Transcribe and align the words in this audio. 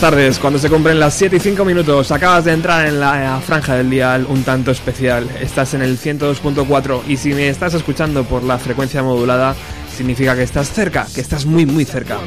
Buenas 0.00 0.12
tardes, 0.12 0.38
cuando 0.38 0.60
se 0.60 0.70
cumplen 0.70 1.00
las 1.00 1.14
7 1.14 1.34
y 1.34 1.40
5 1.40 1.64
minutos, 1.64 2.12
acabas 2.12 2.44
de 2.44 2.52
entrar 2.52 2.86
en 2.86 3.00
la 3.00 3.42
franja 3.44 3.74
del 3.74 3.90
dial 3.90 4.26
un 4.28 4.44
tanto 4.44 4.70
especial. 4.70 5.28
Estás 5.40 5.74
en 5.74 5.82
el 5.82 5.98
102.4 5.98 7.00
y 7.08 7.16
si 7.16 7.34
me 7.34 7.48
estás 7.48 7.74
escuchando 7.74 8.22
por 8.22 8.44
la 8.44 8.58
frecuencia 8.58 9.02
modulada, 9.02 9.56
significa 9.96 10.36
que 10.36 10.44
estás 10.44 10.70
cerca, 10.70 11.04
que 11.12 11.20
estás 11.20 11.46
muy 11.46 11.66
muy 11.66 11.84
cerca. 11.84 12.18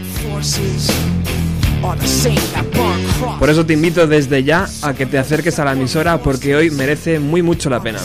Por 3.40 3.50
eso 3.50 3.66
te 3.66 3.72
invito 3.72 4.06
desde 4.06 4.44
ya 4.44 4.68
a 4.81 4.94
que 4.94 5.06
te 5.06 5.18
acerques 5.18 5.57
a 5.57 5.63
la 5.63 5.72
emisora 5.72 6.18
porque 6.18 6.53
hoy 6.57 6.72
merece 6.72 7.19
muy 7.19 7.41
mucho 7.41 7.69
la 7.69 7.81
pena. 7.81 8.00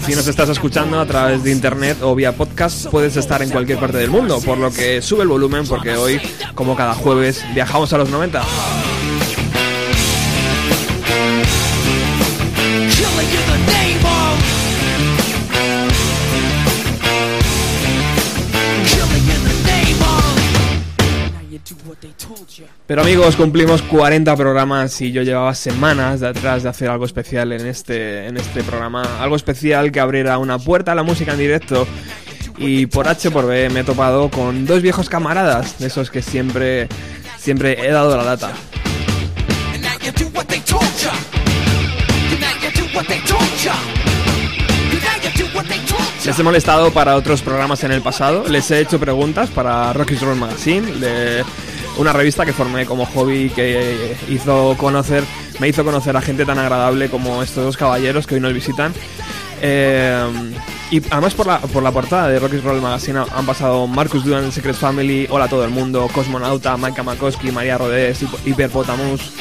Si 0.00 0.14
nos 0.14 0.26
estás 0.26 0.48
escuchando 0.48 1.00
a 1.00 1.06
través 1.06 1.42
de 1.42 1.52
internet 1.52 1.98
o 2.02 2.14
vía 2.14 2.32
podcast, 2.32 2.86
puedes 2.86 3.16
estar 3.16 3.42
en 3.42 3.50
cualquier 3.50 3.78
parte 3.78 3.98
del 3.98 4.10
mundo, 4.10 4.40
por 4.40 4.58
lo 4.58 4.72
que 4.72 5.00
sube 5.02 5.22
el 5.22 5.28
volumen 5.28 5.66
porque 5.66 5.96
hoy, 5.96 6.20
como 6.54 6.74
cada 6.74 6.94
jueves, 6.94 7.44
viajamos 7.54 7.92
a 7.92 7.98
los 7.98 8.10
90. 8.10 8.42
Pero 22.86 23.02
amigos, 23.02 23.36
cumplimos 23.36 23.80
40 23.82 24.36
programas 24.36 25.00
y 25.00 25.12
yo 25.12 25.22
llevaba 25.22 25.54
semanas 25.54 26.20
detrás 26.20 26.64
de 26.64 26.68
hacer 26.68 26.90
algo 26.90 27.04
especial 27.04 27.52
en 27.52 27.66
este, 27.66 28.26
en 28.26 28.36
este 28.36 28.62
programa. 28.64 29.02
Algo 29.20 29.36
especial 29.36 29.92
que 29.92 30.00
abriera 30.00 30.38
una 30.38 30.58
puerta 30.58 30.92
a 30.92 30.94
la 30.94 31.02
música 31.02 31.32
en 31.32 31.38
directo. 31.38 31.86
Y 32.58 32.86
por 32.86 33.08
H 33.08 33.30
por 33.30 33.46
B 33.46 33.70
me 33.70 33.80
he 33.80 33.84
topado 33.84 34.30
con 34.30 34.66
dos 34.66 34.82
viejos 34.82 35.08
camaradas, 35.08 35.78
de 35.78 35.86
esos 35.86 36.10
que 36.10 36.22
siempre, 36.22 36.88
siempre 37.38 37.86
he 37.86 37.90
dado 37.90 38.16
la 38.16 38.24
data. 38.24 38.52
Les 46.24 46.38
he 46.38 46.42
molestado 46.44 46.92
para 46.92 47.16
otros 47.16 47.42
programas 47.42 47.82
en 47.82 47.90
el 47.90 48.00
pasado, 48.00 48.44
les 48.48 48.70
he 48.70 48.80
hecho 48.80 49.00
preguntas 49.00 49.50
para 49.50 49.92
Rocky's 49.92 50.22
Roll 50.22 50.36
Magazine, 50.36 50.92
de 51.00 51.44
una 51.98 52.12
revista 52.12 52.44
que 52.44 52.52
formé 52.52 52.86
como 52.86 53.06
hobby 53.06 53.50
que 53.50 54.16
hizo 54.28 54.74
conocer, 54.78 55.24
me 55.60 55.68
hizo 55.68 55.84
conocer 55.84 56.16
a 56.16 56.20
gente 56.20 56.44
tan 56.44 56.58
agradable 56.58 57.08
como 57.08 57.42
estos 57.42 57.64
dos 57.64 57.76
caballeros 57.76 58.26
que 58.26 58.34
hoy 58.36 58.40
nos 58.40 58.52
visitan. 58.52 58.92
Eh, 59.60 60.52
y 60.90 61.00
además 61.10 61.34
por 61.34 61.46
la, 61.46 61.58
por 61.58 61.82
la 61.82 61.92
portada 61.92 62.28
de 62.28 62.38
Rocky's 62.38 62.62
Roll 62.62 62.82
Magazine 62.82 63.20
han 63.20 63.46
pasado 63.46 63.86
Marcus 63.86 64.24
Duran 64.24 64.52
Secret 64.52 64.76
Family, 64.76 65.26
Hola 65.30 65.46
a 65.46 65.48
todo 65.48 65.64
el 65.64 65.70
mundo, 65.70 66.08
Cosmonauta, 66.12 66.76
Mike 66.76 67.02
Makoski, 67.02 67.50
María 67.50 67.78
Rodés, 67.78 68.20
Hiperpotamus. 68.44 69.32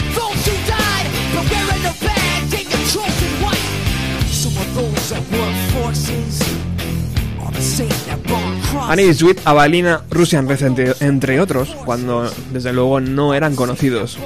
Annie 8.87 9.13
Sweet, 9.13 9.41
Avalina, 9.45 10.03
Russian 10.09 10.47
Red, 10.47 10.95
entre, 11.01 11.39
otros, 11.39 11.75
cuando 11.85 12.29
desde 12.51 12.73
luego 12.73 12.99
no 12.99 13.33
eran 13.33 13.55
conocidos. 13.55 14.17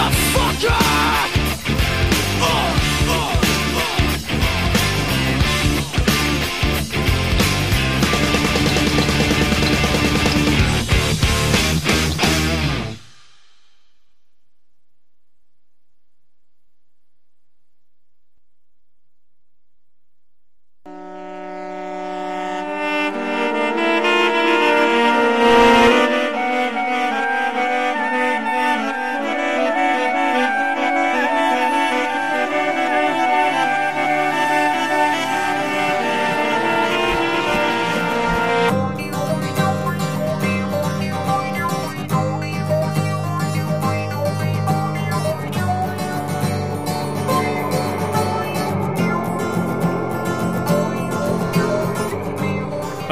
motherfucker! 0.00 0.99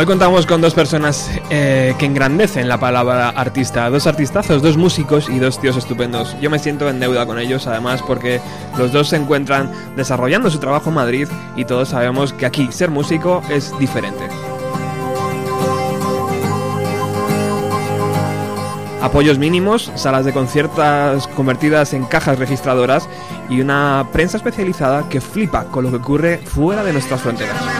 Contamos 0.09 0.47
con 0.47 0.63
dos 0.63 0.73
personas 0.73 1.31
eh, 1.51 1.95
que 1.99 2.07
engrandecen 2.07 2.67
la 2.67 2.81
palabra 2.81 3.29
artista, 3.29 3.91
dos 3.91 4.07
artistazos, 4.07 4.63
dos 4.63 4.79
músicos 4.79 5.29
y 5.29 5.39
dos 5.39 5.61
tíos 5.61 5.77
estupendos. 5.77 6.35
Yo 6.41 6.49
me 6.49 6.59
siento 6.59 6.89
en 6.89 6.99
deuda 6.99 7.27
con 7.27 7.39
ellos, 7.39 7.67
además, 7.67 8.03
porque 8.07 8.41
los 8.79 8.91
dos 8.91 9.11
se 9.11 9.17
encuentran 9.17 9.71
desarrollando 9.97 10.49
su 10.49 10.61
trabajo 10.61 10.89
en 10.89 10.95
Madrid 10.95 11.29
y 11.57 11.67
todos 11.67 11.91
sabemos 11.91 12.33
que 12.33 12.47
aquí 12.47 12.73
ser 12.73 12.91
músico 12.91 13.43
es 13.51 13.79
diferente. 13.79 14.27
Apoyos 19.03 19.39
mínimos, 19.39 19.93
salas 19.95 20.25
de 20.25 20.33
conciertos 20.33 21.29
convertidas 21.29 21.93
en 21.93 22.07
cajas 22.07 22.39
registradoras 22.39 23.07
y 23.51 23.61
una 23.61 24.07
prensa 24.11 24.39
especializada 24.39 25.07
que 25.11 25.21
flipa 25.21 25.65
con 25.65 25.85
lo 25.85 25.91
que 25.91 25.97
ocurre 25.97 26.39
fuera 26.39 26.83
de 26.83 26.95
nuestras 26.95 27.21
fronteras. 27.21 27.78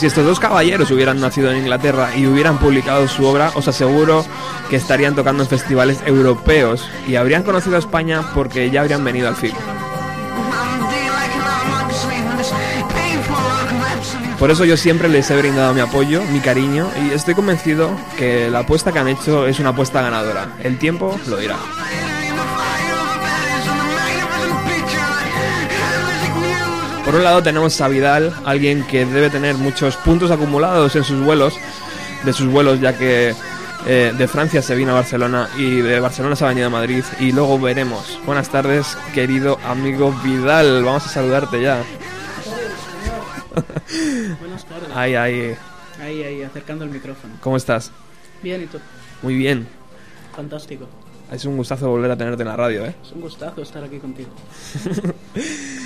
Si 0.00 0.06
estos 0.06 0.24
dos 0.24 0.40
caballeros 0.40 0.90
hubieran 0.92 1.20
nacido 1.20 1.50
en 1.50 1.58
Inglaterra 1.58 2.16
y 2.16 2.26
hubieran 2.26 2.56
publicado 2.56 3.06
su 3.06 3.22
obra, 3.26 3.52
os 3.54 3.68
aseguro 3.68 4.24
que 4.70 4.76
estarían 4.76 5.14
tocando 5.14 5.42
en 5.42 5.48
festivales 5.50 5.98
europeos 6.06 6.88
y 7.06 7.16
habrían 7.16 7.42
conocido 7.42 7.76
a 7.76 7.80
España 7.80 8.22
porque 8.32 8.70
ya 8.70 8.80
habrían 8.80 9.04
venido 9.04 9.28
al 9.28 9.36
film. 9.36 9.58
Por 14.38 14.50
eso 14.50 14.64
yo 14.64 14.78
siempre 14.78 15.10
les 15.10 15.30
he 15.30 15.36
brindado 15.36 15.74
mi 15.74 15.80
apoyo, 15.82 16.22
mi 16.32 16.40
cariño 16.40 16.88
y 17.04 17.12
estoy 17.12 17.34
convencido 17.34 17.90
que 18.16 18.48
la 18.50 18.60
apuesta 18.60 18.92
que 18.92 19.00
han 19.00 19.08
hecho 19.08 19.46
es 19.46 19.58
una 19.58 19.68
apuesta 19.68 20.00
ganadora. 20.00 20.56
El 20.62 20.78
tiempo 20.78 21.20
lo 21.28 21.36
dirá. 21.36 21.58
Por 27.10 27.18
un 27.18 27.24
lado 27.24 27.42
tenemos 27.42 27.80
a 27.80 27.88
Vidal, 27.88 28.32
alguien 28.44 28.86
que 28.86 29.04
debe 29.04 29.30
tener 29.30 29.56
muchos 29.56 29.96
puntos 29.96 30.30
acumulados 30.30 30.94
en 30.94 31.02
sus 31.02 31.20
vuelos, 31.20 31.58
de 32.24 32.32
sus 32.32 32.46
vuelos 32.46 32.80
ya 32.80 32.96
que 32.96 33.34
eh, 33.84 34.14
de 34.16 34.28
Francia 34.28 34.62
se 34.62 34.76
vino 34.76 34.92
a 34.92 34.94
Barcelona 34.94 35.48
y 35.58 35.80
de 35.80 35.98
Barcelona 35.98 36.36
se 36.36 36.44
ha 36.44 36.48
venido 36.50 36.68
a 36.68 36.70
Madrid 36.70 37.02
y 37.18 37.32
luego 37.32 37.58
veremos. 37.58 38.16
Buenas 38.26 38.48
tardes, 38.48 38.96
querido 39.12 39.58
amigo 39.66 40.14
Vidal, 40.22 40.84
vamos 40.84 41.04
a 41.04 41.08
saludarte 41.08 41.60
ya. 41.60 41.82
Buenas 44.38 44.64
tardes. 44.64 44.90
Ahí, 44.94 45.16
ahí. 45.16 45.56
Ahí, 46.00 46.22
ahí, 46.22 46.42
acercando 46.44 46.84
el 46.84 46.90
micrófono. 46.90 47.34
¿Cómo 47.40 47.56
estás? 47.56 47.90
Bien, 48.40 48.62
¿y 48.62 48.66
tú? 48.66 48.78
Muy 49.22 49.34
bien. 49.34 49.66
Fantástico. 50.36 50.86
Es 51.32 51.44
un 51.44 51.56
gustazo 51.56 51.88
volver 51.88 52.12
a 52.12 52.16
tenerte 52.16 52.44
en 52.44 52.48
la 52.48 52.56
radio, 52.56 52.86
¿eh? 52.86 52.94
Es 53.04 53.10
un 53.10 53.20
gustazo 53.20 53.62
estar 53.62 53.82
aquí 53.82 53.98
contigo. 53.98 54.30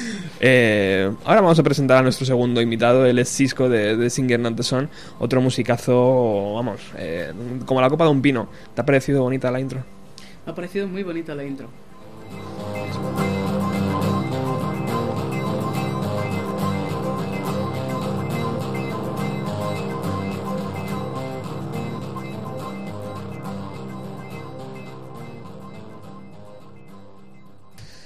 Eh, 0.47 1.11
ahora 1.25 1.41
vamos 1.41 1.59
a 1.59 1.63
presentar 1.63 1.97
a 1.97 2.03
nuestro 2.03 2.27
segundo 2.27 2.61
invitado, 2.61 3.07
él 3.07 3.19
es 3.19 3.31
Cisco 3.31 3.71
de, 3.71 3.97
de 3.97 4.11
Singer 4.11 4.39
Not 4.39 4.57
The 4.57 4.63
Sun, 4.63 4.91
otro 5.19 5.41
musicazo, 5.41 6.53
vamos, 6.53 6.83
eh, 6.99 7.33
como 7.65 7.81
la 7.81 7.89
copa 7.89 8.05
de 8.05 8.11
un 8.11 8.21
pino. 8.21 8.49
¿Te 8.75 8.83
ha 8.83 8.85
parecido 8.85 9.23
bonita 9.23 9.51
la 9.51 9.59
intro? 9.59 9.83
Ha 10.45 10.55
parecido 10.55 10.87
muy 10.87 11.03
bonita 11.03 11.35
la 11.35 11.45
intro. 11.45 11.71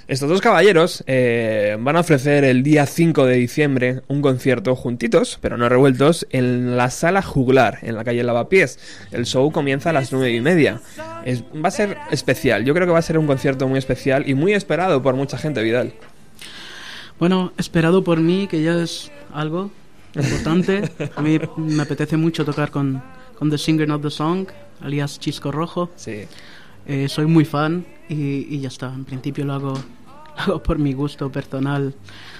Estos 0.09 0.27
dos 0.27 0.41
caballeros 0.41 1.03
eh, 1.05 1.77
van 1.79 1.95
a 1.95 1.99
ofrecer 1.99 2.43
el 2.43 2.63
día 2.63 2.87
5 2.87 3.25
de 3.27 3.35
diciembre 3.35 4.01
un 4.07 4.23
concierto 4.23 4.75
juntitos, 4.75 5.37
pero 5.39 5.55
no 5.55 5.69
revueltos, 5.69 6.25
en 6.31 6.75
la 6.75 6.89
sala 6.89 7.21
juglar, 7.21 7.77
en 7.83 7.95
la 7.95 8.03
calle 8.03 8.23
Lavapiés. 8.23 8.79
El 9.11 9.27
show 9.27 9.51
comienza 9.51 9.91
a 9.91 9.93
las 9.93 10.11
nueve 10.11 10.31
y 10.33 10.41
media. 10.41 10.81
Es- 11.25 11.43
va 11.43 11.67
a 11.67 11.71
ser 11.71 11.95
especial, 12.09 12.65
yo 12.65 12.73
creo 12.73 12.87
que 12.87 12.93
va 12.93 12.97
a 12.97 13.03
ser 13.03 13.19
un 13.19 13.27
concierto 13.27 13.67
muy 13.67 13.77
especial 13.77 14.27
y 14.27 14.33
muy 14.33 14.53
esperado 14.53 14.99
por 15.03 15.13
mucha 15.15 15.37
gente, 15.37 15.61
Vidal. 15.61 15.93
Bueno, 17.19 17.53
esperado 17.57 18.03
por 18.03 18.19
mí, 18.19 18.47
que 18.49 18.63
ya 18.63 18.81
es 18.81 19.11
algo 19.31 19.69
importante. 20.15 20.89
A 21.15 21.21
mí 21.21 21.39
me 21.57 21.83
apetece 21.83 22.17
mucho 22.17 22.43
tocar 22.45 22.71
con, 22.71 23.03
con 23.37 23.51
The 23.51 23.59
Singer 23.59 23.87
Not 23.87 24.01
The 24.01 24.09
Song, 24.09 24.47
alias 24.81 25.19
Chisco 25.19 25.51
Rojo. 25.51 25.91
Sí. 25.95 26.21
Eh, 26.87 27.07
soy 27.09 27.27
muy 27.27 27.45
fan 27.45 27.85
y, 28.07 28.47
y 28.49 28.59
ya 28.61 28.69
está. 28.69 28.87
En 28.91 29.05
principio 29.05 29.45
lo 29.45 29.53
hago, 29.53 29.73
hago 30.39 30.63
por 30.63 30.79
mi 30.79 30.93
gusto 30.93 31.31
personal. 31.31 31.93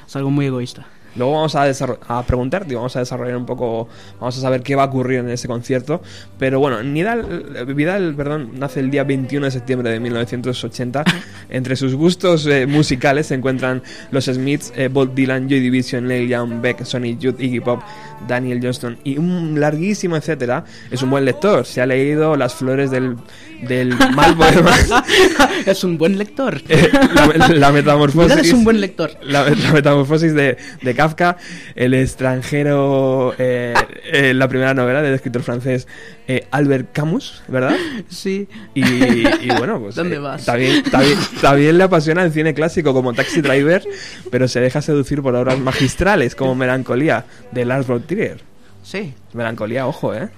Es 0.08 0.16
algo 0.16 0.32
muy 0.32 0.48
egoísta. 0.48 0.88
Luego 1.16 1.34
vamos 1.34 1.56
a, 1.56 1.66
a 2.08 2.24
preguntarte, 2.24 2.72
y 2.72 2.76
vamos 2.76 2.96
a 2.96 3.00
desarrollar 3.00 3.36
un 3.36 3.46
poco, 3.46 3.88
vamos 4.20 4.38
a 4.38 4.42
saber 4.42 4.62
qué 4.62 4.76
va 4.76 4.84
a 4.84 4.86
ocurrir 4.86 5.20
en 5.20 5.30
ese 5.30 5.48
concierto. 5.48 6.02
Pero 6.38 6.60
bueno, 6.60 6.84
Nidal, 6.84 7.66
Vidal 7.76 8.14
perdón, 8.16 8.52
nace 8.54 8.80
el 8.80 8.92
día 8.92 9.04
21 9.04 9.46
de 9.46 9.52
septiembre 9.52 9.92
de 9.92 10.00
1980. 10.00 11.04
Entre 11.50 11.76
sus 11.76 11.96
gustos 11.96 12.46
eh, 12.46 12.68
musicales 12.68 13.28
se 13.28 13.36
encuentran 13.36 13.82
los 14.12 14.26
Smiths, 14.26 14.72
eh, 14.76 14.88
Bob 14.88 15.16
Dylan, 15.16 15.50
Joy 15.50 15.60
Division, 15.60 16.08
Neil 16.08 16.30
Young, 16.30 16.62
Beck, 16.62 16.86
Sonny 16.86 17.18
Youth, 17.18 17.40
Iggy 17.40 17.60
Pop, 17.60 17.82
Daniel 18.28 18.60
Johnston 18.62 18.98
y 19.04 19.18
un 19.18 19.60
larguísimo 19.60 20.16
etcétera. 20.16 20.64
Es 20.92 21.02
un 21.02 21.10
buen 21.10 21.26
lector, 21.26 21.66
se 21.66 21.82
ha 21.82 21.86
leído 21.86 22.36
Las 22.36 22.56
flores 22.56 22.92
del, 22.92 23.16
del 23.62 23.90
mal 24.16 24.36
poema, 24.36 24.72
es 25.66 25.84
un 25.84 25.98
buen 25.98 26.18
lector. 26.18 26.62
eh, 26.70 26.90
la, 27.38 27.48
la 27.50 27.72
metamorfosis. 27.72 28.38
Es 28.38 28.54
un 28.54 28.64
buen 28.64 28.82
lector. 28.82 29.12
La, 29.24 29.50
la 29.50 29.74
metamorfosis 29.74 30.34
de, 30.34 30.58
de 30.82 30.96
Kafka, 30.96 31.38
El 31.76 31.94
extranjero, 31.94 33.34
eh, 33.38 33.74
eh, 34.12 34.34
la 34.34 34.48
primera 34.48 34.74
novela 34.74 35.02
del 35.02 35.14
escritor 35.14 35.44
francés 35.44 35.88
eh, 36.32 36.48
Albert 36.52 36.92
Camus, 36.94 37.42
¿verdad? 37.48 37.76
Sí. 38.08 38.48
Y, 38.76 38.84
y 38.84 39.50
bueno, 39.58 39.80
pues 39.80 39.96
¿Dónde 39.96 40.18
eh, 40.18 40.20
vas? 40.20 40.46
También, 40.46 40.84
también, 40.84 41.18
también 41.42 41.76
le 41.76 41.84
apasiona 41.84 42.24
el 42.24 42.32
cine 42.32 42.54
clásico 42.54 42.94
como 42.94 43.14
Taxi 43.14 43.42
Driver, 43.42 43.84
pero 44.30 44.48
se 44.48 44.60
deja 44.60 44.80
seducir 44.80 45.24
por 45.24 45.34
obras 45.36 45.58
magistrales 45.58 46.36
como 46.36 46.54
Melancolía 46.54 47.26
de 47.52 47.66
Lars 47.66 47.88
von 47.88 48.04
Trier. 48.04 48.42
Sí. 48.84 49.12
Melancolía, 49.34 49.88
ojo, 49.88 50.14
¿eh? 50.14 50.30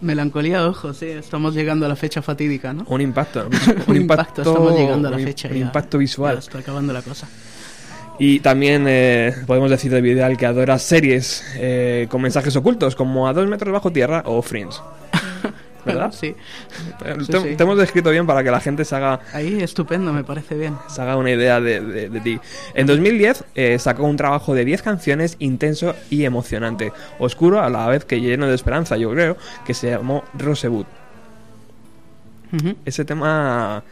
Melancolía, 0.00 0.64
ojo, 0.68 0.94
sí. 0.94 1.06
Estamos 1.06 1.54
llegando 1.54 1.86
a 1.86 1.88
la 1.88 1.96
fecha 1.96 2.22
fatídica, 2.22 2.72
¿no? 2.72 2.84
Un 2.86 3.00
impacto. 3.00 3.48
Un 3.88 3.96
impacto, 3.96 4.42
estamos 4.42 4.78
llegando 4.78 5.08
a 5.08 5.10
la 5.10 5.18
fecha 5.18 5.48
Un 5.48 5.54
ya. 5.54 5.60
impacto 5.62 5.98
visual. 5.98 6.34
Ya 6.36 6.38
está 6.38 6.58
acabando 6.60 6.92
la 6.92 7.02
cosa. 7.02 7.26
Y 8.20 8.38
también 8.38 8.84
eh, 8.86 9.34
podemos 9.48 9.70
decir 9.70 9.90
de 9.90 10.00
Vidal 10.00 10.36
que 10.36 10.46
adora 10.46 10.78
series 10.78 11.44
eh, 11.56 12.06
con 12.08 12.22
mensajes 12.22 12.54
ocultos, 12.54 12.94
como 12.94 13.26
A 13.26 13.32
dos 13.32 13.48
metros 13.48 13.72
bajo 13.72 13.90
tierra 13.90 14.22
o 14.26 14.40
Friends. 14.40 14.80
¿Verdad? 15.84 16.12
Sí. 16.18 16.28
Eh, 17.04 17.16
Sí, 17.20 17.26
te, 17.32 17.40
sí. 17.40 17.56
te 17.56 17.62
hemos 17.62 17.76
descrito 17.78 18.10
bien 18.10 18.26
para 18.26 18.42
que 18.44 18.50
la 18.50 18.60
gente 18.60 18.84
se 18.84 18.94
haga, 18.94 19.20
Ahí, 19.32 19.60
estupendo, 19.62 20.12
me 20.12 20.22
parece 20.24 20.56
bien. 20.56 20.76
se 20.88 21.00
haga 21.02 21.16
una 21.16 21.30
idea 21.30 21.60
de, 21.60 21.80
de- 21.80 22.08
de 22.08 22.20
ti. 22.20 22.38
En 22.74 22.86
2010 22.86 23.44
eh, 23.54 23.78
sacó 23.78 24.04
un 24.04 24.16
trabajo 24.16 24.54
de 24.54 24.64
10 24.64 24.82
canciones 24.82 25.36
intenso 25.40 25.94
y 26.10 26.24
emocionante, 26.24 26.92
oscuro 27.18 27.60
a 27.62 27.68
la 27.70 27.86
vez 27.88 28.04
que 28.04 28.20
lleno 28.20 28.46
de 28.46 28.54
esperanza, 28.54 28.96
yo 28.96 29.10
creo, 29.10 29.36
que 29.64 29.74
se 29.74 29.90
llamó 29.90 30.24
Rosebud. 30.34 30.86
Ujú. 32.52 32.74
Ese 32.84 33.04
tema 33.04 33.82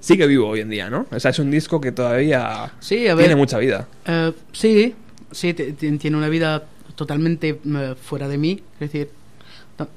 sigue 0.00 0.26
vivo 0.26 0.48
hoy 0.48 0.60
en 0.60 0.70
día, 0.70 0.88
¿no? 0.90 1.06
O 1.10 1.18
sea, 1.20 1.30
es 1.30 1.38
un 1.38 1.50
disco 1.50 1.80
que 1.80 1.92
todavía 1.92 2.72
Sí, 2.80 3.08
a 3.08 3.14
ver. 3.14 3.24
tiene 3.24 3.36
mucha 3.36 3.58
vida. 3.58 3.88
eh, 4.06 4.32
sí, 4.52 4.94
sí, 5.32 5.52
tiene 5.54 6.16
una 6.16 6.28
vida 6.28 6.62
totalmente 6.94 7.58
eh, 7.64 7.94
fuera 8.00 8.28
de 8.28 8.38
mí. 8.38 8.62
Es 8.74 8.80
decir, 8.92 9.10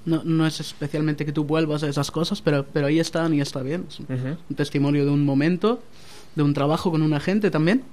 no- 0.06 0.24
no, 0.24 0.46
es 0.48 0.60
especialmente 0.60 1.26
que 1.26 1.32
tú 1.32 1.44
vuelvas 1.44 1.84
a 1.84 1.88
esas 1.90 2.10
cosas, 2.12 2.42
pero, 2.42 2.66
pero 2.72 2.88
ahí 2.88 3.00
están 3.00 3.34
y 3.34 3.42
está 3.42 3.62
bien. 3.62 3.86
Es 3.90 4.00
un, 4.00 4.08
testimonio 4.56 5.06
de 5.06 5.12
un 5.12 5.24
momento, 5.26 5.82
de 6.36 6.44
un 6.44 6.54
trabajo 6.54 6.92
con 6.92 7.02
una 7.02 7.20
gente 7.20 7.52
también. 7.52 7.84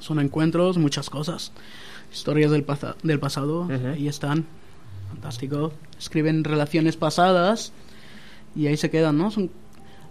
Son 0.00 0.20
encuentros, 0.20 0.78
muchas 0.78 1.10
cosas. 1.10 1.52
Historias 2.12 2.50
del, 2.50 2.62
pasa- 2.64 2.96
del 3.02 3.18
pasado, 3.18 3.68
ahí 3.92 4.08
están. 4.08 4.44
Fantástico. 5.10 5.72
Escriben 5.98 6.44
relaciones 6.44 6.96
pasadas 6.96 7.72
y 8.54 8.66
ahí 8.66 8.76
se 8.76 8.90
quedan, 8.90 9.18
¿no? 9.18 9.30
Son, 9.30 9.50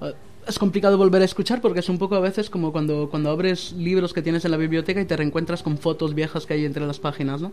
eh, 0.02 0.14
es 0.48 0.60
complicado 0.60 0.98
volver 0.98 1.22
a 1.22 1.26
escuchar 1.26 1.62
porque 1.62 1.80
es 1.80 1.90
un 1.90 1.98
poco 1.98 2.16
a 2.16 2.20
veces 2.20 2.50
como 2.50 2.72
cuando, 2.72 3.10
cuando 3.10 3.30
abres 3.30 3.72
libros 3.74 4.14
que 4.14 4.22
tienes 4.22 4.46
en 4.46 4.52
la 4.52 4.58
biblioteca 4.58 5.02
y 5.02 5.06
te 5.06 5.16
reencuentras 5.18 5.64
con 5.64 5.78
fotos 5.78 6.14
viejas 6.14 6.46
que 6.46 6.54
hay 6.54 6.66
entre 6.66 6.86
las 6.86 7.00
páginas, 7.00 7.42
¿no? 7.42 7.52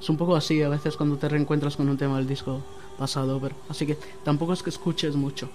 Es 0.00 0.08
un 0.08 0.16
poco 0.16 0.34
así 0.36 0.62
a 0.62 0.68
veces 0.68 0.96
cuando 0.96 1.16
te 1.16 1.28
reencuentras 1.28 1.76
con 1.76 1.88
un 1.88 1.96
tema 1.96 2.16
del 2.18 2.26
disco 2.26 2.62
pasado, 2.98 3.38
pero 3.40 3.54
así 3.68 3.86
que 3.86 3.96
tampoco 4.24 4.52
es 4.52 4.62
que 4.62 4.70
escuches 4.70 5.14
mucho. 5.16 5.48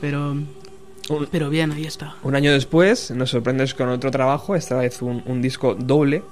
Pero 0.00 0.32
Un- 0.32 1.28
pero 1.30 1.50
bien, 1.50 1.70
ahí 1.72 1.84
está. 1.84 2.16
Un 2.22 2.34
año 2.34 2.52
después 2.52 3.10
nos 3.10 3.30
sorprendes 3.30 3.74
con 3.74 3.88
otro 3.88 4.10
trabajo, 4.10 4.56
esta 4.56 4.76
vez 4.76 5.02
un, 5.02 5.22
un 5.26 5.42
disco 5.42 5.74
doble. 5.74 6.22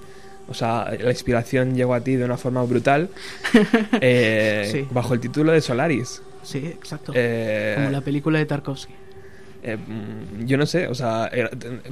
O 0.48 0.54
sea, 0.54 0.90
la 1.00 1.10
inspiración 1.10 1.76
llegó 1.76 1.94
a 1.94 2.00
ti 2.00 2.16
de 2.16 2.24
una 2.24 2.36
forma 2.36 2.62
brutal. 2.64 3.08
eh, 4.00 4.68
Sí. 4.70 4.86
Bajo 4.90 5.14
el 5.14 5.20
título 5.20 5.52
de 5.52 5.60
Solaris. 5.60 6.22
Sí, 6.42 6.58
exacto. 6.58 7.12
Eh, 7.14 7.74
Como 7.76 7.90
la 7.90 8.00
película 8.00 8.38
de 8.38 8.46
Tarkovsky. 8.46 8.92
Eh, 9.62 9.76
yo 10.44 10.56
no 10.58 10.66
sé, 10.66 10.88
o 10.88 10.94
sea, 10.94 11.30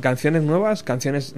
canciones 0.00 0.42
nuevas, 0.42 0.82
canciones 0.82 1.34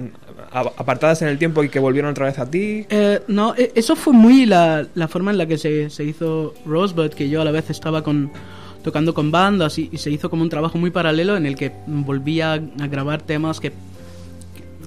apartadas 0.51 1.21
en 1.21 1.27
el 1.27 1.37
tiempo 1.37 1.63
y 1.63 1.69
que 1.69 1.79
volvieron 1.79 2.11
otra 2.11 2.25
vez 2.25 2.39
a 2.39 2.49
ti. 2.49 2.85
Eh, 2.89 3.21
no, 3.27 3.55
e- 3.55 3.71
eso 3.75 3.95
fue 3.95 4.13
muy 4.13 4.45
la, 4.45 4.85
la 4.95 5.07
forma 5.07 5.31
en 5.31 5.37
la 5.37 5.45
que 5.45 5.57
se, 5.57 5.89
se 5.89 6.03
hizo 6.03 6.53
Rosebud, 6.65 7.11
que 7.11 7.29
yo 7.29 7.41
a 7.41 7.45
la 7.45 7.51
vez 7.51 7.69
estaba 7.69 8.03
con, 8.03 8.31
tocando 8.83 9.13
con 9.13 9.31
bandas 9.31 9.77
y, 9.77 9.89
y 9.91 9.97
se 9.97 10.09
hizo 10.11 10.29
como 10.29 10.41
un 10.43 10.49
trabajo 10.49 10.77
muy 10.77 10.89
paralelo 10.91 11.37
en 11.37 11.45
el 11.45 11.55
que 11.55 11.71
volvía 11.85 12.53
a 12.53 12.87
grabar 12.87 13.21
temas 13.21 13.59
que, 13.59 13.71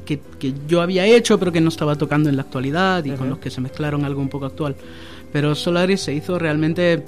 que, 0.04 0.20
que 0.38 0.52
yo 0.68 0.80
había 0.82 1.06
hecho 1.06 1.38
pero 1.38 1.52
que 1.52 1.60
no 1.60 1.68
estaba 1.68 1.96
tocando 1.96 2.28
en 2.28 2.36
la 2.36 2.42
actualidad 2.42 3.04
y 3.04 3.10
con 3.12 3.30
los 3.30 3.38
que 3.38 3.50
se 3.50 3.60
mezclaron 3.60 4.04
algo 4.04 4.20
un 4.20 4.28
poco 4.28 4.46
actual. 4.46 4.74
Pero 5.32 5.54
Solaris 5.54 6.00
se 6.00 6.12
hizo 6.14 6.38
realmente, 6.38 7.04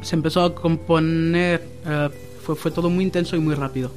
se 0.00 0.16
empezó 0.16 0.42
a 0.42 0.54
componer, 0.54 1.62
eh, 1.86 2.08
fue, 2.42 2.56
fue 2.56 2.70
todo 2.70 2.90
muy 2.90 3.04
intenso 3.04 3.36
y 3.36 3.38
muy 3.40 3.54
rápido. 3.54 3.90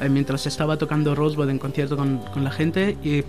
Eh, 0.00 0.08
mientras 0.08 0.46
estaba 0.46 0.76
tocando 0.76 1.14
Rosebud 1.14 1.48
en 1.48 1.58
concierto 1.58 1.96
con, 1.96 2.18
con 2.18 2.42
la 2.44 2.50
gente 2.50 2.96
y 3.04 3.22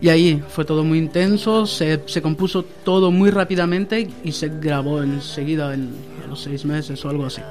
y 0.00 0.10
ahí 0.10 0.40
fue 0.48 0.64
todo 0.64 0.84
muy 0.84 0.98
intenso, 0.98 1.66
se, 1.66 2.00
se 2.06 2.22
compuso 2.22 2.64
todo 2.84 3.10
muy 3.10 3.30
rápidamente 3.30 4.08
y 4.22 4.30
se 4.30 4.48
grabó 4.48 5.02
enseguida 5.02 5.74
en, 5.74 5.90
a 6.24 6.28
los 6.28 6.40
seis 6.40 6.64
meses 6.64 7.04
o 7.04 7.08
algo 7.10 7.26
así. 7.26 7.42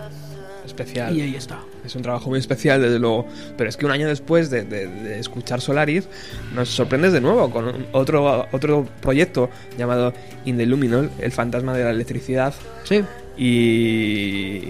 Especial. 0.65 1.13
Y 1.17 1.21
ahí 1.21 1.35
está. 1.35 1.59
Es 1.85 1.93
un 1.95 2.03
trabajo 2.03 2.29
muy 2.29 2.39
especial, 2.39 2.81
desde 2.81 2.99
luego. 2.99 3.25
Pero 3.57 3.69
es 3.69 3.75
que 3.75 3.85
un 3.85 3.91
año 3.91 4.07
después 4.07 4.49
de, 4.49 4.63
de- 4.63 4.87
de 4.87 5.19
escuchar 5.19 5.59
Solaris, 5.59 6.07
nos 6.55 6.69
sorprendes 6.69 7.11
de 7.11 7.19
nuevo 7.19 7.49
con 7.51 7.85
otro, 7.91 8.45
otro 8.53 8.87
proyecto 9.01 9.49
llamado 9.77 10.13
In 10.45 10.55
the 10.57 10.65
Luminol, 10.65 11.09
el 11.19 11.31
fantasma 11.33 11.73
de 11.75 11.83
la 11.83 11.89
electricidad. 11.91 12.53
Sí, 12.85 13.01
Y, 13.37 14.69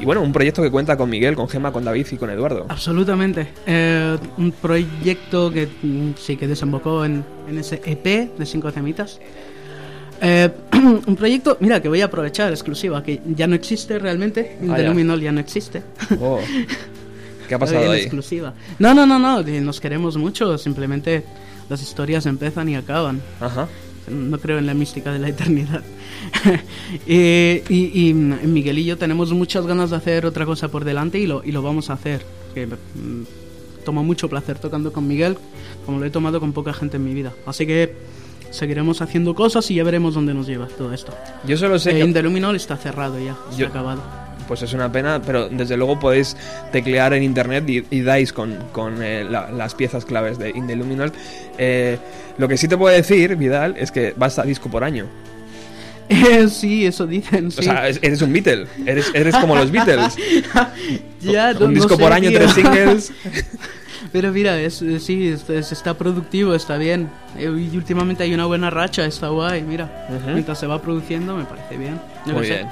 y 0.00 0.04
bueno, 0.04 0.22
un 0.22 0.32
proyecto 0.32 0.62
que 0.62 0.70
cuenta 0.70 0.96
con 0.96 1.08
Miguel, 1.10 1.34
con 1.36 1.48
Gemma, 1.48 1.72
con 1.72 1.84
David 1.84 2.06
y 2.12 2.16
con 2.16 2.30
Eduardo. 2.30 2.66
absolutamente. 2.68 3.48
Eh, 3.66 4.16
un 4.38 4.52
proyecto 4.52 5.50
que 5.50 5.66
mm, 5.82 6.12
sí 6.18 6.36
que 6.36 6.46
desembocó 6.46 7.04
en, 7.04 7.24
en 7.48 7.58
ese 7.58 7.80
EP 7.84 8.36
de 8.38 8.46
cinco 8.46 8.72
temitas. 8.72 9.20
Eh, 10.20 10.50
un 11.06 11.16
proyecto, 11.16 11.56
mira, 11.60 11.80
que 11.82 11.88
voy 11.88 12.00
a 12.00 12.06
aprovechar, 12.06 12.50
exclusiva, 12.52 13.02
que 13.02 13.20
ya 13.26 13.46
no 13.46 13.54
existe 13.54 13.98
realmente. 13.98 14.56
Ah, 14.70 14.78
ya. 14.78 14.88
Luminol 14.88 15.20
ya 15.20 15.32
no 15.32 15.40
existe. 15.40 15.82
Oh. 16.20 16.40
¿Qué 17.48 17.54
ha 17.56 17.58
pasado 17.58 17.90
ahí? 17.90 18.00
exclusiva. 18.00 18.54
No, 18.78 18.94
no, 18.94 19.04
no, 19.04 19.18
no, 19.18 19.40
eh, 19.40 19.60
nos 19.60 19.78
queremos 19.78 20.16
mucho, 20.16 20.56
simplemente 20.56 21.24
las 21.68 21.82
historias 21.82 22.24
empiezan 22.24 22.70
y 22.70 22.76
acaban. 22.76 23.20
Ajá. 23.38 23.68
No 24.08 24.38
creo 24.38 24.58
en 24.58 24.66
la 24.66 24.74
mística 24.74 25.12
de 25.12 25.18
la 25.18 25.28
eternidad. 25.28 25.82
Eh, 27.06 27.62
y, 27.68 28.08
y 28.08 28.14
Miguel 28.14 28.78
y 28.78 28.84
yo 28.84 28.96
tenemos 28.96 29.32
muchas 29.32 29.66
ganas 29.66 29.90
de 29.90 29.96
hacer 29.96 30.26
otra 30.26 30.46
cosa 30.46 30.68
por 30.68 30.84
delante 30.84 31.18
y 31.18 31.26
lo, 31.26 31.42
y 31.44 31.52
lo 31.52 31.62
vamos 31.62 31.90
a 31.90 31.94
hacer. 31.94 32.24
Que, 32.54 32.66
mm, 32.66 32.72
tomo 33.84 34.02
mucho 34.04 34.28
placer 34.28 34.58
tocando 34.58 34.92
con 34.92 35.06
Miguel, 35.06 35.36
como 35.84 35.98
lo 35.98 36.06
he 36.06 36.10
tomado 36.10 36.40
con 36.40 36.52
poca 36.52 36.72
gente 36.72 36.96
en 36.96 37.04
mi 37.04 37.12
vida. 37.14 37.32
Así 37.46 37.66
que 37.66 37.94
seguiremos 38.50 39.02
haciendo 39.02 39.34
cosas 39.34 39.70
y 39.70 39.74
ya 39.74 39.84
veremos 39.84 40.14
dónde 40.14 40.32
nos 40.34 40.46
lleva 40.46 40.66
todo 40.68 40.92
esto. 40.94 41.12
Yo 41.46 41.56
solo 41.56 41.78
sé 41.78 41.90
Eh, 41.90 41.94
que... 41.94 42.00
In 42.04 42.12
the 42.12 42.22
Luminol 42.22 42.56
está 42.56 42.76
cerrado 42.76 43.18
ya, 43.18 43.32
está 43.50 43.56
Yo- 43.56 43.66
acabado. 43.66 44.02
Pues 44.46 44.62
es 44.62 44.72
una 44.74 44.90
pena, 44.92 45.20
pero 45.24 45.48
desde 45.48 45.76
luego 45.76 45.98
podéis 45.98 46.36
teclear 46.72 47.14
en 47.14 47.22
internet 47.22 47.68
y, 47.68 47.84
y 47.90 48.02
dais 48.02 48.32
con, 48.32 48.56
con, 48.72 49.02
eh, 49.02 49.24
la- 49.24 49.50
las 49.50 49.74
piezas 49.74 50.04
claves 50.04 50.38
de 50.38 50.50
In 50.50 50.66
the 50.66 50.76
Luminol. 50.76 51.12
Eh, 51.58 51.98
lo 52.38 52.46
que 52.48 52.56
sí 52.56 52.68
te 52.68 52.76
puedo 52.76 52.94
decir, 52.94 53.36
Vidal, 53.36 53.74
es 53.78 53.90
que 53.90 54.12
vas 54.16 54.38
a 54.38 54.42
disco 54.42 54.68
por 54.70 54.84
año. 54.84 55.06
Eh, 56.08 56.48
sí, 56.50 56.84
eso 56.84 57.06
dicen. 57.06 57.50
Sí. 57.50 57.60
O 57.60 57.62
sea, 57.62 57.88
es- 57.88 57.98
eres 58.02 58.20
un 58.20 58.32
Beatle, 58.32 58.66
eres, 58.84 59.10
eres 59.14 59.34
como 59.36 59.56
los 59.56 59.70
Beatles. 59.70 60.14
ya, 61.20 61.52
no- 61.54 61.60
un 61.66 61.74
no 61.74 61.80
disco 61.80 61.96
sé, 61.96 62.02
por 62.02 62.12
año, 62.12 62.28
tío. 62.28 62.38
tres 62.40 62.52
singles. 62.52 63.12
Pero 64.12 64.30
mira, 64.32 64.60
es, 64.60 64.82
es- 64.82 65.02
sí, 65.04 65.28
es- 65.28 65.48
es- 65.48 65.72
está 65.72 65.94
productivo, 65.94 66.54
está 66.54 66.76
bien. 66.76 67.08
Eh, 67.38 67.44
Y 67.72 67.74
últimamente 67.76 68.22
hay 68.24 68.34
una 68.34 68.44
buena 68.44 68.68
racha, 68.68 69.06
está 69.06 69.28
guay, 69.28 69.62
mira. 69.62 70.06
Ujú. 70.10 70.30
Mientras 70.32 70.58
se 70.58 70.66
va 70.66 70.80
produciendo, 70.82 71.34
me 71.36 71.44
parece 71.46 71.78
bien. 71.78 71.98
Muy 72.26 72.42
bien. 72.46 72.68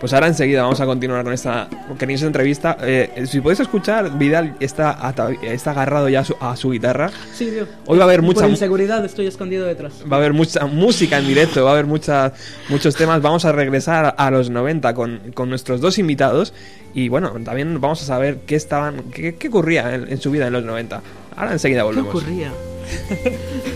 Pues 0.00 0.12
ahora 0.12 0.26
enseguida 0.26 0.62
vamos 0.62 0.80
a 0.80 0.86
continuar 0.86 1.24
con 1.24 1.32
esta, 1.32 1.68
entrevista. 1.98 2.76
Eh, 2.82 3.24
si 3.26 3.40
podéis 3.40 3.60
escuchar, 3.60 4.18
Vidal 4.18 4.54
está, 4.60 5.14
está 5.42 5.70
agarrado 5.70 6.08
ya 6.08 6.20
a 6.20 6.24
su, 6.24 6.36
a 6.40 6.56
su 6.56 6.70
guitarra. 6.70 7.10
Sí, 7.32 7.46
tío. 7.46 7.66
Hoy 7.86 7.98
va 7.98 8.04
a 8.04 8.08
haber 8.08 8.20
mucha 8.22 8.42
Por 8.42 8.50
inseguridad 8.50 9.04
estoy 9.04 9.26
escondido 9.26 9.66
detrás. 9.66 9.92
Va 10.10 10.16
a 10.16 10.18
haber 10.18 10.32
mucha 10.32 10.66
música 10.66 11.18
en 11.18 11.26
directo, 11.26 11.64
va 11.64 11.70
a 11.70 11.72
haber 11.74 11.86
muchas 11.86 12.32
muchos 12.68 12.96
temas. 12.96 13.22
Vamos 13.22 13.44
a 13.44 13.52
regresar 13.52 14.14
a 14.18 14.30
los 14.30 14.50
90 14.50 14.94
con, 14.94 15.20
con 15.32 15.48
nuestros 15.48 15.80
dos 15.80 15.98
invitados. 15.98 16.52
Y 16.92 17.08
bueno, 17.08 17.30
también 17.44 17.80
vamos 17.80 18.02
a 18.02 18.04
saber 18.04 18.40
qué 18.46 18.56
estaban, 18.56 19.10
qué, 19.12 19.36
qué 19.36 19.48
ocurría 19.48 19.94
en, 19.94 20.10
en 20.10 20.20
su 20.20 20.30
vida 20.30 20.46
en 20.46 20.52
los 20.52 20.64
90. 20.64 21.02
Ahora 21.36 21.52
enseguida 21.52 21.80
¿Qué 21.80 21.84
volvemos. 21.86 22.14
ocurría? 22.14 22.52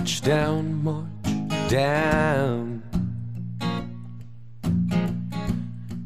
March 0.00 0.22
down, 0.22 0.82
march 0.82 1.68
down. 1.68 2.82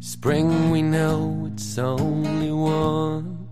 Spring, 0.00 0.72
we 0.72 0.82
know 0.82 1.48
it's 1.52 1.78
only 1.78 2.50
one. 2.50 3.46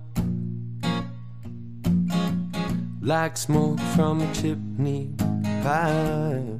Like 3.00 3.36
smoke 3.36 3.78
from 3.94 4.20
a 4.20 4.34
chimney 4.34 5.14
pipe. 5.62 6.58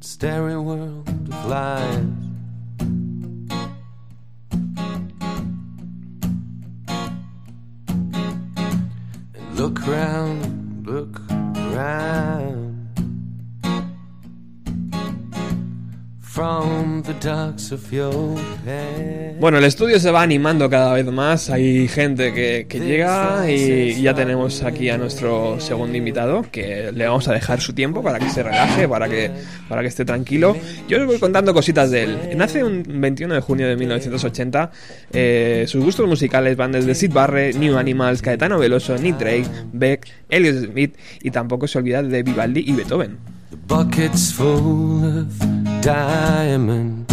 starry 0.00 0.58
world 0.58 1.08
of 1.08 1.46
lies. 1.46 1.94
And 9.36 9.54
look 9.54 9.86
round, 9.86 10.84
look 10.88 11.20
round. 11.76 12.59
Bueno, 19.38 19.58
el 19.58 19.64
estudio 19.64 20.00
se 20.00 20.10
va 20.10 20.22
animando 20.22 20.70
cada 20.70 20.94
vez 20.94 21.04
más. 21.04 21.50
Hay 21.50 21.86
gente 21.86 22.32
que, 22.32 22.64
que 22.66 22.80
llega 22.80 23.50
y 23.50 24.00
ya 24.00 24.14
tenemos 24.14 24.62
aquí 24.62 24.88
a 24.88 24.96
nuestro 24.96 25.60
segundo 25.60 25.98
invitado 25.98 26.46
que 26.50 26.92
le 26.92 27.06
vamos 27.06 27.28
a 27.28 27.34
dejar 27.34 27.60
su 27.60 27.74
tiempo 27.74 28.02
para 28.02 28.18
que 28.18 28.30
se 28.30 28.42
relaje, 28.42 28.88
para 28.88 29.06
que, 29.06 29.30
para 29.68 29.82
que 29.82 29.88
esté 29.88 30.06
tranquilo. 30.06 30.56
Yo 30.88 30.98
os 30.98 31.06
voy 31.06 31.18
contando 31.18 31.52
cositas 31.52 31.90
de 31.90 32.04
él. 32.04 32.18
Nace 32.36 32.64
un 32.64 32.84
21 32.86 33.34
de 33.34 33.40
junio 33.40 33.68
de 33.68 33.76
1980. 33.76 34.70
Eh, 35.12 35.64
sus 35.68 35.84
gustos 35.84 36.08
musicales 36.08 36.56
van 36.56 36.72
desde 36.72 36.94
Sid 36.94 37.12
Barrett, 37.12 37.56
New 37.56 37.76
Animals, 37.76 38.22
Caetano 38.22 38.58
Veloso, 38.58 38.96
Nick 38.96 39.18
Drake, 39.18 39.46
Beck, 39.74 40.06
Elliot 40.30 40.70
Smith 40.70 40.96
y 41.20 41.30
tampoco 41.30 41.68
se 41.68 41.76
olvida 41.76 42.02
de 42.02 42.22
Vivaldi 42.22 42.64
y 42.66 42.72
Beethoven. 42.72 43.39
The 43.50 43.56
bucket's 43.66 44.32
full 44.32 45.04
of 45.04 45.26
diamonds. 45.82 47.12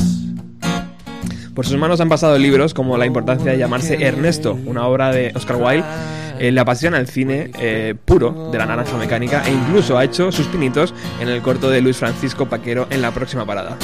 Por 1.55 1.65
sus 1.65 1.77
manos 1.77 1.99
han 1.99 2.09
pasado 2.09 2.37
libros 2.37 2.75
como 2.75 2.95
La 2.95 3.07
importancia 3.07 3.51
de 3.51 3.57
llamarse 3.57 4.05
Ernesto, 4.05 4.55
una 4.67 4.85
obra 4.85 5.11
de 5.11 5.31
Oscar 5.33 5.55
Wilde. 5.55 5.83
Eh, 6.37 6.51
le 6.51 6.59
apasiona 6.59 6.99
el 6.99 7.07
cine 7.07 7.49
eh, 7.59 7.95
puro 8.05 8.51
de 8.51 8.57
la 8.59 8.67
naranja 8.67 8.95
mecánica 8.97 9.43
e 9.47 9.51
incluso 9.51 9.97
ha 9.97 10.03
hecho 10.03 10.31
sus 10.31 10.45
pinitos 10.45 10.93
en 11.19 11.29
el 11.29 11.41
corto 11.41 11.71
de 11.71 11.81
Luis 11.81 11.97
Francisco 11.97 12.45
Paquero 12.45 12.85
en 12.91 13.01
la 13.01 13.09
próxima 13.09 13.43
parada. 13.43 13.75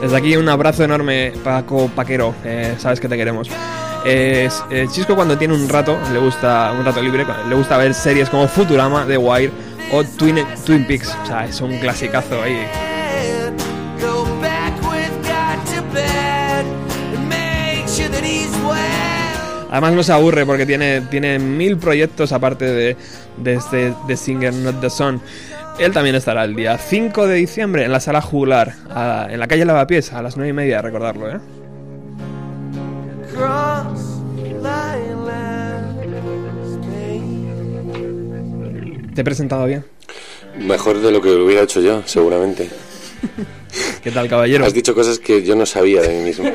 Desde 0.00 0.16
aquí 0.16 0.36
un 0.36 0.48
abrazo 0.48 0.84
enorme, 0.84 1.32
Paco 1.42 1.88
Paquero, 1.88 2.36
eh, 2.44 2.76
sabes 2.78 3.00
que 3.00 3.08
te 3.08 3.16
queremos. 3.16 3.48
Es- 4.04 4.62
eh, 4.70 4.86
Chisco 4.90 5.14
cuando 5.14 5.38
tiene 5.38 5.54
un 5.54 5.68
rato, 5.68 5.96
le 6.12 6.18
gusta 6.18 6.72
un 6.76 6.84
rato 6.84 7.00
libre, 7.00 7.24
le 7.48 7.54
gusta 7.54 7.76
ver 7.76 7.94
series 7.94 8.28
como 8.28 8.48
Futurama, 8.48 9.04
The 9.06 9.16
Wire 9.16 9.52
o 9.92 10.02
Twin, 10.04 10.38
Twin 10.66 10.86
Peaks, 10.86 11.14
o 11.22 11.26
sea, 11.26 11.44
es 11.44 11.60
un 11.60 11.78
clasicazo 11.78 12.42
ahí. 12.42 12.66
Además 19.70 19.92
no 19.94 20.02
se 20.02 20.12
aburre 20.12 20.44
porque 20.44 20.66
tiene, 20.66 21.00
tiene 21.02 21.38
mil 21.38 21.78
proyectos 21.78 22.32
aparte 22.32 22.64
de, 22.66 22.96
de 23.38 23.54
este 23.54 23.94
Singer 24.16 24.52
Not 24.52 24.80
the 24.80 24.90
Sun. 24.90 25.20
Él 25.78 25.92
también 25.92 26.14
estará 26.16 26.44
el 26.44 26.54
día 26.54 26.76
5 26.76 27.26
de 27.26 27.36
diciembre 27.36 27.84
en 27.84 27.92
la 27.92 28.00
sala 28.00 28.20
jugular, 28.20 28.74
a- 28.90 29.28
en 29.30 29.38
la 29.40 29.46
calle 29.46 29.64
Lavapiés, 29.64 30.12
a 30.12 30.20
las 30.20 30.36
9 30.36 30.50
y 30.50 30.52
media, 30.52 30.82
recordarlo, 30.82 31.30
¿eh? 31.30 31.38
¿Te 39.14 39.20
he 39.20 39.24
presentado 39.24 39.66
bien? 39.66 39.84
Mejor 40.58 41.00
de 41.00 41.10
lo 41.10 41.20
que 41.20 41.30
hubiera 41.30 41.62
hecho 41.62 41.80
yo, 41.80 42.02
seguramente. 42.06 42.70
¿Qué 44.02 44.10
tal, 44.10 44.28
caballero? 44.28 44.64
Has 44.64 44.74
dicho 44.74 44.94
cosas 44.94 45.18
que 45.18 45.42
yo 45.42 45.54
no 45.54 45.66
sabía 45.66 46.00
de 46.02 46.08
mí 46.18 46.24
mismo. 46.24 46.50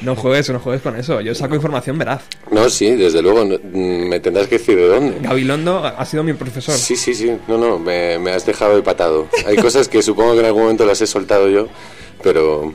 No 0.00 0.14
juegues, 0.16 0.48
no 0.50 0.58
juegues 0.60 0.82
con 0.82 0.96
eso. 0.96 1.20
Yo 1.20 1.34
saco 1.34 1.54
información 1.54 1.98
veraz. 1.98 2.22
No, 2.50 2.68
sí, 2.70 2.94
desde 2.94 3.20
luego. 3.20 3.44
no- 3.44 3.58
mm, 3.58 4.08
me 4.08 4.20
tendrás 4.20 4.46
que 4.48 4.58
decir 4.58 4.76
de 4.76 4.88
dónde. 4.88 5.18
Gabilondo 5.20 5.84
ha 5.84 6.04
sido 6.04 6.22
mi 6.22 6.32
profesor. 6.34 6.74
Sí, 6.74 6.96
sí, 6.96 7.14
sí. 7.14 7.36
No, 7.46 7.58
no, 7.58 7.78
me, 7.78 8.18
me 8.18 8.30
has 8.30 8.46
dejado 8.46 8.76
empatado. 8.78 9.28
Hay 9.46 9.56
cosas 9.56 9.88
que 9.88 10.02
supongo 10.02 10.34
que 10.34 10.40
en 10.40 10.46
algún 10.46 10.62
momento 10.62 10.86
las 10.86 11.00
he 11.00 11.06
soltado 11.06 11.48
yo, 11.48 11.68
pero, 12.22 12.72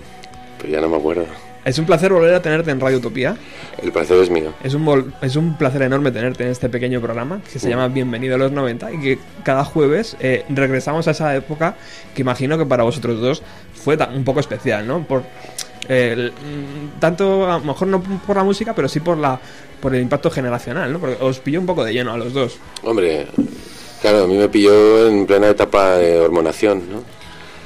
pero 0.60 0.70
ya 0.74 0.82
no 0.82 0.90
me 0.90 0.98
acuerdo. 0.98 1.26
Es 1.66 1.80
un 1.80 1.86
placer 1.86 2.12
volver 2.12 2.34
a 2.34 2.42
tenerte 2.42 2.72
en 2.72 2.80
Radio 2.80 2.98
Utopía. 2.98 3.38
El 3.82 3.92
placer 3.94 4.18
es 4.22 4.30
mío. 4.30 4.54
Es 4.64 4.74
un, 4.74 4.86
vol- 4.86 5.14
es 5.22 5.36
un 5.38 5.58
placer 5.58 5.82
enorme 5.84 6.12
tenerte 6.12 6.44
en 6.44 6.50
este 6.50 6.68
pequeño 6.68 7.00
programa 7.00 7.40
que 7.52 7.58
se 7.58 7.70
llama 7.70 7.88
Bienvenido 7.88 8.36
a 8.36 8.38
los 8.38 8.52
90 8.52 8.92
y 8.92 9.00
que 9.00 9.20
cada 9.44 9.64
jueves 9.64 10.18
eh, 10.20 10.44
regresamos 10.50 11.08
a 11.08 11.12
esa 11.12 11.34
época 11.36 11.76
que 12.14 12.22
imagino 12.22 12.58
que 12.58 12.66
para 12.66 12.84
vosotros 12.84 13.22
dos 13.22 13.42
fue 13.74 13.98
un 14.14 14.26
poco 14.26 14.42
especial, 14.42 14.86
¿no? 14.86 15.04
Por 15.08 15.24
eh, 15.88 16.32
mm, 16.32 17.00
tanto 17.00 17.50
a 17.50 17.60
lo 17.60 17.64
mejor 17.66 17.88
no 17.88 18.02
por 18.02 18.36
la 18.36 18.44
música, 18.44 18.74
pero 18.76 18.90
sí 18.90 19.00
por 19.00 19.18
la 19.18 19.40
por 19.82 19.96
el 19.96 20.02
impacto 20.02 20.30
generacional, 20.30 20.92
¿no? 20.92 21.00
Porque 21.00 21.18
os 21.22 21.40
pilló 21.40 21.60
un 21.62 21.66
poco 21.66 21.84
de 21.86 21.94
lleno 21.94 22.12
a 22.14 22.18
los 22.18 22.34
dos. 22.34 22.58
Hombre, 22.84 23.28
claro, 24.02 24.24
a 24.24 24.28
mí 24.28 24.38
me 24.38 24.48
pilló 24.50 25.08
en 25.08 25.26
plena 25.26 25.48
etapa 25.50 25.96
de 25.98 26.20
hormonación, 26.20 26.84
¿no? 26.92 27.04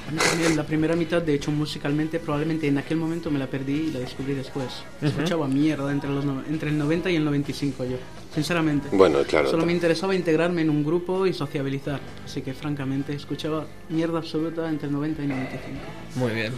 A 0.08 0.12
mí 0.12 0.17
también 0.20 0.56
la 0.56 0.63
primera 0.63 0.96
mitad, 0.96 1.22
de 1.22 1.34
hecho, 1.34 1.52
musicalmente, 1.52 2.20
probablemente 2.20 2.65
en 2.67 2.78
aquel 2.78 2.98
momento 2.98 3.30
me 3.30 3.39
la 3.39 3.48
perdí 3.48 3.88
y 3.89 3.91
la 3.91 4.00
descubrí 4.00 4.34
después. 4.36 4.67
Escuchaba 5.02 5.48
mierda 5.48 5.91
entre, 5.91 6.10
los 6.10 6.24
no- 6.24 6.43
entre 6.50 6.70
el 6.70 6.78
90 6.78 7.10
y 7.12 7.17
el 7.17 7.26
95 7.26 7.84
yo, 7.84 7.98
sinceramente. 8.34 8.88
Bueno, 8.93 9.20
claro. 9.28 9.50
Solo 9.50 9.65
me 9.65 9.74
interesaba 9.74 10.15
integrarme 10.15 10.62
en 10.62 10.70
un 10.70 10.84
grupo 10.84 11.26
y 11.28 11.34
sociabilizar. 11.34 12.00
Así 12.24 12.41
que, 12.41 12.54
francamente, 12.54 13.13
escuchaba 13.13 13.65
mierda 13.89 14.20
absoluta 14.20 14.70
entre 14.70 14.88
el 14.88 14.93
90 14.93 15.22
y 15.22 15.26
el 15.26 15.30
95. 15.32 15.80
Muy 16.15 16.32
bien. 16.32 16.54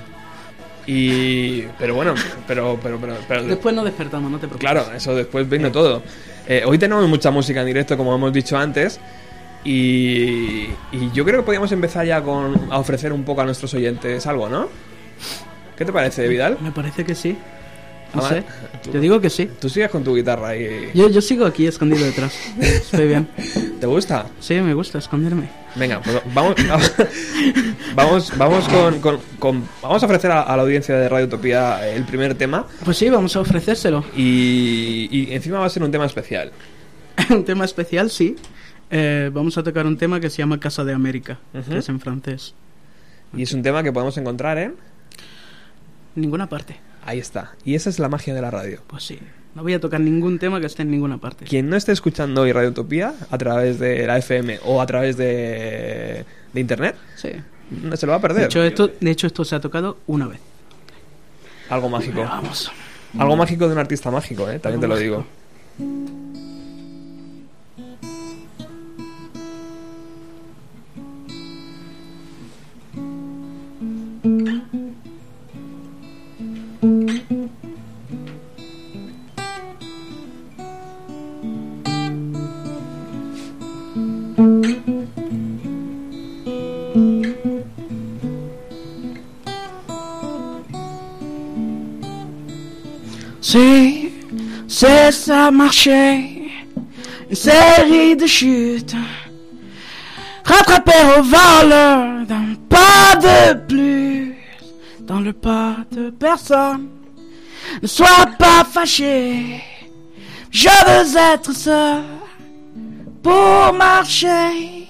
Y 0.88 1.62
pero 1.78 1.96
bueno, 1.96 2.16
pero 2.48 2.80
pero 2.82 2.98
pero, 3.00 3.16
pero- 3.28 3.44
Después 3.46 3.76
nos 3.76 3.86
despertamos, 3.86 4.32
no 4.32 4.38
te 4.40 4.48
preocupes. 4.48 4.72
Claro, 4.72 4.94
eso 4.96 5.16
después 5.16 5.48
vino 5.50 5.72
todo. 5.72 6.02
Eh, 6.48 6.64
hoy 6.66 6.78
tenemos 6.80 7.08
mucha 7.08 7.30
música 7.32 7.62
en 7.62 7.68
directo, 7.68 7.96
como 7.98 8.14
hemos 8.16 8.34
dicho 8.34 8.58
antes. 8.58 9.00
Y, 9.64 10.68
y 10.92 11.12
yo 11.14 11.26
creo 11.26 11.38
que 11.38 11.44
podríamos 11.44 11.72
empezar 11.72 12.06
ya 12.06 12.22
con 12.22 12.72
a 12.72 12.80
ofrecer 12.80 13.12
un 13.14 13.24
poco 13.24 13.42
a 13.42 13.46
nuestros 13.46 13.74
oyentes 13.74 14.26
algo, 14.26 14.48
¿no? 14.50 14.68
¿Qué 15.78 15.86
te 15.86 15.92
parece, 15.94 16.28
Vidal? 16.28 16.58
Me 16.62 16.72
parece 16.72 17.04
que 17.06 17.16
sí. 17.16 17.38
No 18.14 18.24
Ah, 18.26 18.30
sé. 18.30 18.44
tú- 18.84 18.90
Te 18.90 19.00
digo 19.00 19.22
que 19.22 19.30
sí. 19.30 19.48
Tú 19.62 19.70
sigues 19.70 19.90
con 19.92 20.04
tu 20.04 20.16
guitarra 20.16 20.56
y... 20.58 20.90
Yo, 20.96 21.10
yo 21.10 21.22
sigo 21.22 21.46
aquí 21.46 21.68
escondido 21.68 22.04
detrás. 22.06 22.34
Estoy 22.60 23.08
bien. 23.08 23.28
¿Te 23.80 23.86
gusta? 23.86 24.26
Sí, 24.40 24.56
me 24.56 24.74
gusta 24.74 24.98
esconderme. 24.98 25.48
Venga, 25.76 26.02
pues 26.02 26.20
vamos, 26.34 26.56
vamos, 27.96 28.38
vamos 28.38 28.68
con, 28.68 29.00
con- 29.00 29.20
con- 29.38 29.64
vamos 29.82 30.02
a 30.02 30.06
ofrecer 30.08 30.32
a, 30.32 30.42
a 30.42 30.56
la 30.58 30.64
audiencia 30.64 30.96
de 30.98 31.08
Radio 31.08 31.28
Utopía 31.28 31.88
el 31.88 32.04
primer 32.06 32.34
tema 32.36 32.66
Pues 32.84 32.98
sí, 32.98 33.10
vamos 33.10 33.36
a 33.36 33.42
ofrecérselo. 33.42 34.04
y, 34.16 35.08
y 35.12 35.34
encima 35.34 35.60
va 35.60 35.66
a 35.66 35.70
ser 35.70 35.84
un 35.84 35.92
tema 35.92 36.06
especial. 36.08 36.52
un 37.30 37.46
tema 37.46 37.66
especial, 37.66 38.10
sí. 38.10 38.36
Eh, 38.92 39.30
vamos 39.34 39.58
a 39.58 39.64
tocar 39.64 39.86
un 39.86 39.98
tema 39.98 40.20
que 40.20 40.30
se 40.30 40.38
llama 40.38 40.60
Casa 40.60 40.84
de 40.84 40.94
América, 40.94 41.40
que 41.52 41.78
es 41.78 41.90
en 41.90 42.00
francés. 42.00 42.54
Y 43.36 43.44
es 43.44 43.54
un 43.54 43.62
tema 43.62 43.84
que 43.84 43.92
podemos 43.94 44.18
encontrar 44.18 44.58
en... 44.58 44.76
Ninguna 46.16 46.50
parte. 46.50 46.78
Ahí 47.06 47.20
está. 47.20 47.52
Y 47.64 47.76
esa 47.76 47.90
es 47.90 48.00
la 48.00 48.10
magia 48.10 48.34
de 48.34 48.42
la 48.42 48.50
radio. 48.52 48.82
Pues 48.88 49.04
sí. 49.04 49.20
No 49.56 49.64
voy 49.64 49.74
a 49.74 49.80
tocar 49.80 50.00
ningún 50.02 50.40
tema 50.40 50.60
que 50.60 50.66
esté 50.66 50.82
en 50.84 50.92
ninguna 50.92 51.18
parte. 51.20 51.46
Quien 51.46 51.70
no 51.70 51.76
esté 51.76 51.92
escuchando 51.92 52.42
hoy 52.42 52.52
Radio 52.52 52.70
Utopía 52.70 53.14
a 53.30 53.38
través 53.38 53.80
de 53.80 54.06
la 54.08 54.18
FM 54.18 54.60
o 54.66 54.82
a 54.82 54.86
través 54.86 55.18
de, 55.18 56.26
de 56.54 56.60
internet, 56.60 56.96
Sí. 57.16 57.30
no 57.84 57.96
se 57.96 58.06
lo 58.06 58.12
va 58.12 58.18
a 58.18 58.20
De 58.20 58.28
perder. 58.28 58.44
hecho, 58.46 58.64
esto, 58.64 58.92
de 59.00 59.12
hecho, 59.12 59.28
esto 59.28 59.44
se 59.46 59.56
ha 59.56 59.60
tocado 59.60 59.98
una 60.08 60.28
vez. 60.28 60.40
Algo 61.70 61.90
mágico. 61.90 62.22
Vamos. 62.22 62.72
Algo 63.18 63.36
mágico 63.36 63.68
de 63.68 63.74
un 63.74 63.80
artista 63.80 64.12
mágico, 64.12 64.50
¿eh? 64.50 64.60
también 64.60 64.82
te 64.82 64.88
lo 64.88 64.98
digo. 64.98 65.26
C'est 94.80 95.12
ça 95.12 95.52
marché, 95.52 96.50
une 97.30 97.36
série 97.36 98.16
de 98.16 98.26
chutes, 98.26 98.96
rattrapé 100.46 100.94
au 101.18 101.22
voleur 101.22 102.26
d'un 102.26 102.56
pas 102.70 103.18
de 103.18 103.60
plus, 103.68 104.38
dans 105.02 105.20
le 105.20 105.34
pas 105.34 105.76
de 105.92 106.12
personne. 106.12 106.88
Ne 107.82 107.88
sois 107.88 108.26
pas 108.38 108.64
fâché, 108.64 109.62
je 110.50 110.70
veux 110.70 111.18
être 111.34 111.52
seul 111.54 112.04
pour 113.22 113.74
marcher 113.74 114.88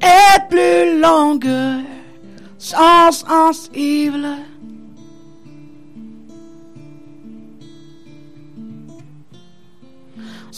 et 0.00 0.38
plus 0.48 0.98
longue, 0.98 1.84
sans 2.56 3.12
sensible. 3.12 4.28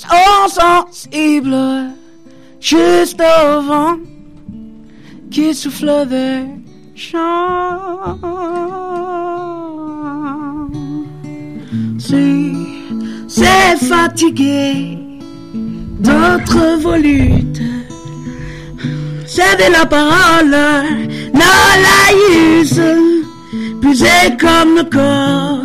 Insensible, 0.09 1.57
juste 2.61 3.21
au 3.21 3.61
vent 3.63 3.97
qui 5.31 5.55
souffle 5.55 6.07
des 6.09 6.45
champs. 6.95 8.19
Si 11.99 12.53
c'est 13.29 13.77
fatigué, 13.77 14.99
d'autres 16.01 16.79
volutes, 16.81 17.63
c'est 19.27 19.57
de 19.57 19.73
la 19.73 19.87
parole, 19.87 20.57
non 21.33 21.67
la 21.87 22.61
use, 22.61 22.83
puisé 23.81 24.37
comme 24.41 24.77
le 24.77 24.85
corps, 24.85 25.65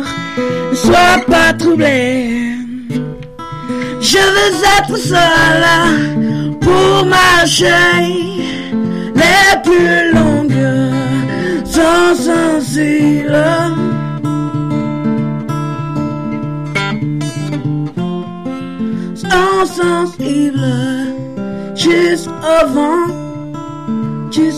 ne 0.70 0.76
sois 0.76 1.24
pas 1.26 1.52
troublé. 1.54 2.55
Je 4.08 4.18
veux 4.18 4.62
être 4.78 4.96
seul 4.96 5.64
pour 6.60 7.04
marcher 7.06 7.66
les 9.16 9.56
plus 9.64 10.12
longues 10.12 11.64
sans 11.64 12.14
sensible. 12.14 13.36
Sans 19.16 19.66
sensible, 19.66 20.68
juste 21.74 22.28
au 22.28 22.66
vent 22.68 23.06
qui 24.30 24.52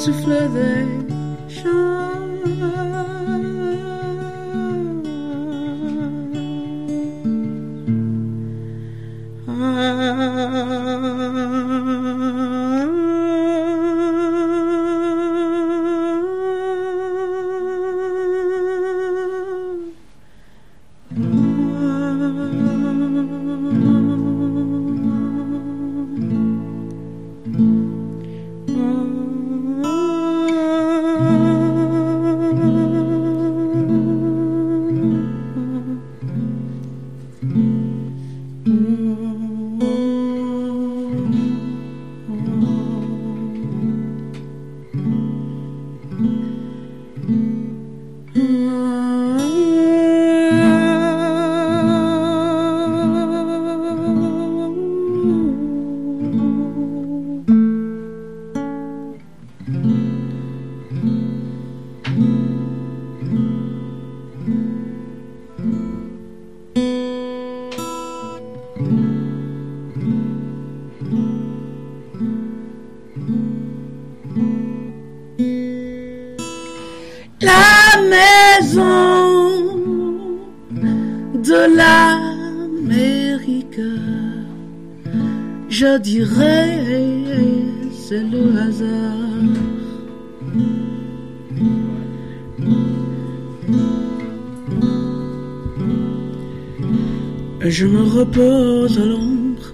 je 97.78 97.86
me 97.86 98.02
repose 98.02 98.98
à 98.98 99.04
l'ombre. 99.04 99.66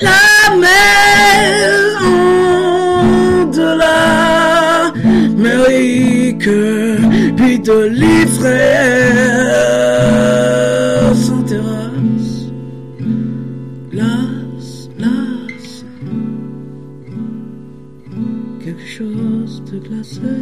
La 0.00 0.54
maison 0.64 1.90
de 3.58 3.68
l'Amérique, 5.42 6.50
puis 7.36 7.58
de 7.58 7.78
l'Ifrère 8.00 8.76
sans 11.16 11.42
terrasse. 11.42 12.52
Las, 13.92 14.66
las, 15.00 15.84
quelque 18.62 18.86
chose 18.86 19.64
de 19.68 19.78
glacé. 19.80 20.36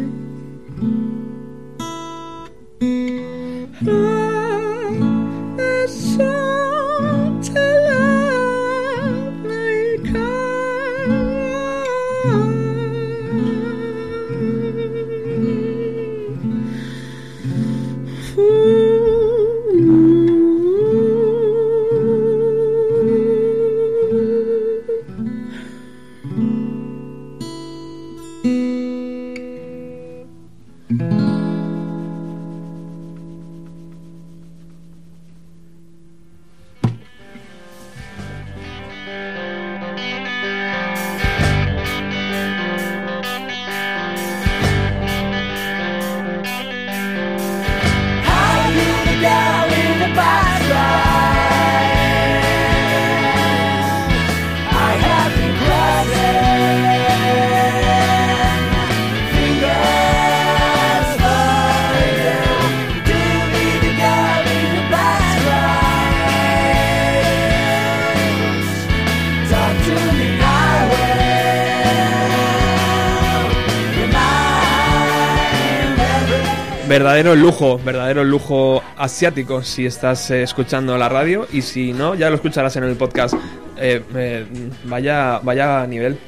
Verdadero 77.14 77.36
lujo, 77.40 77.78
verdadero 77.78 78.24
lujo 78.24 78.82
asiático 78.96 79.62
si 79.62 79.86
estás 79.86 80.32
eh, 80.32 80.42
escuchando 80.42 80.98
la 80.98 81.08
radio 81.08 81.46
y 81.52 81.62
si 81.62 81.92
no, 81.92 82.16
ya 82.16 82.28
lo 82.28 82.34
escucharás 82.34 82.74
en 82.74 82.82
el 82.82 82.96
podcast. 82.96 83.34
Eh, 83.76 84.02
eh, 84.16 84.44
vaya, 84.82 85.38
vaya 85.38 85.86
nivel. 85.86 86.18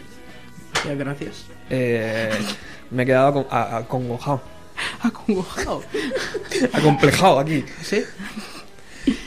Gracias. 0.96 1.46
Eh, 1.70 2.31
me 2.92 3.03
he 3.03 3.07
quedado 3.07 3.49
acongojado, 3.51 4.40
Acongojado. 5.03 5.83
acomplejado 6.72 7.40
aquí. 7.40 7.64
¿Sí? 7.83 8.05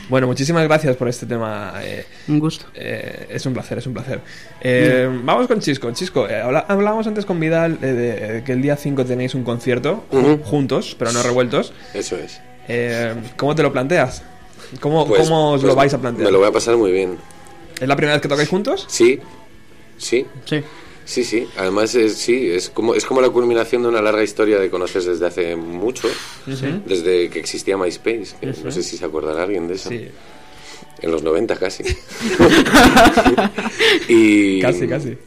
Bueno, 0.10 0.26
muchísimas 0.28 0.64
gracias 0.64 0.96
por 0.98 1.08
este 1.08 1.26
tema. 1.26 1.74
eh, 1.84 2.06
Un 2.28 2.40
gusto. 2.40 2.66
eh, 2.74 3.28
es 3.30 3.46
un 3.46 3.54
placer, 3.54 3.78
es 3.78 3.86
un 3.88 3.94
placer. 3.94 4.22
Eh, 4.60 5.08
vamos 5.24 5.48
con 5.48 5.60
Chisco. 5.60 5.92
Chisco, 5.92 6.28
eh, 6.28 6.42
hablábamos 6.42 7.06
antes 7.08 7.26
con 7.26 7.40
Vidal 7.40 7.78
eh, 7.82 7.86
de, 7.86 8.34
de 8.34 8.44
que 8.44 8.54
el 8.54 8.62
día 8.62 8.76
5 8.76 9.06
tenéis 9.06 9.36
un 9.36 9.44
concierto 9.44 10.06
juntos, 10.44 10.96
pero 10.98 11.12
no 11.12 11.22
revueltos. 11.22 11.74
Eso 11.94 12.16
es. 12.18 12.42
Eh, 12.68 13.14
¿Cómo 13.38 13.54
te 13.56 13.62
lo 13.64 13.72
planteas? 13.72 14.24
¿Cómo, 14.80 15.08
Pues- 15.08 15.22
cómo 15.22 15.52
os 15.52 15.62
pues 15.62 15.70
lo 15.70 15.76
vais 15.76 15.94
a 15.94 16.00
plantear? 16.00 16.26
Me 16.26 16.32
lo 16.32 16.40
voy 16.40 16.48
a 16.48 16.52
pasar 16.52 16.76
muy 16.76 16.92
bien. 16.92 17.18
¿Es 17.80 17.88
la 17.88 17.96
primera 17.96 18.14
vez 18.16 18.22
que 18.22 18.28
tocáis 18.28 18.50
juntos? 18.50 18.86
Sí, 18.90 19.20
sí, 19.98 20.26
Sí. 20.46 20.64
Sí, 21.10 21.24
sí. 21.24 21.48
Además, 21.58 21.96
es, 21.96 22.16
sí, 22.18 22.50
es 22.50 22.70
como, 22.70 22.96
es 22.96 23.06
como 23.06 23.22
la 23.22 23.30
culminación 23.30 23.82
de 23.82 23.90
una 23.90 24.02
larga 24.02 24.24
historia 24.24 24.60
de 24.60 24.70
conoces 24.70 25.06
desde 25.06 25.26
hace 25.26 25.56
mucho, 25.56 26.08
desde 26.86 27.30
que 27.30 27.40
existía 27.40 27.78
MySpace. 27.78 28.36
que 28.40 28.48
No 28.64 28.72
sé 28.72 28.84
si 28.84 28.98
se 28.98 29.06
acordará 29.06 29.44
alguien 29.44 29.68
de 29.68 29.76
eso. 29.76 29.90
Sí. 29.90 30.08
En 31.02 31.12
los 31.12 31.24
90 31.24 31.56
casi. 31.56 31.84
y 34.08 34.62
Casi, 34.62 34.88
casi. 34.88 35.18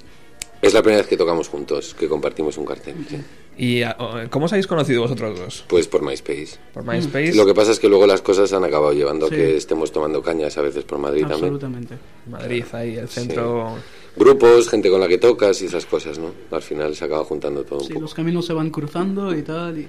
Es 0.61 0.75
la 0.75 0.83
primera 0.83 1.01
vez 1.03 1.09
que 1.09 1.16
tocamos 1.16 1.49
juntos, 1.49 1.95
que 1.99 2.09
compartimos 2.09 2.57
un 2.57 2.64
cartel. 2.64 2.95
sí. 3.09 3.16
¿Y 3.55 3.83
oh, 3.83 4.14
cómo 4.31 4.47
os 4.47 4.53
habéis 4.53 4.66
conocido 4.66 5.03
vosotros 5.03 5.38
dos? 5.38 5.64
Pues 5.68 5.87
por 5.87 6.01
MySpace. 6.03 6.57
¿Por 6.73 6.85
MySpace? 6.87 7.35
Lo 7.35 7.45
que 7.45 7.53
pasa 7.53 7.73
es 7.73 7.79
que 7.79 7.87
luego 7.88 8.07
las 8.07 8.23
cosas 8.23 8.51
han 8.55 8.64
acabado 8.64 8.95
llevando 8.95 9.29
Sí. 9.29 9.35
a 9.35 9.37
que 9.37 9.57
estemos 9.59 9.92
tomando 9.92 10.23
cañas 10.23 10.57
a 10.57 10.62
veces 10.62 10.85
por 10.85 10.99
Madrid 10.99 11.23
también. 11.23 11.55
Absolutamente. 11.55 11.95
Madrid, 12.31 12.64
ahí, 12.73 12.97
el 12.97 13.09
centro... 13.09 13.77
Grupos, 14.16 14.68
gente 14.68 14.90
con 14.90 15.01
la 15.01 15.09
que 15.09 15.18
tocas 15.18 15.61
y 15.62 15.66
esas 15.66 15.87
cosas, 15.87 16.18
¿no? 16.18 16.33
Al 16.51 16.62
final 16.62 16.94
se 16.94 17.05
acaba 17.05 17.25
juntando 17.25 17.64
todo 17.64 17.79
un 17.81 17.85
Sí, 17.87 17.92
poco. 17.94 18.03
los 18.03 18.14
caminos 18.14 18.46
se 18.46 18.53
van 18.53 18.70
cruzando 18.70 19.35
y 19.37 19.42
tal. 19.42 19.79
Y, 19.79 19.88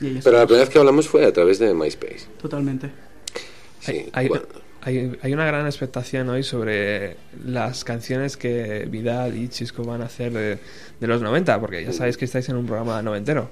y 0.00 0.06
ahí 0.06 0.20
Pero 0.24 0.38
la 0.38 0.46
primera 0.46 0.64
vez 0.64 0.70
que 0.72 0.78
hablamos 0.78 1.06
fue 1.08 1.24
a 1.26 1.32
través 1.32 1.58
de 1.58 1.74
MySpace. 1.74 2.26
Totalmente. 2.40 2.90
Sí, 3.80 3.92
Hay, 3.92 4.10
hay, 4.12 4.28
bueno, 4.28 4.44
hay- 4.80 5.18
hay 5.22 5.32
una 5.34 5.44
gran 5.44 5.66
expectación 5.66 6.28
hoy 6.30 6.42
sobre 6.42 7.16
las 7.44 7.84
canciones 7.84 8.36
que 8.36 8.86
Vidal 8.88 9.36
y 9.36 9.48
Chisco 9.48 9.84
van 9.84 10.02
a 10.02 10.06
hacer 10.06 10.32
de, 10.32 10.58
de 11.00 11.06
los 11.06 11.20
90, 11.20 11.60
porque 11.60 11.84
ya 11.84 11.92
sabéis 11.92 12.16
que 12.16 12.24
estáis 12.24 12.48
en 12.48 12.56
un 12.56 12.66
programa 12.66 13.02
noventero. 13.02 13.50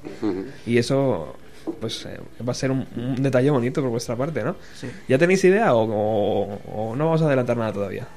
Y 0.66 0.78
eso 0.78 1.34
pues 1.78 2.06
eh, 2.06 2.18
va 2.46 2.52
a 2.52 2.54
ser 2.54 2.70
un, 2.70 2.86
un 2.96 3.22
detalle 3.22 3.50
bonito 3.50 3.82
por 3.82 3.90
vuestra 3.90 4.16
parte, 4.16 4.42
¿no? 4.42 4.56
Sí. 4.74 4.88
¿Ya 5.08 5.18
tenéis 5.18 5.44
idea 5.44 5.74
o, 5.74 5.82
o- 5.84 6.60
o 6.90 6.96
no 6.96 7.04
vamos 7.04 7.20
a 7.22 7.26
adelantar 7.26 7.56
nada 7.58 7.72
todavía? 7.72 8.08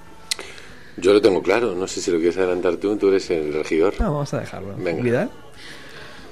Yo 0.97 1.13
lo 1.13 1.21
tengo 1.21 1.41
claro, 1.41 1.75
no 1.75 1.87
sé 1.87 2.01
si 2.01 2.11
lo 2.11 2.17
quieres 2.17 2.37
adelantar 2.37 2.77
tú, 2.77 2.95
tú 2.97 3.09
eres 3.09 3.29
el 3.31 3.53
regidor. 3.53 3.93
No, 3.99 4.13
vamos 4.13 4.33
a 4.33 4.39
dejarlo. 4.39 4.75
Venga. 4.77 5.01
¿Vidal? 5.01 5.29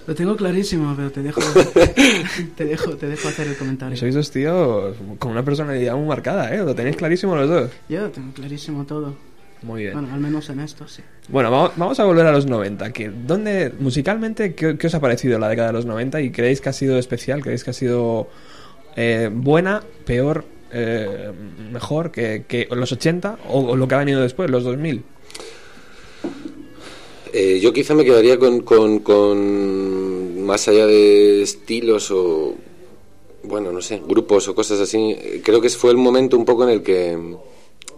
Lo 0.07 0.15
tengo 0.15 0.35
clarísimo, 0.35 0.93
pero 0.95 1.11
te 1.11 1.21
dejo, 1.21 1.41
te 2.55 2.65
dejo, 2.65 2.95
te 2.97 3.07
dejo 3.07 3.27
hacer 3.27 3.47
el 3.47 3.55
comentario. 3.55 3.95
Sois 3.97 4.15
dos 4.15 4.31
tíos 4.31 4.95
con 5.19 5.31
una 5.31 5.43
personalidad 5.43 5.95
muy 5.95 6.07
marcada, 6.07 6.53
¿eh? 6.53 6.57
Lo 6.57 6.73
tenéis 6.73 6.95
clarísimo 6.95 7.35
los 7.35 7.49
dos. 7.49 7.71
Yo 7.87 8.09
tengo 8.09 8.33
clarísimo 8.33 8.85
todo. 8.85 9.15
Muy 9.61 9.83
bien. 9.83 9.93
Bueno, 9.93 10.11
al 10.11 10.19
menos 10.19 10.49
en 10.49 10.59
esto, 10.59 10.87
sí. 10.87 11.03
Bueno, 11.29 11.51
vamos, 11.51 11.73
vamos 11.75 11.99
a 11.99 12.05
volver 12.05 12.25
a 12.25 12.31
los 12.31 12.47
90. 12.47 12.91
Que, 12.91 13.09
¿dónde, 13.09 13.71
musicalmente, 13.79 14.55
qué, 14.55 14.75
qué 14.75 14.87
os 14.87 14.95
ha 14.95 14.99
parecido 14.99 15.37
la 15.37 15.49
década 15.49 15.67
de 15.67 15.73
los 15.73 15.85
90? 15.85 16.19
¿Y 16.21 16.31
creéis 16.31 16.61
que 16.61 16.69
ha 16.69 16.73
sido 16.73 16.97
especial? 16.97 17.41
¿Creéis 17.41 17.63
que 17.63 17.69
ha 17.69 17.73
sido 17.73 18.27
eh, 18.95 19.29
buena, 19.31 19.83
peor, 20.05 20.45
eh, 20.73 21.31
mejor 21.71 22.11
que, 22.11 22.45
que 22.47 22.67
los 22.71 22.91
80 22.91 23.39
o, 23.49 23.75
lo 23.75 23.87
que 23.87 23.95
ha 23.95 23.99
venido 23.99 24.21
después, 24.21 24.49
los 24.49 24.63
2000? 24.63 25.03
Eh, 27.33 27.59
yo 27.61 27.71
quizá 27.71 27.93
me 27.93 28.03
quedaría 28.03 28.37
con, 28.37 28.61
con, 28.61 30.43
más 30.43 30.67
allá 30.67 30.85
de 30.85 31.41
estilos 31.41 32.11
o, 32.11 32.55
bueno, 33.43 33.71
no 33.71 33.81
sé, 33.81 34.01
grupos 34.05 34.47
o 34.47 34.55
cosas 34.55 34.79
así. 34.79 35.15
Creo 35.43 35.61
que 35.61 35.69
fue 35.69 35.91
el 35.91 35.97
momento 35.97 36.37
un 36.37 36.45
poco 36.45 36.63
en 36.63 36.69
el 36.69 36.83
que, 36.83 37.17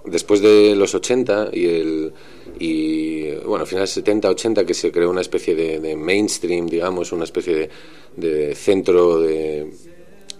después 0.05 0.41
de 0.41 0.75
los 0.75 0.93
80 0.93 1.49
y 1.53 1.65
el 1.65 2.13
y 2.59 3.31
bueno, 3.45 3.65
finales 3.65 3.89
70, 3.91 4.29
80, 4.29 4.65
que 4.65 4.73
se 4.73 4.91
creó 4.91 5.09
una 5.09 5.21
especie 5.21 5.55
de, 5.55 5.79
de 5.79 5.95
mainstream, 5.95 6.67
digamos, 6.67 7.12
una 7.12 7.23
especie 7.23 7.55
de, 7.55 7.69
de 8.15 8.55
centro 8.55 9.19
de, 9.19 9.71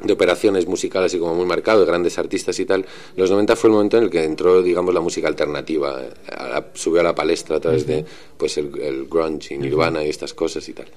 de 0.04 0.14
operaciones 0.14 0.68
musicales 0.68 1.12
así 1.12 1.18
como 1.20 1.34
muy 1.34 1.46
marcado, 1.46 1.80
de 1.80 1.86
grandes 1.86 2.18
artistas 2.20 2.60
y 2.60 2.66
tal. 2.66 2.86
Los 3.16 3.32
90 3.32 3.56
fue 3.56 3.70
el 3.70 3.74
momento 3.74 3.98
en 3.98 4.04
el 4.04 4.10
que 4.10 4.24
entró, 4.24 4.62
digamos, 4.62 4.94
la 4.94 5.00
música 5.02 5.28
alternativa, 5.28 6.02
eh, 6.04 6.10
a 6.36 6.48
la- 6.50 6.68
subió 6.74 7.00
a 7.02 7.04
la 7.04 7.16
palestra 7.16 7.58
a 7.58 7.60
través 7.60 7.88
de 7.88 8.06
pues 8.38 8.58
el, 8.58 8.78
el 8.82 9.06
grunge 9.06 9.56
y 9.56 9.58
Nirvana 9.58 10.04
y 10.04 10.10
estas 10.10 10.34
cosas 10.34 10.68
y 10.70 10.74
tal. 10.74 10.88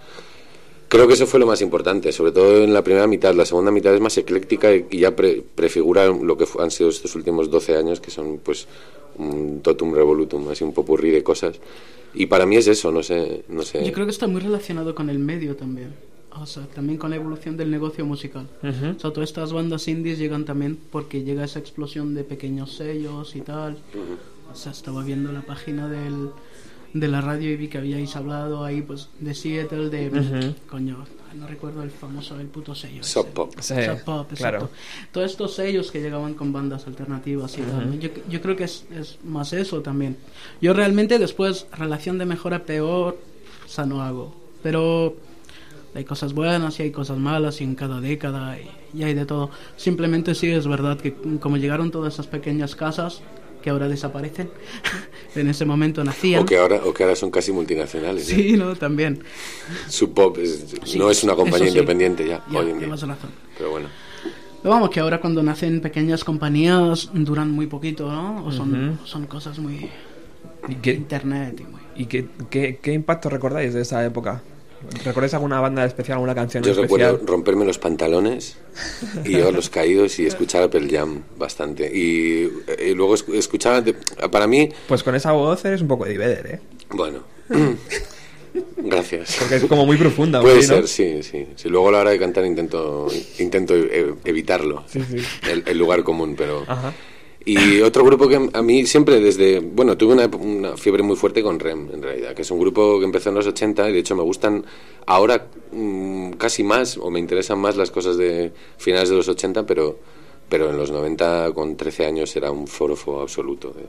Creo 0.88 1.08
que 1.08 1.14
eso 1.14 1.26
fue 1.26 1.40
lo 1.40 1.46
más 1.46 1.60
importante, 1.62 2.12
sobre 2.12 2.30
todo 2.32 2.62
en 2.62 2.72
la 2.72 2.82
primera 2.84 3.06
mitad. 3.08 3.34
La 3.34 3.44
segunda 3.44 3.72
mitad 3.72 3.92
es 3.94 4.00
más 4.00 4.16
ecléctica 4.18 4.72
y 4.74 4.86
y 4.90 4.98
ya 5.00 5.16
pre- 5.16 5.42
prefigura 5.54 6.06
lo 6.06 6.36
que 6.36 6.46
han 6.60 6.70
sido 6.70 6.90
estos 6.90 7.14
últimos 7.16 7.50
12 7.50 7.76
años, 7.76 8.00
que 8.00 8.10
son 8.12 8.38
pues 8.38 8.66
un 9.18 9.60
totum 9.62 9.94
revolutum, 9.94 10.48
así 10.48 10.62
un 10.62 10.72
popurrí 10.72 11.10
de 11.10 11.22
cosas. 11.24 11.56
Y 12.14 12.26
para 12.26 12.46
mí 12.46 12.56
es 12.56 12.66
eso, 12.68 12.92
no 12.92 13.02
sé, 13.02 13.42
no 13.48 13.62
sé. 13.62 13.84
Yo 13.84 13.92
creo 13.92 14.06
que 14.06 14.12
está 14.12 14.26
muy 14.26 14.40
relacionado 14.40 14.94
con 14.94 15.10
el 15.10 15.18
medio 15.18 15.56
también. 15.56 15.92
O 16.40 16.46
sea, 16.46 16.64
también 16.66 16.98
con 16.98 17.10
la 17.10 17.16
evolución 17.16 17.56
del 17.56 17.70
negocio 17.70 18.04
musical. 18.04 18.48
O 18.62 19.00
sea, 19.00 19.10
todas 19.12 19.28
estas 19.28 19.52
bandas 19.52 19.88
indies 19.88 20.18
llegan 20.18 20.44
también 20.44 20.78
porque 20.90 21.22
llega 21.22 21.44
esa 21.44 21.58
explosión 21.58 22.14
de 22.14 22.24
pequeños 22.24 22.74
sellos 22.74 23.36
y 23.36 23.40
tal. 23.40 23.78
O 24.52 24.54
sea, 24.54 24.72
estaba 24.72 25.02
viendo 25.02 25.32
la 25.32 25.42
página 25.42 25.88
del, 25.88 26.30
de 26.92 27.08
la 27.08 27.20
radio 27.20 27.50
y 27.50 27.56
vi 27.56 27.68
que 27.68 27.78
habíais 27.78 28.14
hablado 28.16 28.64
ahí, 28.64 28.82
pues, 28.82 29.08
de 29.20 29.34
Seattle, 29.34 29.88
de... 29.88 30.54
Coño, 30.68 31.04
no 31.38 31.46
recuerdo 31.46 31.82
el 31.82 31.90
famoso, 31.90 32.38
el 32.40 32.46
puto 32.46 32.74
sello. 32.74 33.02
Sub 33.02 33.26
Pop. 33.28 33.52
Sí, 33.60 33.74
Sub 33.74 34.04
Pop, 34.04 34.32
claro. 34.34 34.58
exacto. 34.58 34.70
Todos 35.12 35.30
estos 35.30 35.54
sellos 35.54 35.90
que 35.90 36.00
llegaban 36.00 36.34
con 36.34 36.52
bandas 36.52 36.86
alternativas 36.86 37.56
y 37.58 37.62
tal. 37.62 37.90
¿no? 37.90 37.94
Yo, 37.96 38.08
yo 38.28 38.40
creo 38.40 38.56
que 38.56 38.64
es, 38.64 38.86
es 38.90 39.18
más 39.24 39.52
eso 39.52 39.82
también. 39.82 40.16
Yo 40.60 40.72
realmente 40.72 41.18
después, 41.18 41.66
relación 41.72 42.18
de 42.18 42.26
mejor 42.26 42.54
a 42.54 42.64
peor, 42.64 43.18
o 43.64 43.68
sea, 43.68 43.84
no 43.84 44.02
hago. 44.02 44.34
Pero 44.62 45.16
hay 45.96 46.04
cosas 46.04 46.32
buenas 46.34 46.78
y 46.78 46.84
hay 46.84 46.90
cosas 46.90 47.18
malas 47.18 47.60
y 47.60 47.64
en 47.64 47.74
cada 47.74 48.00
década 48.00 48.56
y, 48.58 48.98
y 48.98 49.02
hay 49.04 49.14
de 49.14 49.26
todo. 49.26 49.50
Simplemente 49.76 50.34
sí 50.34 50.48
es 50.50 50.66
verdad 50.66 50.98
que 50.98 51.14
como 51.40 51.56
llegaron 51.56 51.90
todas 51.90 52.14
esas 52.14 52.26
pequeñas 52.26 52.76
casas 52.76 53.22
que 53.62 53.70
ahora 53.70 53.88
desaparecen, 53.88 54.48
en 55.34 55.48
ese 55.48 55.64
momento 55.64 56.04
nacían. 56.04 56.42
O 56.42 56.46
que, 56.46 56.56
ahora, 56.56 56.80
o 56.84 56.94
que 56.94 57.02
ahora 57.02 57.16
son 57.16 57.30
casi 57.32 57.50
multinacionales. 57.50 58.28
¿eh? 58.30 58.34
Sí, 58.36 58.56
no, 58.56 58.76
también. 58.76 59.24
Sub 59.88 60.14
Pop 60.14 60.38
es- 60.38 60.66
Sí, 60.84 60.98
no 60.98 61.10
es 61.10 61.24
una 61.24 61.34
compañía 61.34 61.66
sí. 61.66 61.72
independiente 61.74 62.26
ya, 62.28 62.44
Ya, 62.50 62.58
hoy 62.60 62.70
en 62.70 62.78
día. 62.78 62.88
razón. 62.88 63.16
Pero 63.58 63.70
bueno. 63.70 63.88
Pero 64.62 64.72
vamos, 64.74 64.90
que 64.90 65.00
ahora 65.00 65.20
cuando 65.20 65.42
nacen 65.42 65.80
pequeñas 65.80 66.22
compañías 66.24 67.10
duran 67.12 67.50
muy 67.50 67.66
poquito, 67.66 68.10
¿no? 68.10 68.44
O 68.46 68.52
son, 68.52 68.98
son 69.04 69.26
cosas 69.26 69.58
muy... 69.58 69.88
¿Y 70.68 70.74
qué, 70.76 70.94
Internet 70.94 71.60
y 71.60 71.64
muy... 71.64 71.80
y 71.96 72.06
qué, 72.06 72.26
qué- 72.50 72.78
qué 72.82 72.92
impacto 72.92 73.28
recordáis 73.30 73.74
de 73.74 73.82
esa 73.82 74.04
época? 74.04 74.42
¿Recordáis 75.04 75.34
alguna 75.34 75.60
banda 75.60 75.84
especial, 75.84 76.16
alguna 76.16 76.34
canción 76.34 76.62
Yo 76.62 76.70
especial? 76.72 77.12
recuerdo 77.12 77.26
romperme 77.26 77.64
los 77.64 77.78
pantalones 77.78 78.56
y 79.24 79.30
llevar 79.30 79.52
los 79.54 79.68
caídos 79.70 80.18
y 80.18 80.26
escuchar 80.26 80.62
a 80.62 80.68
Pearl 80.70 80.88
Jam 80.90 81.22
bastante. 81.38 81.90
Y, 81.92 82.50
eh, 82.66 82.92
luego 82.94 83.14
esc- 83.14 83.34
escuchaba, 83.34 83.82
para 84.30 84.46
mí, 84.46 84.68
Pues 84.88 85.02
con 85.02 85.14
esa 85.14 85.32
voz 85.32 85.64
eres 85.64 85.80
un 85.82 85.88
poco 85.88 86.04
de 86.04 86.14
¿eh? 86.14 86.60
bueno, 86.90 87.20
gracias. 88.76 89.36
Porque 89.38 89.56
es 89.56 89.64
como 89.64 89.86
muy 89.86 89.96
profunda. 89.96 90.40
Puede 90.40 90.62
¿sí, 90.62 90.68
no? 90.68 90.74
ser, 90.76 90.88
sí, 90.88 91.22
sí. 91.22 91.46
Si 91.56 91.68
luego 91.68 91.88
a 91.88 91.92
la 91.92 91.98
hora 92.00 92.10
de 92.10 92.18
cantar 92.18 92.44
intento, 92.46 93.08
intento 93.38 93.74
evitarlo, 94.24 94.84
Sí, 94.88 95.00
sí. 95.10 95.18
El, 95.50 95.62
el 95.66 95.78
lugar 95.78 96.02
común, 96.04 96.34
pero... 96.36 96.64
Ajá. 96.66 96.92
Y 97.48 97.80
otro 97.80 98.04
grupo 98.04 98.26
que 98.28 98.50
a 98.52 98.60
mí 98.62 98.84
siempre 98.86 99.20
desde... 99.20 99.60
Bueno, 99.60 99.96
tuve 99.96 100.14
una, 100.14 100.26
una 100.26 100.76
fiebre 100.76 101.04
muy 101.04 101.14
fuerte 101.14 101.42
con 101.44 101.60
REM, 101.60 101.90
en 101.94 102.02
realidad, 102.02 102.34
que 102.34 102.42
es 102.42 102.50
un 102.50 102.58
grupo 102.58 102.98
que 102.98 103.04
empezó 103.04 103.28
en 103.28 103.36
los 103.36 103.46
80 103.46 103.88
y 103.88 103.92
de 103.92 103.98
hecho 104.00 104.16
me 104.16 104.22
gustan 104.24 104.64
ahora 105.06 105.46
mm, 105.70 106.32
casi 106.32 106.64
más, 106.64 106.96
o 106.98 107.08
me 107.10 107.20
interesan 107.20 107.60
más 107.60 107.76
las 107.76 107.92
cosas 107.92 108.16
de 108.16 108.52
finales 108.78 109.10
de 109.10 109.14
los 109.16 109.28
80, 109.28 109.64
pero, 109.64 109.96
pero 110.48 110.70
en 110.70 110.76
los 110.76 110.90
90 110.90 111.52
con 111.54 111.76
13 111.76 112.06
años 112.06 112.34
era 112.34 112.50
un 112.50 112.66
forofo 112.66 113.20
absoluto 113.20 113.70
de, 113.70 113.84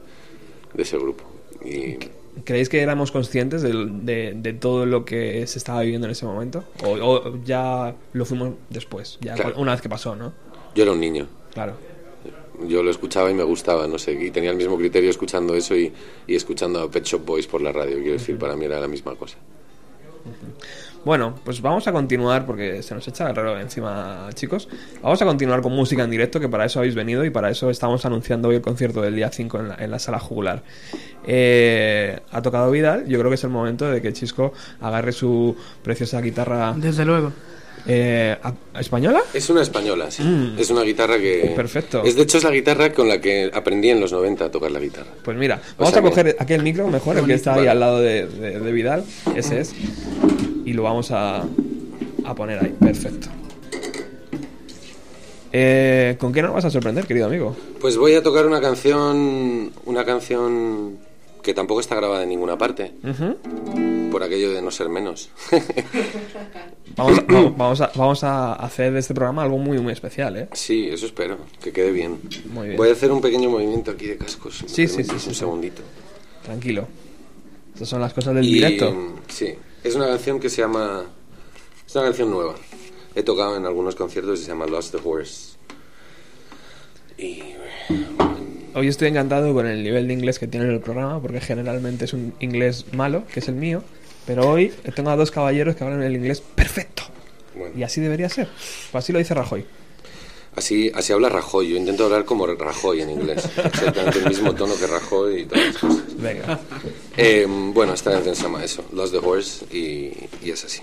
de 0.75 0.83
ese 0.83 0.97
grupo. 0.99 1.23
Y 1.65 1.97
¿Creéis 2.43 2.69
que 2.69 2.79
éramos 2.81 3.11
conscientes 3.11 3.63
del- 3.63 4.05
de, 4.05 4.33
de 4.35 4.53
todo 4.53 4.85
lo 4.85 5.03
que 5.03 5.47
se 5.47 5.57
estaba 5.57 5.81
viviendo 5.81 6.05
en 6.05 6.11
ese 6.11 6.27
momento? 6.27 6.63
¿O, 6.85 6.89
o 6.91 7.43
ya 7.43 7.95
lo 8.13 8.23
fuimos 8.25 8.51
después? 8.69 9.17
Ya 9.19 9.33
Claro. 9.33 9.55
una 9.57 9.71
vez 9.71 9.81
que 9.81 9.89
pasó, 9.89 10.15
¿no? 10.15 10.31
yo 10.75 10.83
era 10.83 10.91
un 10.91 10.99
niño. 10.99 11.25
Claro. 11.55 11.73
Yo 12.65 12.81
lo 12.83 12.89
escuchaba 12.89 13.29
y 13.29 13.33
me 13.33 13.43
gustaba, 13.43 13.87
no 13.87 13.97
sé, 13.97 14.13
y 14.13 14.31
tenía 14.31 14.51
el 14.51 14.57
mismo 14.57 14.77
criterio 14.77 15.09
escuchando 15.09 15.53
eso 15.55 15.75
y, 15.75 15.91
y 16.25 16.35
escuchando 16.35 16.81
a 16.81 16.89
Pet 16.89 17.03
Shop 17.03 17.23
Boys 17.25 17.47
por 17.47 17.61
la 17.61 17.71
radio, 17.71 17.97
quiero 17.97 18.13
decir, 18.13 18.37
para 18.37 18.55
mí 18.55 18.65
era 18.65 18.79
la 18.79 18.87
misma 18.87 19.15
cosa. 19.15 19.37
Bueno, 21.05 21.35
pues 21.45 21.61
vamos 21.61 21.87
a 21.87 21.93
continuar 21.93 22.45
porque 22.45 22.83
se 22.83 22.93
nos 22.93 23.07
echa 23.07 23.29
el 23.29 23.35
reloj 23.35 23.59
encima, 23.59 24.27
chicos. 24.33 24.67
Vamos 25.01 25.21
a 25.21 25.25
continuar 25.25 25.61
con 25.61 25.71
música 25.71 26.03
en 26.03 26.09
directo, 26.09 26.39
que 26.39 26.49
para 26.49 26.65
eso 26.65 26.79
habéis 26.79 26.95
venido 26.95 27.23
y 27.23 27.29
para 27.29 27.49
eso 27.49 27.69
estamos 27.69 28.05
anunciando 28.05 28.49
hoy 28.49 28.55
el 28.55 28.61
concierto 28.61 29.01
del 29.01 29.15
día 29.15 29.31
5 29.31 29.59
en 29.59 29.67
la, 29.69 29.75
en 29.75 29.91
la 29.91 29.99
sala 29.99 30.19
jugular. 30.19 30.63
Eh, 31.25 32.19
ha 32.29 32.41
tocado 32.41 32.71
Vidal, 32.71 33.07
yo 33.07 33.19
creo 33.19 33.29
que 33.29 33.35
es 33.35 33.43
el 33.43 33.51
momento 33.51 33.89
de 33.89 34.01
que 34.01 34.11
Chisco 34.11 34.51
agarre 34.81 35.13
su 35.13 35.55
preciosa 35.81 36.19
guitarra 36.19 36.73
Desde 36.75 37.05
luego. 37.05 37.31
Eh, 37.87 38.37
¿a- 38.43 38.79
española. 38.79 39.21
Es 39.33 39.49
una 39.49 39.61
española, 39.61 40.11
sí. 40.11 40.23
Es 40.57 40.69
una 40.69 40.81
guitarra 40.81 41.17
que... 41.17 41.49
Mm. 41.51 41.55
Perfecto. 41.55 42.03
Es, 42.03 42.15
de 42.15 42.23
hecho, 42.23 42.37
es 42.37 42.43
la 42.43 42.51
guitarra 42.51 42.91
con 42.93 43.07
la 43.07 43.19
que 43.21 43.49
aprendí 43.53 43.89
en 43.89 43.99
los 43.99 44.11
90 44.11 44.45
a 44.45 44.51
tocar 44.51 44.71
la 44.71 44.79
guitarra. 44.79 45.07
Pues 45.23 45.37
mira, 45.37 45.61
vamos 45.77 45.93
a 45.95 46.01
que- 46.01 46.09
coger 46.09 46.35
aquel 46.39 46.63
micro 46.63 46.87
mejor, 46.87 47.17
el 47.17 47.25
que 47.25 47.33
está 47.33 47.53
ahí 47.55 47.67
al 47.67 47.79
lado 47.79 47.99
de, 47.99 48.27
de- 48.27 48.59
de 48.59 48.71
Vidal, 48.71 49.03
ese 49.35 49.61
es, 49.61 49.73
y 50.65 50.73
lo 50.73 50.83
vamos 50.83 51.11
a, 51.11 51.43
a 52.25 52.35
poner 52.35 52.59
ahí, 52.63 52.75
perfecto. 52.79 53.27
Eh, 55.53 56.17
¿Con 56.19 56.33
qué 56.33 56.41
nos 56.41 56.53
vas 56.53 56.65
a 56.65 56.69
sorprender, 56.69 57.07
querido 57.07 57.25
amigo? 57.27 57.55
Pues 57.79 57.97
voy 57.97 58.13
a 58.15 58.21
tocar 58.21 58.45
una 58.45 58.59
canción, 58.59 59.71
una 59.85 60.03
canción 60.03 60.97
que 61.41 61.53
tampoco 61.53 61.79
está 61.79 61.95
grabada 61.95 62.23
en 62.23 62.29
ninguna 62.29 62.57
parte. 62.57 62.91
Por 64.17 64.23
aquello 64.25 64.51
de 64.51 64.63
no 64.63 64.71
ser 64.71 64.89
menos. 64.89 65.29
Vamos 66.95 67.21
vamos, 67.55 67.81
a, 67.81 67.91
vamos 67.93 68.23
a 68.23 68.53
hacer 68.53 68.91
de 68.91 68.97
este 68.97 69.13
programa 69.13 69.43
algo 69.43 69.59
muy, 69.59 69.77
muy 69.77 69.93
especial, 69.93 70.35
¿eh? 70.35 70.47
Sí, 70.53 70.89
eso 70.91 71.05
espero, 71.05 71.37
que 71.61 71.71
quede 71.71 71.91
bien. 71.91 72.19
Muy 72.51 72.69
bien. 72.69 72.77
Voy 72.77 72.89
a 72.89 72.93
hacer 72.93 73.11
un 73.11 73.21
pequeño 73.21 73.51
movimiento 73.51 73.91
aquí 73.91 74.07
de 74.07 74.17
cascos. 74.17 74.63
si 74.65 74.67
Sí, 74.67 74.87
sí, 74.87 75.03
sí, 75.03 75.19
sí, 75.19 75.29
Un 75.29 75.35
segundito. 75.35 75.83
Tranquilo. 76.43 76.87
Estas 77.75 77.89
son 77.89 78.01
las 78.01 78.11
cosas 78.11 78.33
del 78.33 78.45
Y, 78.45 78.53
directo. 78.55 78.91
mm, 78.91 79.15
Sí, 79.27 79.53
es 79.83 79.93
una 79.93 80.07
canción 80.07 80.39
que 80.39 80.49
se 80.49 80.63
llama... 80.63 81.03
Es 81.85 81.93
una 81.93 82.05
canción 82.05 82.31
nueva. 82.31 82.55
He 83.13 83.21
tocado 83.21 83.55
en 83.55 83.67
algunos 83.67 83.93
conciertos 83.95 84.39
y 84.39 84.43
se 84.43 84.47
llama 84.47 84.65
Lost 84.65 84.95
the 84.95 84.99
Horse. 85.07 85.57
Y... 87.19 87.43
Hoy 88.73 88.87
estoy 88.87 89.09
encantado 89.09 89.53
con 89.53 89.67
el 89.67 89.83
nivel 89.83 90.07
de 90.07 90.13
inglés 90.13 90.39
que 90.39 90.47
tiene 90.47 90.67
el 90.73 90.79
programa, 90.79 91.21
porque 91.21 91.41
generalmente 91.41 92.05
es 92.05 92.13
un 92.13 92.33
inglés 92.39 92.85
malo, 92.93 93.23
que 93.31 93.41
es 93.41 93.47
el 93.47 93.55
mío. 93.55 93.83
Pero 94.27 94.47
hoy 94.49 94.71
tengo 94.95 95.09
a 95.09 95.15
dos 95.15 95.31
caballeros 95.31 95.75
que 95.75 95.83
hablan 95.83 96.03
el 96.03 96.15
inglés 96.15 96.41
perfecto. 96.41 97.03
Bueno, 97.55 97.73
Y 97.75 97.81
así 97.83 98.01
debería 98.01 98.29
ser. 98.29 98.47
Pues 98.91 99.03
así 99.03 99.11
lo 99.13 99.17
dice 99.19 99.33
Rajoy. 99.33 99.65
así, 100.55 100.91
así 100.93 101.13
habla 101.13 101.29
Rajoy. 101.29 101.69
Yo 101.69 101.77
intento 101.77 102.05
hablar 102.05 102.25
como 102.25 102.45
Rajoy 102.45 103.01
en 103.01 103.09
inglés. 103.09 103.45
Exactamente 103.57 104.19
el 104.19 104.27
mismo 104.27 104.53
tono 104.53 104.75
que 104.77 104.85
Rajoy 104.85 105.41
y 105.41 105.45
todas 105.45 105.65
las 105.67 105.77
cosas. 105.77 106.03
Venga. 106.17 106.59
Eh, 107.15 107.47
bueno, 107.49 107.93
esta 107.93 108.11
canción 108.11 108.35
se 108.35 108.43
llama 108.43 108.63
eso, 108.63 108.83
Lost 108.93 109.13
the 109.13 109.19
Horse, 109.25 109.65
y, 109.75 110.13
y 110.45 110.51
es 110.51 110.63
así. 110.65 110.81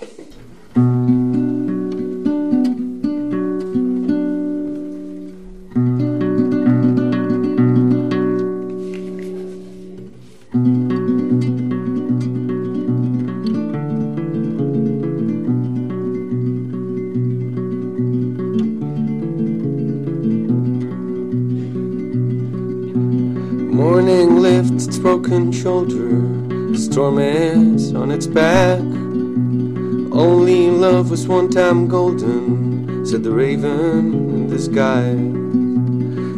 Morning 23.75 24.37
lifts 24.37 24.87
its 24.87 24.97
broken 24.97 25.51
shoulder, 25.51 26.73
storm 26.77 27.19
is 27.19 27.93
on 27.93 28.09
its 28.09 28.25
back. 28.25 28.79
Only 28.79 30.69
love 30.69 31.11
was 31.11 31.27
one 31.27 31.49
time 31.49 31.89
golden, 31.89 33.05
said 33.05 33.23
the 33.23 33.31
raven 33.31 34.13
in 34.33 34.47
the 34.47 34.59
sky. 34.59 35.09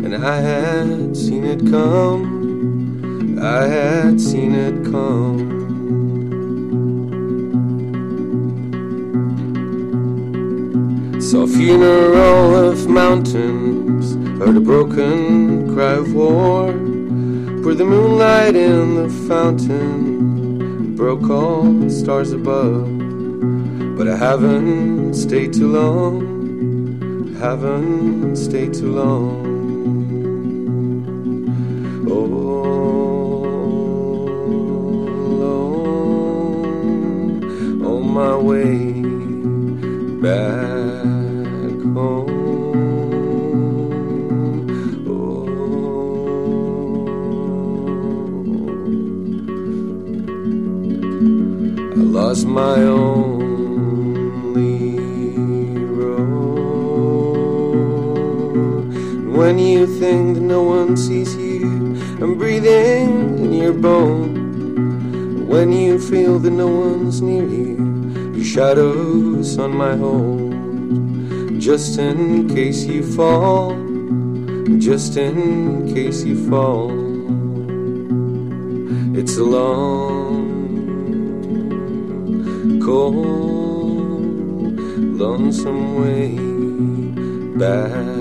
And 0.03 0.15
I 0.15 0.37
had 0.37 1.15
seen 1.15 1.43
it 1.43 1.59
come, 1.69 3.37
I 3.39 3.67
had 3.67 4.19
seen 4.19 4.55
it 4.55 4.83
come. 4.85 5.37
Saw 11.21 11.45
funeral 11.45 12.55
of 12.71 12.87
mountains, 12.87 14.15
heard 14.39 14.57
a 14.57 14.59
broken 14.59 15.71
cry 15.75 15.93
of 15.93 16.15
war. 16.15 16.86
Poured 17.67 17.79
the 17.79 17.83
moonlight 17.83 18.55
in 18.55 18.95
the 18.95 19.09
fountain, 19.27 20.95
broke 20.95 21.29
all 21.29 21.63
the 21.63 21.89
stars 21.89 22.31
above. 22.31 22.87
But 23.97 24.07
I 24.07 24.15
haven't 24.15 25.13
stayed 25.15 25.51
too 25.51 25.67
long, 25.67 27.35
haven't 27.41 28.37
stayed 28.37 28.73
too 28.73 28.93
long. 28.93 29.46
My 69.77 69.95
hold. 69.95 71.59
Just 71.59 71.99
in 71.99 72.49
case 72.49 72.85
you 72.85 73.03
fall, 73.03 73.75
just 74.79 75.17
in 75.17 75.93
case 75.93 76.23
you 76.23 76.49
fall. 76.49 76.89
It's 79.15 79.37
a 79.37 79.43
long, 79.43 80.47
cold, 82.83 84.79
lonesome 85.19 85.95
way 86.01 86.37
back 87.57 88.16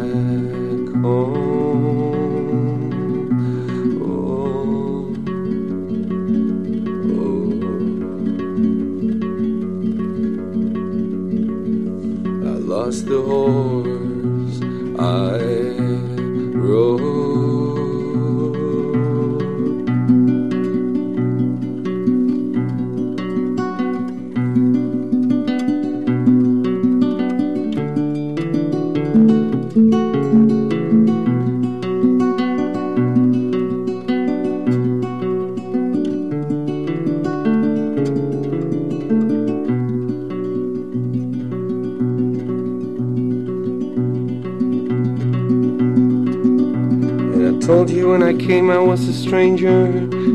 came 48.47 48.70
I 48.70 48.78
was 48.78 49.09
a 49.09 49.12
stranger 49.12 49.90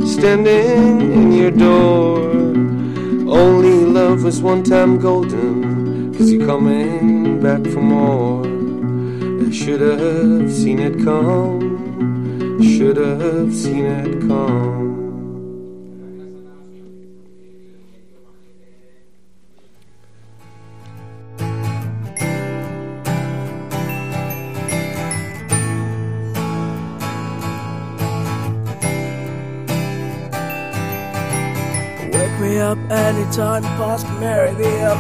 standing 0.06 1.00
in 1.14 1.32
your 1.32 1.52
door. 1.52 2.20
Only 3.40 3.86
love 3.86 4.24
was 4.24 4.42
one 4.42 4.64
time 4.64 5.00
golden, 5.00 6.14
cause 6.14 6.30
you're 6.30 6.46
coming 6.46 7.40
back 7.40 7.64
for 7.72 7.82
more. 7.82 8.46
I 9.48 9.50
should 9.52 9.80
have 9.80 10.52
seen 10.52 10.80
it 10.80 11.02
come, 11.06 12.62
should 12.62 12.98
have 12.98 13.56
seen 13.56 13.86
it 13.86 14.20
come. 14.28 14.81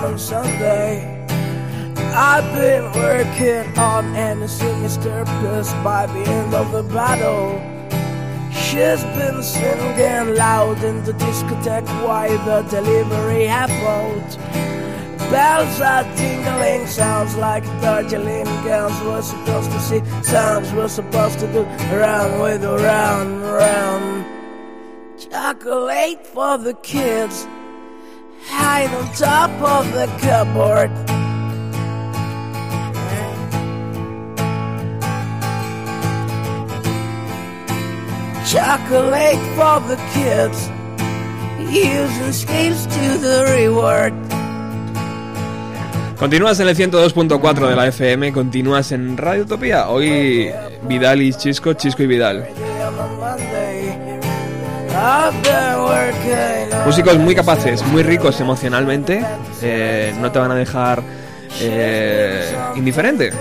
On 0.03 0.17
Sunday. 0.17 1.25
I've 2.13 2.53
been 2.55 2.91
working 2.93 3.77
on 3.77 4.15
anything 4.15 4.81
disturbed 4.81 5.29
by 5.83 6.07
the 6.07 6.23
end 6.27 6.53
of 6.53 6.71
the 6.71 6.83
battle. 6.83 7.61
She's 8.51 9.03
been 9.17 9.43
singing 9.43 10.35
loud 10.35 10.83
in 10.83 11.03
the 11.03 11.13
discotheque 11.13 11.87
while 12.05 12.37
the 12.45 12.61
delivery 12.69 13.45
happened. 13.45 14.37
Bells 15.29 15.79
are 15.79 16.03
tingling, 16.15 16.87
sounds 16.87 17.35
like 17.35 17.63
Darjeeling 17.81 18.45
girls 18.63 18.99
were 19.03 19.21
supposed 19.21 19.71
to 19.71 19.79
see. 19.79 20.01
Sounds 20.23 20.73
were 20.73 20.89
supposed 20.89 21.39
to 21.39 21.47
do 21.53 21.61
round 21.95 22.41
with 22.41 22.63
a 22.63 22.75
round, 22.77 23.41
round. 23.43 24.25
Chocolate 25.17 26.25
for 26.25 26.57
the 26.57 26.73
kids, 26.81 27.45
Continúas 46.17 46.59
en 46.59 46.67
el 46.69 46.77
102.4 46.77 47.67
de 47.67 47.75
la 47.75 47.87
FM, 47.87 48.31
continúas 48.31 48.91
en 48.93 49.17
Radio 49.17 49.43
Utopía. 49.43 49.89
Hoy 49.89 50.49
Vidal 50.83 51.21
y 51.21 51.33
Chisco, 51.33 51.73
Chisco 51.73 52.03
y 52.03 52.07
Vidal. 52.07 52.47
Músicos 56.85 57.17
muy 57.17 57.33
capaces, 57.33 57.83
muy 57.87 58.03
ricos 58.03 58.39
emocionalmente, 58.39 59.25
eh, 59.61 60.13
no 60.19 60.31
te 60.31 60.37
van 60.37 60.51
a 60.51 60.55
dejar 60.55 61.01
eh, 61.59 62.55
indiferente. 62.75 63.31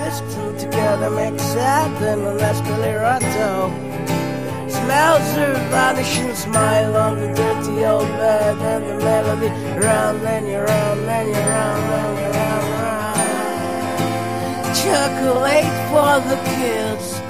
Chocolate 14.80 15.68
for 15.90 16.20
the 16.28 16.36
kids. 16.56 17.20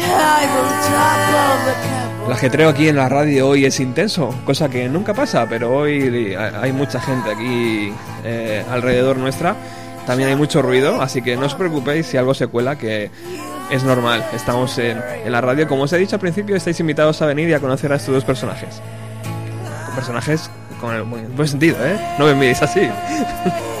I'm 0.00 0.48
on 0.48 0.68
top 0.88 1.34
of 1.34 2.02
the. 2.02 2.07
El 2.28 2.34
ajetreo 2.34 2.68
aquí 2.68 2.88
en 2.88 2.96
la 2.96 3.08
radio 3.08 3.48
hoy 3.48 3.64
es 3.64 3.80
intenso, 3.80 4.34
cosa 4.44 4.68
que 4.68 4.86
nunca 4.86 5.14
pasa, 5.14 5.46
pero 5.48 5.74
hoy 5.74 6.34
hay 6.36 6.72
mucha 6.72 7.00
gente 7.00 7.30
aquí 7.30 7.90
eh, 8.22 8.62
alrededor 8.70 9.16
nuestra. 9.16 9.56
También 10.06 10.28
hay 10.28 10.36
mucho 10.36 10.60
ruido, 10.60 11.00
así 11.00 11.22
que 11.22 11.38
no 11.38 11.46
os 11.46 11.54
preocupéis 11.54 12.06
si 12.06 12.18
algo 12.18 12.34
se 12.34 12.46
cuela, 12.46 12.76
que 12.76 13.10
es 13.70 13.82
normal. 13.82 14.26
Estamos 14.34 14.76
en, 14.76 15.00
la 15.26 15.40
radio. 15.40 15.66
Como 15.66 15.84
os 15.84 15.92
he 15.94 15.96
dicho 15.96 16.16
al 16.16 16.20
principio, 16.20 16.54
estáis 16.54 16.78
invitados 16.80 17.22
a 17.22 17.26
venir 17.26 17.48
y 17.48 17.54
a 17.54 17.60
conocer 17.60 17.90
a 17.94 17.96
estos 17.96 18.14
dos 18.14 18.24
personajes. 18.24 18.82
Personajes 19.94 20.50
con 20.82 20.94
el 20.94 21.04
buen 21.04 21.48
sentido, 21.48 21.78
¿eh? 21.82 21.98
No 22.18 22.26
me 22.26 22.34
miréis 22.34 22.60
así. 22.60 22.82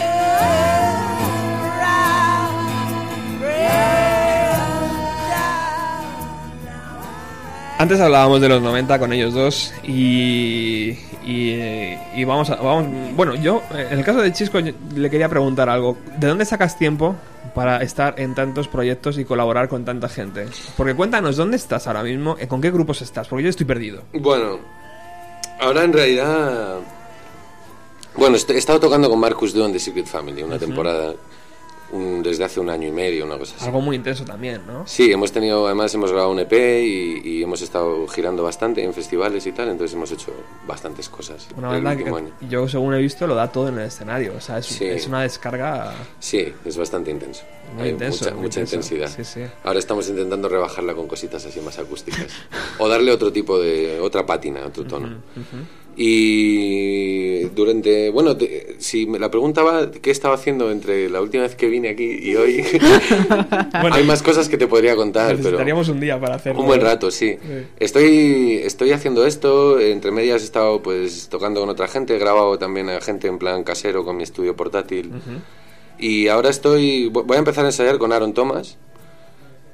Antes 7.78 8.00
hablábamos 8.00 8.40
de 8.40 8.48
los 8.48 8.60
90 8.60 8.98
con 8.98 9.12
ellos 9.12 9.34
dos 9.34 9.72
y, 9.84 10.98
y, 11.24 11.96
y 12.16 12.24
vamos 12.24 12.50
a... 12.50 12.56
Vamos, 12.56 12.88
bueno, 13.14 13.36
yo, 13.36 13.62
en 13.70 13.98
el 13.98 14.04
caso 14.04 14.20
de 14.20 14.32
Chisco, 14.32 14.58
le 14.58 15.10
quería 15.10 15.28
preguntar 15.28 15.68
algo. 15.68 15.96
¿De 16.18 16.26
dónde 16.26 16.44
sacas 16.44 16.76
tiempo 16.76 17.14
para 17.54 17.80
estar 17.82 18.18
en 18.18 18.34
tantos 18.34 18.66
proyectos 18.66 19.16
y 19.16 19.24
colaborar 19.24 19.68
con 19.68 19.84
tanta 19.84 20.08
gente? 20.08 20.46
Porque 20.76 20.94
cuéntanos, 20.94 21.36
¿dónde 21.36 21.56
estás 21.56 21.86
ahora 21.86 22.02
mismo? 22.02 22.36
¿Con 22.48 22.60
qué 22.60 22.72
grupos 22.72 23.00
estás? 23.00 23.28
Porque 23.28 23.44
yo 23.44 23.50
estoy 23.50 23.64
perdido. 23.66 24.02
Bueno, 24.12 24.58
ahora 25.60 25.84
en 25.84 25.92
realidad. 25.92 26.78
Bueno, 28.16 28.36
he 28.36 28.58
estado 28.58 28.80
tocando 28.80 29.08
con 29.08 29.20
Marcus 29.20 29.52
Dunn 29.54 29.72
de 29.72 29.78
Secret 29.78 30.06
Family 30.06 30.42
una 30.42 30.58
temporada, 30.58 31.14
un- 31.92 32.22
desde 32.22 32.44
hace 32.44 32.60
un 32.60 32.68
año 32.70 32.86
y 32.88 32.92
medio, 32.92 33.24
una 33.24 33.38
cosa 33.38 33.54
así. 33.56 33.64
Algo 33.66 33.80
muy 33.80 33.96
intenso 33.96 34.24
también, 34.24 34.62
¿no? 34.66 34.86
Sí, 34.86 35.10
hemos 35.10 35.32
tenido, 35.32 35.66
además 35.66 35.94
hemos 35.94 36.10
grabado 36.10 36.30
un 36.32 36.38
EP 36.40 36.52
y, 36.84 37.20
y 37.24 37.42
hemos 37.42 37.62
estado 37.62 38.06
girando 38.08 38.42
bastante 38.42 38.82
en 38.84 38.92
festivales 38.92 39.46
y 39.46 39.52
tal, 39.52 39.68
entonces 39.68 39.94
hemos 39.94 40.10
hecho 40.12 40.32
bastantes 40.66 41.08
cosas. 41.08 41.48
Una 41.56 41.68
banda 41.68 41.96
que 41.96 42.04
año. 42.08 42.30
yo, 42.48 42.68
según 42.68 42.94
he 42.94 42.98
visto, 42.98 43.26
lo 43.26 43.34
da 43.34 43.50
todo 43.50 43.68
en 43.68 43.78
el 43.78 43.86
escenario. 43.86 44.34
O 44.36 44.40
sea, 44.40 44.58
es, 44.58 44.66
Sí. 44.66 44.84
es 44.84 45.06
una 45.06 45.22
descarga... 45.22 45.94
Sí, 46.20 46.52
es 46.64 46.76
bastante 46.76 47.10
intenso. 47.10 47.42
Muy 47.74 47.84
Hay 47.84 47.90
intenso, 47.90 48.24
mucha, 48.24 48.34
muy 48.34 48.42
mucha 48.44 48.60
intenso. 48.60 48.94
intensidad. 48.94 49.24
Sí, 49.24 49.40
sí. 49.44 49.46
Ahora 49.64 49.78
estamos 49.78 50.08
intentando 50.08 50.48
rebajarla 50.48 50.94
con 50.94 51.06
cositas 51.06 51.44
así 51.46 51.60
más 51.60 51.78
acústicas. 51.78 52.26
o 52.78 52.88
darle 52.88 53.12
otro 53.12 53.32
tipo 53.32 53.58
de. 53.58 53.98
otra 54.00 54.24
pátina, 54.24 54.64
otro 54.66 54.84
tono. 54.84 55.08
Y 56.00 57.40
durante. 57.54 58.10
Bueno, 58.10 58.36
te- 58.36 58.76
si 58.78 59.06
me 59.06 59.18
la 59.18 59.30
preguntaba 59.30 59.90
qué 59.90 60.10
estaba 60.10 60.34
haciendo 60.34 60.70
entre 60.70 61.08
la 61.10 61.20
última 61.20 61.42
vez 61.42 61.54
que 61.56 61.66
vine 61.68 61.88
aquí 61.90 62.18
y 62.22 62.34
hoy. 62.36 62.64
hay 63.92 64.04
más 64.04 64.22
cosas 64.22 64.48
que 64.48 64.56
te 64.56 64.66
podría 64.66 64.96
contar, 64.96 65.28
pero. 65.28 65.38
Necesitaríamos 65.38 65.88
un 65.88 66.00
día 66.00 66.20
para 66.20 66.36
hacerlo. 66.36 66.60
Un 66.60 66.66
buen 66.66 66.80
rato, 66.80 67.10
sí. 67.10 67.36
Sí. 67.40 67.66
Estoy, 67.78 68.60
estoy 68.64 68.92
haciendo 68.92 69.26
esto, 69.26 69.78
entre 69.80 70.10
medias 70.10 70.42
he 70.42 70.44
estado 70.44 70.82
pues 70.82 71.28
tocando 71.28 71.60
con 71.60 71.68
otra 71.68 71.88
gente, 71.88 72.14
he 72.16 72.18
grabado 72.18 72.58
también 72.58 72.88
a 72.88 73.00
gente 73.00 73.28
en 73.28 73.38
plan 73.38 73.64
casero 73.64 74.04
con 74.04 74.16
mi 74.16 74.22
estudio 74.22 74.56
portátil. 74.56 75.12
Y 75.98 76.28
ahora 76.28 76.50
estoy, 76.50 77.10
vo- 77.10 77.24
voy 77.24 77.36
a 77.36 77.40
empezar 77.40 77.64
a 77.64 77.68
ensayar 77.68 77.98
con 77.98 78.12
Aaron 78.12 78.32
Thomas, 78.32 78.78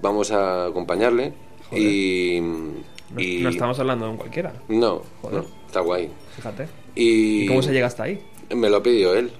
vamos 0.00 0.30
a 0.30 0.66
acompañarle. 0.66 1.34
Y, 1.70 2.38
No, 2.40 3.20
y- 3.20 3.40
no 3.42 3.48
estamos 3.50 3.78
hablando 3.78 4.06
de 4.06 4.10
un 4.12 4.16
cualquiera, 4.16 4.52
No, 4.68 5.02
Joder. 5.22 5.38
no, 5.42 5.63
está 5.74 5.80
guay. 5.80 6.08
fíjate. 6.36 6.68
Y, 6.94 7.42
¿Y 7.42 7.46
cómo 7.48 7.60
se 7.62 7.72
llega 7.72 7.88
hasta 7.88 8.04
ahí? 8.04 8.20
Me 8.54 8.70
lo 8.70 8.76
ha 8.76 8.82
pedido 8.82 9.14
él, 9.16 9.32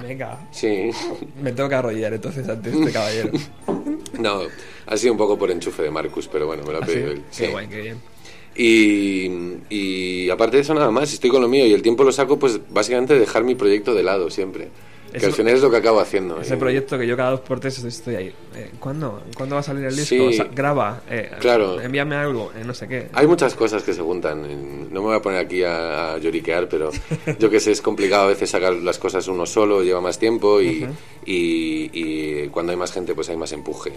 Venga, 0.00 0.38
sí. 0.52 0.90
me 1.42 1.52
tengo 1.52 1.68
que 1.68 1.74
arrodillar 1.74 2.12
entonces 2.12 2.48
ante 2.48 2.70
este 2.70 2.92
caballero. 2.92 3.30
no, 4.20 4.42
ha 4.86 4.96
sido 4.96 5.12
un 5.12 5.18
poco 5.18 5.36
por 5.38 5.50
enchufe 5.50 5.82
de 5.82 5.90
Marcus, 5.90 6.28
pero 6.28 6.46
bueno, 6.46 6.62
me 6.64 6.72
lo 6.72 6.78
ha 6.78 6.82
¿Ah, 6.82 6.86
sí? 6.86 6.92
pedido 6.92 7.10
él. 7.12 7.22
Qué 7.36 7.46
sí. 7.46 7.50
guay, 7.50 7.66
qué 7.66 7.80
bien. 7.80 7.98
Y, 8.54 9.30
y 9.70 10.30
aparte 10.30 10.56
de 10.56 10.62
eso 10.62 10.72
nada 10.74 10.90
más, 10.90 11.12
estoy 11.12 11.30
con 11.30 11.42
lo 11.42 11.48
mío 11.48 11.66
y 11.66 11.72
el 11.72 11.82
tiempo 11.82 12.04
lo 12.04 12.12
saco 12.12 12.38
pues 12.38 12.60
básicamente 12.70 13.18
dejar 13.18 13.42
mi 13.44 13.54
proyecto 13.54 13.94
de 13.94 14.02
lado 14.04 14.30
siempre. 14.30 14.68
Que 15.20 15.26
al 15.26 15.32
final 15.32 15.54
es 15.54 15.62
lo 15.62 15.70
que 15.70 15.76
acabo 15.78 16.00
haciendo. 16.00 16.40
Ese 16.40 16.54
Eh, 16.54 16.56
proyecto 16.56 16.98
que 16.98 17.06
yo 17.06 17.16
cada 17.16 17.30
dos 17.30 17.40
por 17.40 17.58
tres 17.60 17.78
estoy 17.82 18.16
ahí. 18.16 18.34
Eh, 18.54 18.70
¿Cuándo? 18.78 19.22
¿Cuándo 19.36 19.54
va 19.56 19.60
a 19.60 19.62
salir 19.62 19.84
el 19.84 19.90
disco? 19.96 20.08
Sí. 20.08 20.18
O 20.20 20.32
sea, 20.32 20.44
graba. 20.54 21.02
eh, 21.10 21.30
Claro. 21.40 21.80
Envíame 21.80 22.16
algo. 22.16 22.52
eh, 22.54 22.62
no 22.64 22.74
sé 22.74 22.86
qué. 22.88 23.08
Hay 23.12 23.26
muchas 23.26 23.54
cosas 23.54 23.82
que 23.82 23.92
se 23.94 24.02
juntan. 24.02 24.42
No 24.92 25.00
me 25.00 25.06
voy 25.08 25.16
a 25.16 25.22
poner 25.22 25.40
aquí 25.40 25.62
a, 25.62 26.14
a 26.14 26.18
lloriquear, 26.18 26.68
pero 26.68 26.90
yo 27.38 27.50
que 27.50 27.60
sé, 27.60 27.72
es 27.72 27.80
complicado 27.82 28.24
a 28.24 28.28
veces 28.28 28.50
sacar 28.50 28.74
las 28.74 28.98
cosas 28.98 29.26
uno 29.28 29.46
solo, 29.46 29.82
lleva 29.82 30.00
más 30.00 30.18
tiempo 30.18 30.60
y, 30.60 30.86
y- 31.24 31.90
y 31.92 32.48
cuando 32.48 32.72
hay 32.72 32.78
más 32.78 32.92
gente 32.92 33.14
pues 33.14 33.28
hay 33.28 33.36
más 33.36 33.52
empuje. 33.52 33.90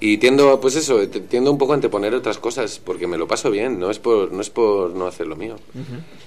Y, 0.00 0.12
y 0.12 0.18
tiendo, 0.18 0.60
pues 0.60 0.74
eso, 0.76 1.06
tiendo 1.08 1.52
un 1.52 1.58
poco 1.58 1.72
a 1.72 1.74
anteponer 1.76 2.12
otras 2.14 2.38
cosas 2.38 2.80
porque 2.84 3.06
me 3.06 3.16
lo 3.16 3.28
paso 3.28 3.50
bien, 3.50 3.78
no 3.78 3.88
es 3.90 3.98
por 4.00 4.32
no, 4.32 4.40
es 4.40 4.50
por 4.50 4.90
no 4.90 5.06
hacer 5.06 5.26
lo 5.26 5.36
mío. 5.36 5.56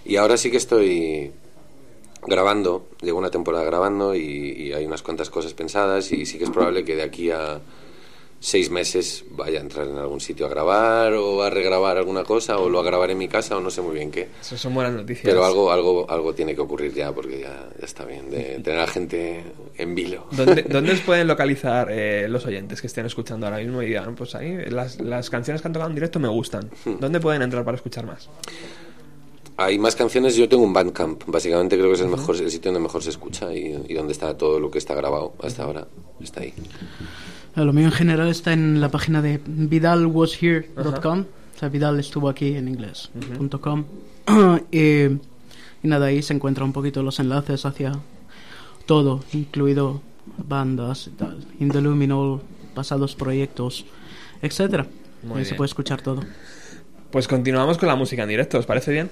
Y 0.05 0.15
ahora 0.15 0.37
sí 0.37 0.49
que 0.49 0.57
estoy 0.57 1.31
grabando, 2.27 2.87
llevo 3.01 3.19
una 3.19 3.31
temporada 3.31 3.63
grabando 3.63 4.15
y, 4.15 4.21
y 4.21 4.73
hay 4.73 4.85
unas 4.85 5.01
cuantas 5.01 5.29
cosas 5.29 5.53
pensadas 5.53 6.11
y 6.11 6.25
sí 6.25 6.37
que 6.37 6.45
es 6.45 6.49
probable 6.49 6.83
que 6.83 6.95
de 6.95 7.03
aquí 7.03 7.31
a 7.31 7.61
seis 8.45 8.69
meses 8.69 9.25
vaya 9.31 9.57
a 9.57 9.61
entrar 9.61 9.87
en 9.87 9.97
algún 9.97 10.19
sitio 10.19 10.45
a 10.45 10.49
grabar 10.49 11.13
o 11.13 11.41
a 11.41 11.49
regrabar 11.49 11.97
alguna 11.97 12.23
cosa 12.23 12.59
o 12.59 12.69
lo 12.69 12.79
a 12.79 12.83
grabar 12.83 13.09
en 13.09 13.17
mi 13.17 13.27
casa 13.27 13.57
o 13.57 13.59
no 13.59 13.71
sé 13.71 13.81
muy 13.81 13.95
bien 13.95 14.11
qué. 14.11 14.27
Eso 14.39 14.55
son 14.55 14.75
buenas 14.75 14.93
noticias. 14.93 15.25
Pero 15.25 15.43
algo, 15.43 15.71
algo, 15.71 16.05
algo 16.09 16.33
tiene 16.35 16.53
que 16.53 16.61
ocurrir 16.61 16.93
ya 16.93 17.11
porque 17.11 17.39
ya, 17.39 17.69
ya 17.79 17.85
está 17.85 18.05
bien 18.05 18.29
de 18.29 18.59
tener 18.63 18.79
a 18.79 18.87
gente 18.87 19.43
en 19.77 19.95
vilo. 19.95 20.27
¿Dónde, 20.31 20.61
dónde 20.69 20.91
os 20.91 20.99
pueden 21.01 21.27
localizar 21.27 21.87
eh, 21.91 22.27
los 22.29 22.45
oyentes 22.45 22.81
que 22.81 22.87
estén 22.87 23.07
escuchando 23.07 23.47
ahora 23.47 23.57
mismo 23.57 23.81
y 23.81 23.87
digan, 23.87 24.15
pues 24.15 24.35
ahí, 24.35 24.57
las, 24.69 25.01
las 25.01 25.29
canciones 25.31 25.63
que 25.63 25.67
han 25.67 25.73
tocado 25.73 25.89
en 25.89 25.95
directo 25.95 26.19
me 26.19 26.27
gustan? 26.27 26.69
Hmm. 26.85 26.99
¿Dónde 26.99 27.19
pueden 27.19 27.41
entrar 27.41 27.65
para 27.65 27.77
escuchar 27.77 28.05
más? 28.05 28.29
Hay 29.57 29.79
más 29.79 29.95
canciones, 29.95 30.35
yo 30.35 30.49
tengo 30.49 30.63
un 30.63 30.73
Bandcamp, 30.73 31.23
básicamente 31.27 31.77
creo 31.77 31.87
que 31.89 31.95
es 31.95 32.01
el 32.01 32.09
mejor 32.09 32.35
el 32.35 32.51
sitio 32.51 32.71
donde 32.71 32.83
mejor 32.83 33.01
se 33.01 33.09
escucha 33.09 33.53
y, 33.53 33.85
y 33.87 33.93
donde 33.93 34.11
está 34.11 34.37
todo 34.37 34.59
lo 34.59 34.69
que 34.69 34.77
está 34.79 34.93
grabado 34.95 35.33
hasta 35.41 35.63
ahora, 35.63 35.87
está 36.21 36.41
ahí. 36.41 36.53
Eh, 37.55 37.63
Lo 37.63 37.71
mío 37.71 37.85
en 37.85 37.93
general 37.93 38.27
está 38.27 38.51
en 38.51 38.81
la 38.81 38.89
página 38.89 39.21
de 39.21 39.39
vidalwashere.com. 39.45 41.25
O 41.55 41.57
sea, 41.57 41.69
Vidal 41.69 41.97
estuvo 42.01 42.27
aquí 42.27 42.57
en 42.57 42.67
inglés. 42.67 43.09
.com. 43.61 43.85
y, 44.71 45.05
y 45.05 45.19
nada, 45.83 46.07
ahí 46.07 46.21
se 46.21 46.33
encuentran 46.33 46.67
un 46.67 46.73
poquito 46.73 47.01
los 47.01 47.17
enlaces 47.21 47.65
hacia 47.65 47.93
todo, 48.85 49.23
incluido 49.31 50.01
bandas 50.37 51.07
y 51.07 51.11
tal. 51.11 51.45
In 51.61 51.69
the 51.69 51.79
Luminol, 51.79 52.41
pasados 52.73 53.15
proyectos, 53.15 53.85
etcétera. 54.41 54.85
Ahí 55.33 55.45
se 55.45 55.55
puede 55.55 55.67
escuchar 55.67 56.01
todo. 56.01 56.23
Pues 57.09 57.27
continuamos 57.29 57.77
con 57.77 57.87
la 57.87 57.95
música 57.95 58.23
en 58.23 58.29
directo, 58.29 58.59
¿os 58.59 58.65
parece 58.65 58.91
bien? 58.91 59.09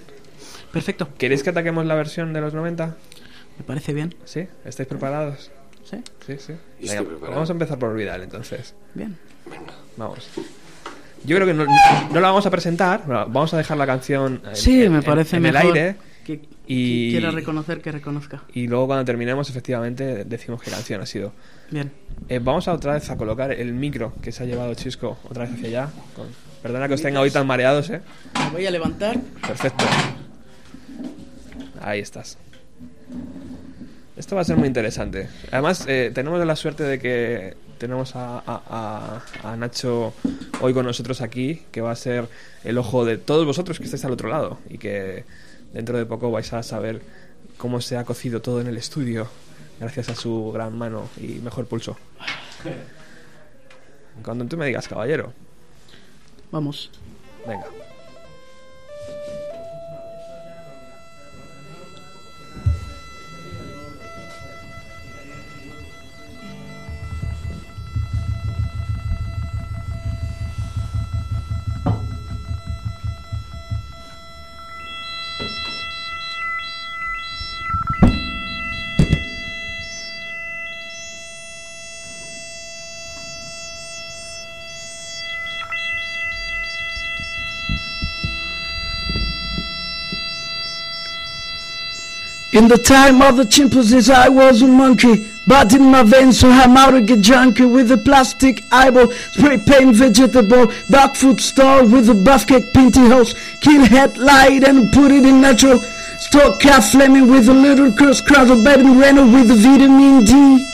Perfecto, 0.74 1.08
¿Queréis 1.18 1.44
que 1.44 1.52
ataquemos 1.52 1.86
la 1.86 1.96
versión 1.96 2.34
de 2.34 2.42
los 2.42 2.54
90? 2.54 2.96
me 3.60 3.64
parece 3.64 3.94
bien. 3.94 4.14
¿Sí? 4.26 4.48
¿Estáis 4.66 4.90
preparados? 4.90 5.52
¿Sí? 5.84 5.98
Sí, 6.26 6.36
sí. 6.40 6.54
Preparado. 6.82 7.32
vamos 7.32 7.50
a 7.50 7.54
empezar 7.54 7.78
por 7.80 7.96
Vidal 7.96 8.24
entonces. 8.24 8.74
Bien. 8.96 9.16
Vamos. 9.96 10.28
Yo 11.26 11.36
creo 11.38 11.48
que 11.48 11.54
no, 11.54 11.66
no 11.66 12.20
la 12.20 12.28
vamos 12.30 12.46
a 12.46 12.50
presentar, 12.50 13.04
vamos 13.08 13.54
a 13.54 13.58
dejar 13.58 13.78
la 13.78 13.86
canción 13.86 14.42
en, 14.46 14.56
Sí, 14.56 14.84
en- 14.84 14.92
me 14.92 14.98
en- 14.98 15.04
parece 15.04 15.38
en 15.38 15.44
mejor. 15.44 15.62
el 15.62 15.68
aire 15.68 15.96
Que, 16.26 16.42
y- 16.68 17.12
que 17.12 17.20
quiera 17.20 17.32
reconocer, 17.32 17.82
que 17.82 17.92
reconozca. 17.92 18.44
y 18.54 18.68
luego 18.68 18.88
cuando 18.88 19.06
terminemos 19.06 19.50
efectivamente 19.50 20.26
decimos 20.26 20.62
qué 20.62 20.72
canción 20.72 21.00
ha 21.02 21.06
sido. 21.06 21.32
Bien. 21.70 21.92
Eh, 22.28 22.40
vamos 22.44 22.68
a 22.68 22.74
otra 22.74 22.94
vez 22.94 23.10
a 23.10 23.16
colocar 23.18 23.52
el 23.52 23.72
micro 23.74 24.14
que 24.22 24.32
se 24.32 24.44
ha 24.44 24.46
llevado 24.48 24.74
Chisco 24.74 25.20
otra 25.30 25.44
vez 25.46 25.54
hacia 25.54 25.68
allá. 25.68 25.90
Con- 26.16 26.28
Perdona 26.64 26.88
que 26.88 26.94
os 26.96 27.02
tenga 27.02 27.20
hoy 27.20 27.30
tan 27.30 27.46
mareados, 27.46 27.90
¿eh? 27.90 28.02
Me 28.46 28.50
voy 28.52 28.66
a 28.66 28.72
levantar. 28.72 29.18
Perfecto. 29.46 29.84
Ahí 31.84 32.00
estás. 32.00 32.38
Esto 34.18 34.36
va 34.36 34.42
a 34.42 34.46
ser 34.46 34.58
muy 34.58 34.68
interesante. 34.68 35.28
Además, 35.52 35.86
eh, 35.88 36.12
tenemos 36.14 36.44
la 36.46 36.56
suerte 36.56 36.84
de 36.84 37.00
que 37.00 37.56
tenemos 37.78 38.16
a, 38.16 38.42
a- 38.46 39.56
Nacho 39.58 40.14
hoy 40.62 40.74
con 40.74 40.86
nosotros 40.86 41.22
aquí, 41.22 41.64
que 41.72 41.82
va 41.82 41.92
a 41.92 41.96
ser 41.96 42.28
el 42.64 42.78
ojo 42.78 43.06
de 43.06 43.18
todos 43.18 43.46
vosotros 43.46 43.78
que 43.80 43.86
estáis 43.86 44.06
al 44.06 44.12
otro 44.12 44.30
lado 44.30 44.60
y 44.70 44.78
que 44.78 45.26
dentro 45.74 45.98
de 45.98 46.06
poco 46.06 46.32
vais 46.32 46.52
a 46.54 46.64
saber 46.64 47.02
cómo 47.58 47.82
se 47.82 47.98
ha 47.98 48.06
cocido 48.06 48.42
todo 48.42 48.62
en 48.62 48.68
el 48.68 48.78
estudio, 48.78 49.28
gracias 49.80 50.10
a 50.10 50.16
su 50.16 50.52
gran 50.54 50.78
mano 50.78 51.10
y 51.20 51.40
mejor 51.40 51.66
pulso. 51.66 51.98
Cuando 54.24 54.46
tú 54.46 54.56
me 54.58 54.68
digas, 54.68 54.88
caballero. 54.88 55.34
Vamos. 56.52 56.92
Venga. 57.48 57.66
In 92.54 92.68
the 92.68 92.78
time 92.78 93.24
of 93.24 93.38
the 93.38 93.46
chimpanzees, 93.46 94.12
I 94.12 94.30
was 94.30 94.62
a 94.62 94.68
monkey. 94.68 95.28
But 95.48 95.74
in 95.74 95.90
my 95.90 96.04
veins, 96.04 96.40
so 96.40 96.50
I'm 96.52 96.78
out 96.78 96.92
to 96.92 97.02
get 97.02 97.20
junky 97.20 97.68
with 97.68 97.92
a 97.92 97.98
plastic 97.98 98.64
eyeball, 98.72 99.10
spray 99.32 99.58
paint 99.58 99.96
vegetable, 99.96 100.72
dog 100.88 101.18
food 101.18 101.42
store 101.42 101.84
with 101.84 102.10
a 102.10 102.14
buff 102.14 102.46
cake 102.46 102.72
painting 102.72 103.08
house, 103.08 103.34
kill 103.60 103.84
headlight 103.84 104.64
and 104.64 104.94
put 104.94 105.12
it 105.12 105.26
in 105.26 105.42
natural. 105.42 105.80
Store 105.80 106.56
calf 106.58 106.92
flaming 106.92 107.28
with 107.28 107.50
a 107.50 107.54
little 107.54 107.92
cross 107.92 108.22
of 108.22 108.64
bed 108.64 108.82
and 108.82 109.00
rental 109.00 109.26
with 109.26 109.50
a 109.50 109.56
vitamin 109.56 110.24
D. 110.24 110.70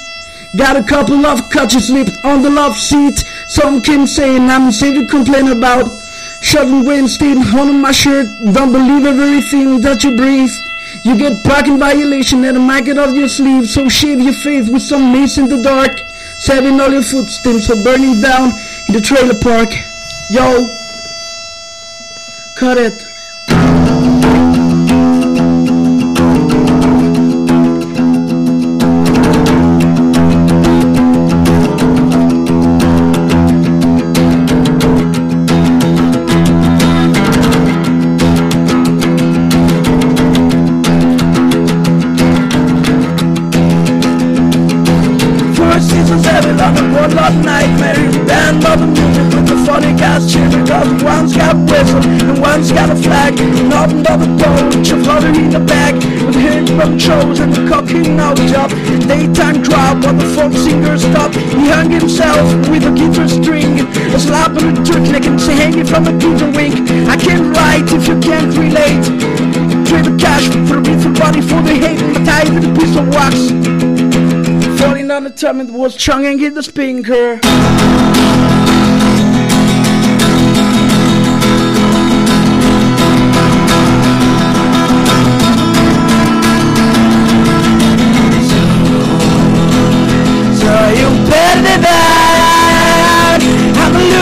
Got 0.58 0.76
a 0.76 0.84
couple 0.84 1.26
of 1.26 1.50
couches 1.50 1.88
slipped 1.88 2.26
on 2.26 2.42
the 2.42 2.50
love 2.50 2.76
seat. 2.76 3.24
Some 3.48 3.82
came 3.82 4.06
saying 4.06 4.50
I'm 4.50 4.74
safe 4.74 4.96
to 4.96 5.08
complain 5.08 5.48
about. 5.48 5.90
Shut 6.42 6.68
and 6.68 6.86
rain 6.86 7.08
stain 7.08 7.38
on 7.38 7.80
my 7.80 7.94
shirt. 7.94 8.28
Don't 8.54 8.74
believe 8.74 9.06
everything 9.06 9.80
that 9.80 10.04
you 10.04 10.18
breathe. 10.18 10.52
You 11.04 11.18
get 11.18 11.44
parking 11.44 11.80
violation 11.80 12.44
and 12.44 12.58
a 12.58 12.60
maggot 12.60 12.98
of 12.98 13.16
your 13.16 13.30
sleeve, 13.30 13.68
so 13.68 13.88
shave 13.88 14.20
your 14.20 14.34
face 14.34 14.70
with 14.70 14.82
some 14.82 15.12
mace 15.12 15.38
in 15.38 15.48
the 15.48 15.62
dark. 15.62 15.98
Saving 16.40 16.80
all 16.80 16.92
your 16.92 17.02
footsteps 17.02 17.70
are 17.70 17.84
burning 17.84 18.22
down 18.22 18.52
in 18.88 18.94
the 18.94 19.02
trailer 19.02 19.38
park. 19.40 19.70
Yo, 20.30 20.68
cut 22.56 22.78
it. 22.78 23.19
Himself 62.00 62.48
with 62.70 62.84
a 62.84 62.92
guitar 62.92 63.28
string. 63.28 63.80
A 64.16 64.20
slap 64.20 64.52
on 64.52 64.70
a 64.70 64.82
turtleneck 64.82 65.26
and 65.28 65.40
say 65.40 65.56
hanging 65.56 65.86
from 65.86 66.08
a 66.08 66.14
guitar 66.14 66.52
wing. 66.52 66.74
I 67.08 67.18
can't 67.18 67.56
write 67.56 67.92
if 67.92 68.08
you 68.08 68.20
can't 68.20 68.56
relate. 68.58 69.04
Trade 69.88 70.06
the 70.06 70.18
cash 70.20 70.48
for 70.68 70.78
a 70.78 70.82
beautiful 70.82 71.14
body 71.14 71.42
for 71.42 71.62
the 71.62 71.74
hate 71.74 72.00
And 72.00 72.26
tie 72.26 72.46
with 72.54 72.66
a 72.66 72.74
piece 72.78 72.96
of 72.96 73.08
wax. 73.10 73.36
Falling 74.80 75.12
on 75.12 75.24
the 75.24 75.32
it 75.32 75.72
was 75.72 75.96
chung 75.96 76.26
and 76.26 76.40
hit 76.40 76.56
the 76.56 76.64
spinker. 76.64 77.40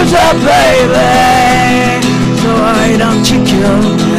Loser, 0.08 0.34
baby. 0.46 2.08
So 2.42 2.54
why 2.54 2.96
don't 2.98 3.30
me? 4.12 4.17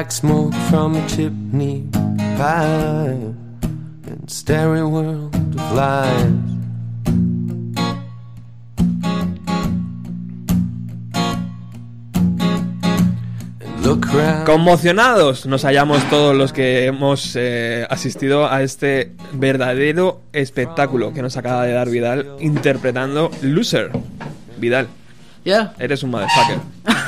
Like 0.00 0.12
smoke 0.12 0.54
from 0.70 0.96
a 0.96 1.06
chimney 1.06 1.86
pipe 2.38 3.34
and 4.08 4.24
starry 4.30 4.82
world 4.82 5.34
of 5.34 5.72
lies. 5.76 6.32
Conmocionados 14.46 15.44
nos 15.44 15.64
hallamos 15.64 16.02
todos 16.08 16.34
los 16.34 16.54
que 16.54 16.86
hemos 16.86 17.36
eh, 17.36 17.86
asistido 17.90 18.50
a 18.50 18.62
este 18.62 19.12
verdadero 19.34 20.22
espectáculo 20.32 21.12
que 21.12 21.20
nos 21.20 21.36
acaba 21.36 21.64
de 21.66 21.74
dar 21.74 21.90
Vidal 21.90 22.36
interpretando 22.40 23.30
Loser. 23.42 23.90
Vidal, 24.56 24.88
Ya. 25.44 25.74
eres 25.78 26.02
un 26.02 26.10
motherfucker. 26.12 26.58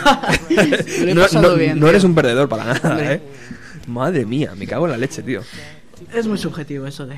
Me 0.51 0.57
lo 1.07 1.11
he 1.11 1.15
no, 1.15 1.23
pasado 1.23 1.51
no- 1.51 1.55
bien. 1.57 1.75
no 1.75 1.81
tío. 1.87 1.89
eres 1.91 2.05
un 2.05 2.15
perdedor 2.15 2.49
para 2.49 2.65
nada. 2.75 3.13
¿eh? 3.15 3.23
Madre 3.87 4.25
mía, 4.27 4.53
me 4.57 4.67
cago 4.67 4.87
en 4.87 4.93
la 4.93 4.97
leche, 4.99 5.23
tío. 5.23 5.43
Es 6.15 6.27
muy 6.27 6.39
subjetivo 6.39 6.87
eso 6.87 7.07
de. 7.07 7.17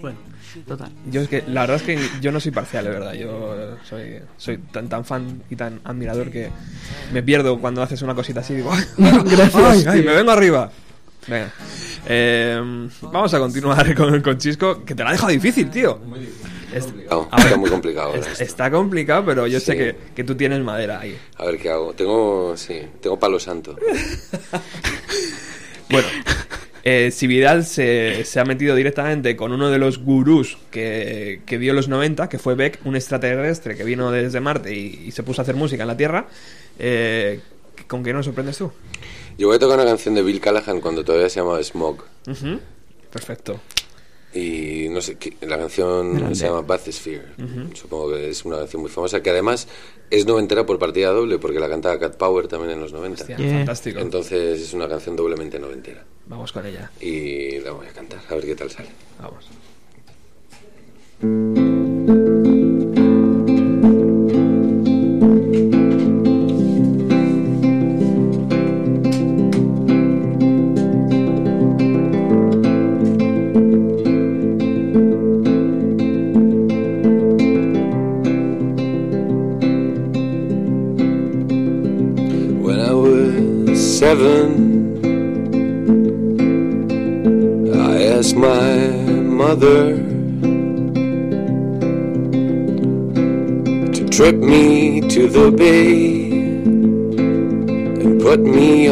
Bueno, 0.00 0.18
total. 0.66 0.90
Yo 1.10 1.20
es 1.22 1.28
que, 1.28 1.44
la 1.46 1.62
verdad 1.62 1.76
es 1.76 1.82
que 1.82 1.98
yo 2.20 2.32
no 2.32 2.40
soy 2.40 2.50
parcial, 2.52 2.84
de 2.84 2.90
verdad. 2.90 3.12
Yo 3.14 3.54
eh, 3.56 3.74
soy, 3.88 4.18
soy 4.36 4.58
tan, 4.58 4.88
tan 4.88 5.04
fan 5.04 5.42
y 5.50 5.56
tan 5.56 5.80
admirador 5.84 6.30
que 6.30 6.50
me 7.12 7.22
pierdo 7.22 7.58
cuando 7.60 7.82
haces 7.82 8.02
una 8.02 8.14
cosita 8.14 8.40
así. 8.40 8.54
Digo, 8.54 8.72
¡ay, 8.74 8.84
Gracias, 9.24 9.86
ay, 9.86 10.02
me 10.02 10.14
vengo 10.14 10.30
arriba! 10.32 10.70
Venga. 11.28 11.50
Eh, 12.08 12.88
vamos 13.02 13.34
a 13.34 13.38
continuar 13.38 13.94
con, 13.94 14.20
con 14.22 14.38
Chisco, 14.38 14.84
que 14.84 14.94
te 14.94 15.02
la 15.02 15.10
ha 15.10 15.12
dejado 15.12 15.32
difícil, 15.32 15.68
tío. 15.70 15.98
Es- 16.76 16.88
a 17.30 17.36
ver, 17.36 17.46
está 17.46 17.56
muy 17.56 17.70
complicado 17.70 18.08
ahora 18.08 18.20
es- 18.32 18.40
está 18.40 18.70
complicado, 18.70 19.24
pero 19.24 19.46
yo 19.46 19.58
sé 19.60 19.72
Sí. 19.72 19.78
que, 19.78 19.96
que 20.14 20.24
tú 20.24 20.34
tienes 20.34 20.60
madera 20.60 21.00
ahí. 21.00 21.16
A 21.36 21.46
ver 21.46 21.58
qué 21.58 21.70
hago. 21.70 21.92
Tengo, 21.94 22.56
sí, 22.56 22.80
tengo 23.00 23.18
palo 23.18 23.38
santo. 23.40 23.76
Bueno, 25.88 26.08
eh, 26.82 27.10
si 27.12 27.26
Vidal 27.28 27.64
se, 27.64 28.24
se 28.24 28.40
ha 28.40 28.44
metido 28.44 28.74
directamente 28.74 29.36
con 29.36 29.52
uno 29.52 29.70
de 29.70 29.78
los 29.78 29.98
gurús 29.98 30.58
que, 30.70 31.42
que 31.46 31.58
dio 31.58 31.72
los 31.74 31.86
90, 31.88 32.28
que 32.28 32.38
fue 32.38 32.56
Beck, 32.56 32.80
un 32.84 32.96
extraterrestre 32.96 33.76
que 33.76 33.84
vino 33.84 34.10
desde 34.10 34.40
Marte 34.40 34.74
y, 34.74 35.04
y 35.06 35.12
se 35.12 35.22
puso 35.22 35.40
a 35.40 35.44
hacer 35.44 35.54
música 35.54 35.82
en 35.84 35.88
la 35.88 35.96
Tierra, 35.96 36.26
eh, 36.78 37.40
¿con 37.86 38.02
qué 38.02 38.12
nos 38.12 38.26
sorprendes 38.26 38.58
tú? 38.58 38.72
Yo 39.38 39.46
voy 39.46 39.56
a 39.56 39.58
tocar 39.60 39.78
una 39.78 39.86
canción 39.88 40.14
de 40.16 40.22
Bill 40.22 40.40
Callahan 40.40 40.80
cuando 40.80 41.04
todavía 41.04 41.28
se 41.28 41.38
llamaba 41.40 41.62
Smog. 41.62 42.02
Ujú, 42.26 42.58
Perfecto. 43.12 43.60
Y 44.36 44.88
no 44.90 45.00
sé, 45.00 45.16
la 45.40 45.58
canción 45.58 46.34
se 46.36 46.46
llama 46.46 46.60
Bathysphere. 46.62 47.24
Supongo 47.74 48.10
que 48.12 48.28
es 48.30 48.44
una 48.44 48.58
canción 48.58 48.82
muy 48.82 48.90
famosa 48.90 49.22
que 49.22 49.30
además 49.30 49.66
es 50.10 50.26
noventera 50.26 50.66
por 50.66 50.78
partida 50.78 51.10
doble 51.10 51.38
porque 51.38 51.58
la 51.58 51.68
cantaba 51.68 51.98
Cat 51.98 52.16
Power 52.16 52.46
también 52.46 52.72
en 52.72 52.80
los 52.80 52.92
90. 52.92 53.22
Hostia, 53.22 53.36
Yeah. 53.38 53.58
fantástico. 53.58 53.98
Entonces 54.00 54.60
es 54.60 54.72
una 54.74 54.88
canción 54.88 55.16
doblemente 55.16 55.58
noventera. 55.58 56.04
Vamos 56.26 56.52
con 56.52 56.66
ella. 56.66 56.90
Y 57.00 57.58
la 57.60 57.72
voy 57.72 57.86
a 57.86 57.92
cantar, 57.92 58.20
a 58.28 58.34
ver 58.34 58.44
qué 58.44 58.54
tal 58.56 58.70
sale. 58.70 58.88
Vamos. 59.20 59.46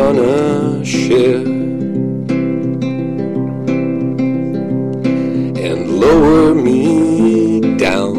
On 0.05 0.19
a 0.19 0.85
ship 0.85 1.47
and 5.67 5.81
lower 6.05 6.55
me 6.55 7.61
down. 7.79 8.15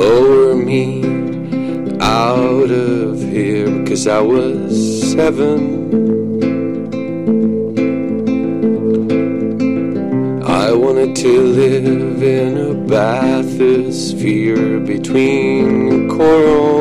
lower 0.00 0.54
me 0.54 0.86
out 2.00 2.70
of 2.70 3.22
here 3.22 3.70
because 3.78 4.06
I 4.06 4.20
was 4.20 4.68
seven. 5.12 5.60
I 10.44 10.72
wanted 10.72 11.16
to 11.24 11.32
live 11.62 12.22
in 12.22 12.52
a 12.58 12.74
bathysphere 12.92 14.84
between 14.86 16.08
coral, 16.10 16.73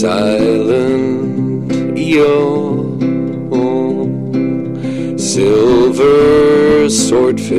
silent 0.00 1.70
eel, 1.98 2.98
silver 5.18 6.88
swordfish 6.88 7.50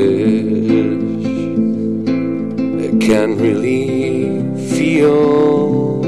can't 3.00 3.40
really 3.40 4.42
feel 4.74 6.02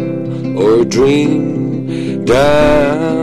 or 0.57 0.83
dream 0.83 2.25
down 2.25 3.22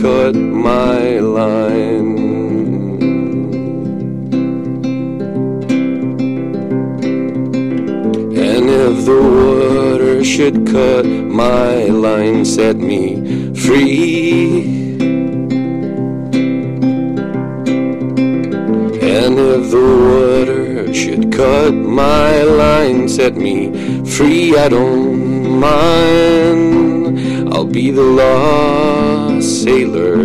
cut 0.00 0.34
my 0.34 1.18
line, 1.18 2.16
and 8.34 8.70
if 8.70 9.04
the 9.04 9.20
water 9.20 10.24
should 10.24 10.66
cut 10.66 11.04
my 11.04 11.84
line, 11.84 12.46
set 12.46 12.76
me 12.76 13.52
free. 13.54 14.62
And 19.02 19.38
if 19.38 19.70
the 19.70 19.86
water 20.08 20.94
should 20.94 21.30
cut 21.30 21.74
my 21.74 22.42
line, 22.42 23.06
set 23.06 23.36
me 23.36 23.70
free, 24.06 24.56
I 24.56 24.70
don't 24.70 25.60
mind. 25.60 27.20
I'll 27.52 27.66
be 27.66 27.90
the 27.90 28.00
lost 28.00 29.09
sailor. 29.64 30.16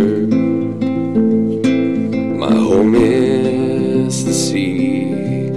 My 2.42 2.54
home 2.54 2.94
is 2.94 4.24
the 4.24 4.32
sea. 4.32 5.50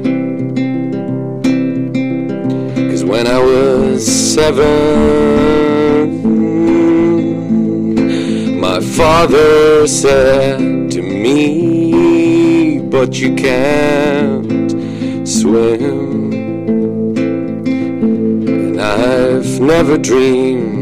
Cause 2.89 3.05
when 3.05 3.25
I 3.25 3.39
was 3.39 4.05
seven, 4.35 4.59
my 8.59 8.81
father 8.81 9.87
said 9.87 10.91
to 10.91 11.01
me, 11.01 12.79
But 12.79 13.17
you 13.17 13.33
can't 13.33 14.71
swim. 15.25 16.33
And 18.43 18.81
I've 18.81 19.61
never 19.61 19.97
dreamed 19.97 20.78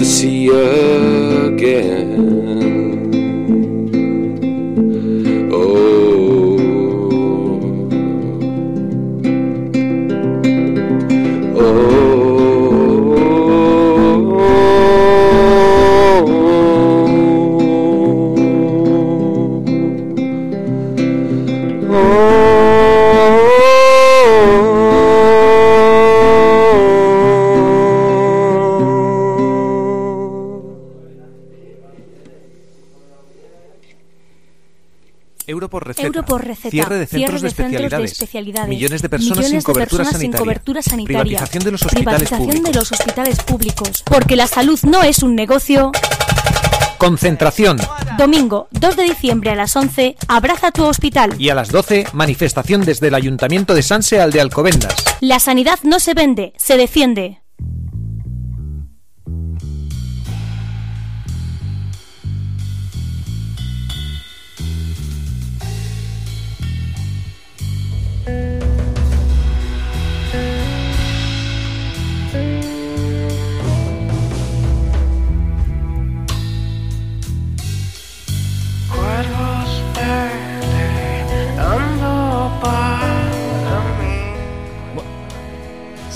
of 0.00 0.06
the 0.06 0.12
sea 0.12 0.48
again. 0.48 2.29
Euro 35.46 35.68
por 35.70 35.86
receta. 35.86 36.06
Euro 36.06 36.24
por 36.24 36.44
receta. 36.44 36.70
Cierre 36.70 36.98
de 36.98 37.06
centros, 37.06 37.10
Cierre 37.10 37.32
de 37.34 37.40
de, 37.40 37.40
centros 37.40 37.42
de 37.42 37.48
especialidades. 37.48 38.12
especialidades. 38.12 38.68
Millones 38.68 39.02
de 39.02 39.08
personas 39.08 39.38
Millones 39.38 39.50
sin 39.50 39.62
cobertura 39.62 39.84
personas 40.04 40.12
sin 40.12 40.20
sanitaria. 40.32 40.44
cobertura 40.44 40.82
sanitaria. 40.82 41.22
Privatización 41.22 41.64
de 41.64 41.70
los 41.72 41.82
hospitales 41.82 42.06
Privatización 42.28 42.46
públicos. 42.48 42.72
de 42.72 42.78
los 42.78 42.92
hospitales 42.92 43.42
públicos. 43.42 44.02
Porque 44.04 44.36
la 44.36 44.46
salud 44.46 44.78
no 44.84 45.02
es 45.02 45.22
un 45.22 45.34
negocio. 45.34 45.92
concentración. 46.98 47.78
Domingo 48.18 48.68
2 48.72 48.96
de 48.96 49.02
diciembre 49.04 49.50
a 49.50 49.54
las 49.54 49.74
11, 49.74 50.16
abraza 50.28 50.70
tu 50.70 50.84
hospital. 50.84 51.34
Y 51.38 51.48
a 51.48 51.54
las 51.54 51.70
12, 51.70 52.06
manifestación 52.12 52.82
desde 52.84 53.08
el 53.08 53.14
Ayuntamiento 53.14 53.74
de 53.74 53.82
Sanse 53.82 54.20
al 54.20 54.32
de 54.32 54.40
Alcobendas. 54.42 54.94
La 55.20 55.38
sanidad 55.40 55.78
no 55.82 55.98
se 55.98 56.12
vende, 56.12 56.52
se 56.58 56.76
defiende. 56.76 57.40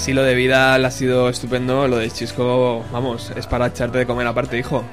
Si 0.04 0.12
lo 0.12 0.22
de 0.22 0.34
Vidal 0.34 0.84
ha 0.84 0.90
sido 0.90 1.30
estupendo, 1.30 1.88
lo 1.88 1.96
de 1.96 2.10
Chisco, 2.10 2.84
vamos, 2.92 3.32
es 3.34 3.46
para 3.46 3.68
echarte 3.68 3.96
de 3.96 4.04
comer 4.06 4.26
aparte, 4.26 4.58
hijo. 4.58 4.84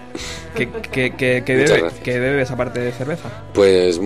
¿Qué, 0.56 0.70
qué, 0.90 1.14
qué- 1.18 1.44
qué 1.46 1.56
Muchas 1.58 1.70
bebe- 1.72 1.82
gracias. 1.82 2.02
qué 2.04 2.20
bebes 2.20 2.50
aparte 2.52 2.80
de 2.80 2.92
cerveza? 2.94 3.30
Pues 3.54 4.00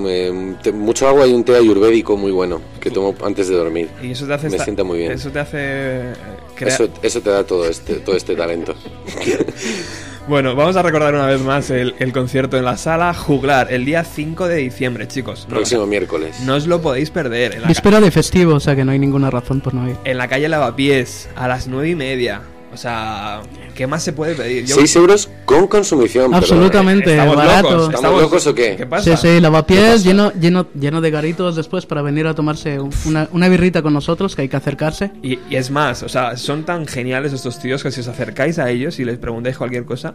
te- 0.63 0.71
mucho 0.71 1.07
agua 1.07 1.27
y 1.27 1.33
un 1.33 1.43
té 1.43 1.55
ayurvédico 1.57 2.17
muy 2.17 2.31
bueno 2.31 2.59
que 2.79 2.89
tomo 2.89 3.13
antes 3.23 3.47
de 3.49 3.55
dormir. 3.55 3.87
Y 4.01 4.11
eso 4.11 4.25
te 4.25 4.33
hace... 4.33 4.47
Me 4.49 4.53
esta- 4.55 4.63
sienta 4.63 4.83
muy 4.83 4.97
bien. 4.97 5.11
Eso 5.11 5.29
te 5.29 5.37
hace... 5.39 5.57
eh, 5.59 6.13
crea- 6.55 6.73
Eso, 6.73 6.89
eso 7.03 7.21
te 7.21 7.29
da 7.29 7.43
todo 7.43 7.67
este, 7.69 7.95
todo 7.97 8.15
este 8.15 8.35
talento. 8.35 8.73
Bueno, 10.27 10.55
vamos 10.55 10.75
a 10.75 10.81
recordar 10.81 11.13
una 11.13 11.27
vez 11.27 11.39
más 11.41 11.69
el, 11.69 11.93
el 11.99 12.11
concierto 12.11 12.57
en 12.57 12.65
la 12.65 12.77
sala 12.77 13.13
Juglar, 13.13 13.71
el 13.71 13.85
día 13.85 14.03
5 14.03 14.47
de 14.47 14.55
diciembre, 14.55 15.07
chicos. 15.07 15.45
No, 15.47 15.55
Próximo 15.55 15.85
miércoles. 15.85 16.39
no 16.41 16.55
os 16.55 16.65
lo 16.65 16.81
podéis 16.81 17.11
perder. 17.11 17.53
En 17.53 17.61
la, 17.61 17.67
Víspera 17.67 17.99
de 18.01 18.09
festivo, 18.09 18.55
o 18.55 18.59
sea 18.59 18.75
que 18.75 18.83
no 18.83 18.91
hay 18.91 18.97
ninguna 18.97 19.29
razón 19.29 19.61
por 19.61 19.75
no 19.75 19.87
ir. 19.87 19.95
en 20.03 20.17
la 20.17 20.27
calle 20.27 20.49
Lavapiés, 20.49 21.29
a 21.35 21.47
las 21.47 21.67
nueve 21.67 21.89
y 21.89 21.95
media. 21.95 22.41
O 22.75 22.77
sea, 22.77 23.41
¿qué 23.73 23.87
más 23.87 24.03
se 24.03 24.11
puede 24.11 24.35
pedir? 24.35 24.65
Yo- 24.65 24.75
6 24.75 24.95
euros 24.97 25.29
con 25.45 25.65
consumición. 25.67 26.33
Absolutamente, 26.33 27.11
Estamos 27.11 27.35
barato. 27.37 27.71
locos. 27.71 27.93
¿Estamos 27.95 28.21
locos 28.21 28.47
o 28.47 28.53
qué? 28.53 28.75
¿Qué 28.75 28.85
pasa? 28.85 29.15
Sí, 29.15 29.27
sí, 29.27 29.39
lavapiés 29.39 30.03
lleno, 30.03 30.33
lleno, 30.33 30.67
lleno 30.77 30.99
de 30.99 31.09
garitos 31.09 31.55
después 31.55 31.85
para 31.85 32.01
venir 32.01 32.27
a 32.27 32.35
tomarse 32.35 32.77
una, 33.05 33.29
una 33.31 33.47
birrita 33.47 33.81
con 33.81 33.93
nosotros, 33.93 34.35
que 34.35 34.41
hay 34.43 34.49
que 34.49 34.57
acercarse. 34.57 35.11
Y, 35.23 35.39
y 35.49 35.55
es 35.55 35.71
más, 35.71 36.03
o 36.03 36.09
sea, 36.09 36.35
son 36.35 36.65
tan 36.65 36.85
geniales 36.85 37.31
estos 37.31 37.59
tíos 37.59 37.81
que 37.81 37.91
si 37.91 38.01
os 38.01 38.07
acercáis 38.09 38.59
a 38.59 38.69
ellos 38.69 38.99
y 38.99 39.05
les 39.05 39.17
preguntáis 39.17 39.57
cualquier 39.57 39.85
cosa, 39.85 40.13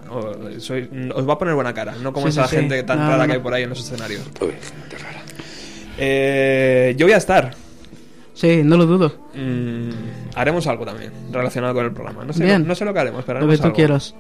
sois- 0.59 0.89
os 1.15 1.27
va 1.27 1.33
a 1.33 1.39
poner 1.39 1.55
buena 1.55 1.73
cara, 1.73 1.95
no 2.03 2.13
como 2.13 2.27
Sí, 2.27 2.39
esa 2.39 2.47
sí. 2.47 2.57
gente 2.57 2.83
tan 2.83 2.99
No, 2.99 3.09
rara 3.09 3.23
no, 3.25 3.27
que 3.29 3.33
hay 3.33 3.43
por 3.43 3.55
ahí 3.55 3.63
en 3.63 3.71
los 3.71 3.81
escenarios. 3.81 4.23
Uy, 4.41 4.51
qué 4.91 4.99
rara. 4.99 5.23
Eh, 5.99 6.95
yo 6.99 7.07
voy 7.07 7.15
a 7.15 7.17
estar. 7.19 7.55
Sí, 8.41 8.63
no 8.65 8.79
lo 8.79 8.87
dudo. 8.87 9.13
Mm, 9.35 9.91
haremos 10.35 10.67
algo 10.67 10.87
también 10.87 11.13
relacionado 11.31 11.75
con 11.75 11.85
el 11.85 11.93
programa. 11.93 12.25
No 12.25 12.33
sé, 12.33 12.43
Bien. 12.43 12.63
no, 12.63 12.69
no 12.69 12.75
sé 12.75 12.87
lo 12.87 12.95
que 12.95 13.01
haremos, 13.01 13.23
pero 13.27 13.39
Lo 13.39 13.45
haremos 13.45 13.57
que 13.57 13.61
tú 13.61 13.67
algo. 13.67 13.77
quieras. 13.77 14.15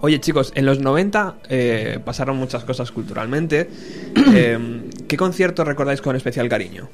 Oye, 0.00 0.18
chicos, 0.18 0.50
en 0.54 0.64
los 0.64 0.78
90 0.80 1.34
eh, 1.50 1.98
pasaron 2.02 2.38
muchas 2.38 2.64
cosas 2.64 2.90
culturalmente. 2.90 3.68
Eh, 4.34 4.88
¿Qué 5.08 5.16
concierto 5.18 5.62
recordáis 5.64 6.00
con 6.00 6.16
especial 6.16 6.48
cariño? 6.48 6.88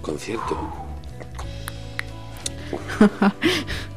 Concierto. 0.00 0.56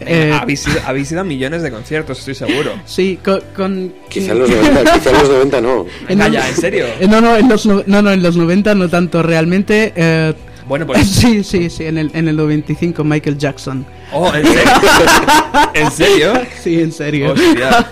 Eh, 0.00 0.30
habéis, 0.38 0.66
ido, 0.68 0.78
habéis 0.86 1.10
ido 1.10 1.22
a 1.22 1.24
millones 1.24 1.62
de 1.62 1.70
conciertos, 1.70 2.18
estoy 2.18 2.34
seguro. 2.34 2.72
sí, 2.84 3.18
con... 3.24 3.40
con- 3.54 3.94
Quizá 4.08 4.32
en 4.32 4.40
los 4.40 4.50
90, 4.50 4.92
quizá 4.94 5.10
en 5.10 5.16
los 5.18 5.28
90 5.30 5.60
no. 5.62 5.86
En- 6.08 6.32
ya, 6.32 6.48
¿en 6.48 6.54
serio? 6.56 6.84
Eh, 7.00 7.06
no, 7.08 7.20
no, 7.20 7.36
en 7.36 7.48
los, 7.48 7.64
no, 7.66 7.82
no, 7.86 8.10
en 8.12 8.22
los 8.22 8.36
90 8.36 8.74
no 8.74 8.88
tanto. 8.88 9.22
Realmente... 9.22 9.92
eh, 9.96 10.34
Bueno, 10.68 10.86
pues... 10.86 11.06
sí, 11.10 11.42
sí, 11.42 11.70
sí, 11.70 11.86
en 11.86 11.96
el, 11.98 12.10
en 12.12 12.28
el 12.28 12.36
95 12.36 13.02
Michael 13.04 13.38
Jackson. 13.38 13.86
Oh, 14.12 14.32
¿en 14.34 14.44
serio? 14.46 14.72
¿En 15.74 15.90
serio? 15.90 16.32
Sí, 16.62 16.80
en 16.80 16.92
serio. 16.92 17.32
Hostia. 17.32 17.86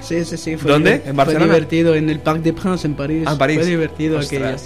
sí, 0.00 0.24
sí, 0.24 0.36
sí. 0.36 0.56
Fue 0.56 0.70
¿Dónde? 0.72 1.02
¿En 1.04 1.14
Barcelona? 1.16 1.44
Fue 1.46 1.54
divertido, 1.54 1.94
en 1.94 2.08
el 2.10 2.20
Parc 2.20 2.40
des 2.40 2.54
Princes, 2.54 2.84
en 2.86 2.94
París. 2.94 3.24
Ah, 3.26 3.32
en 3.32 3.38
París. 3.38 3.58
Fue 3.58 3.66
divertido 3.66 4.18
aquello. 4.18 4.56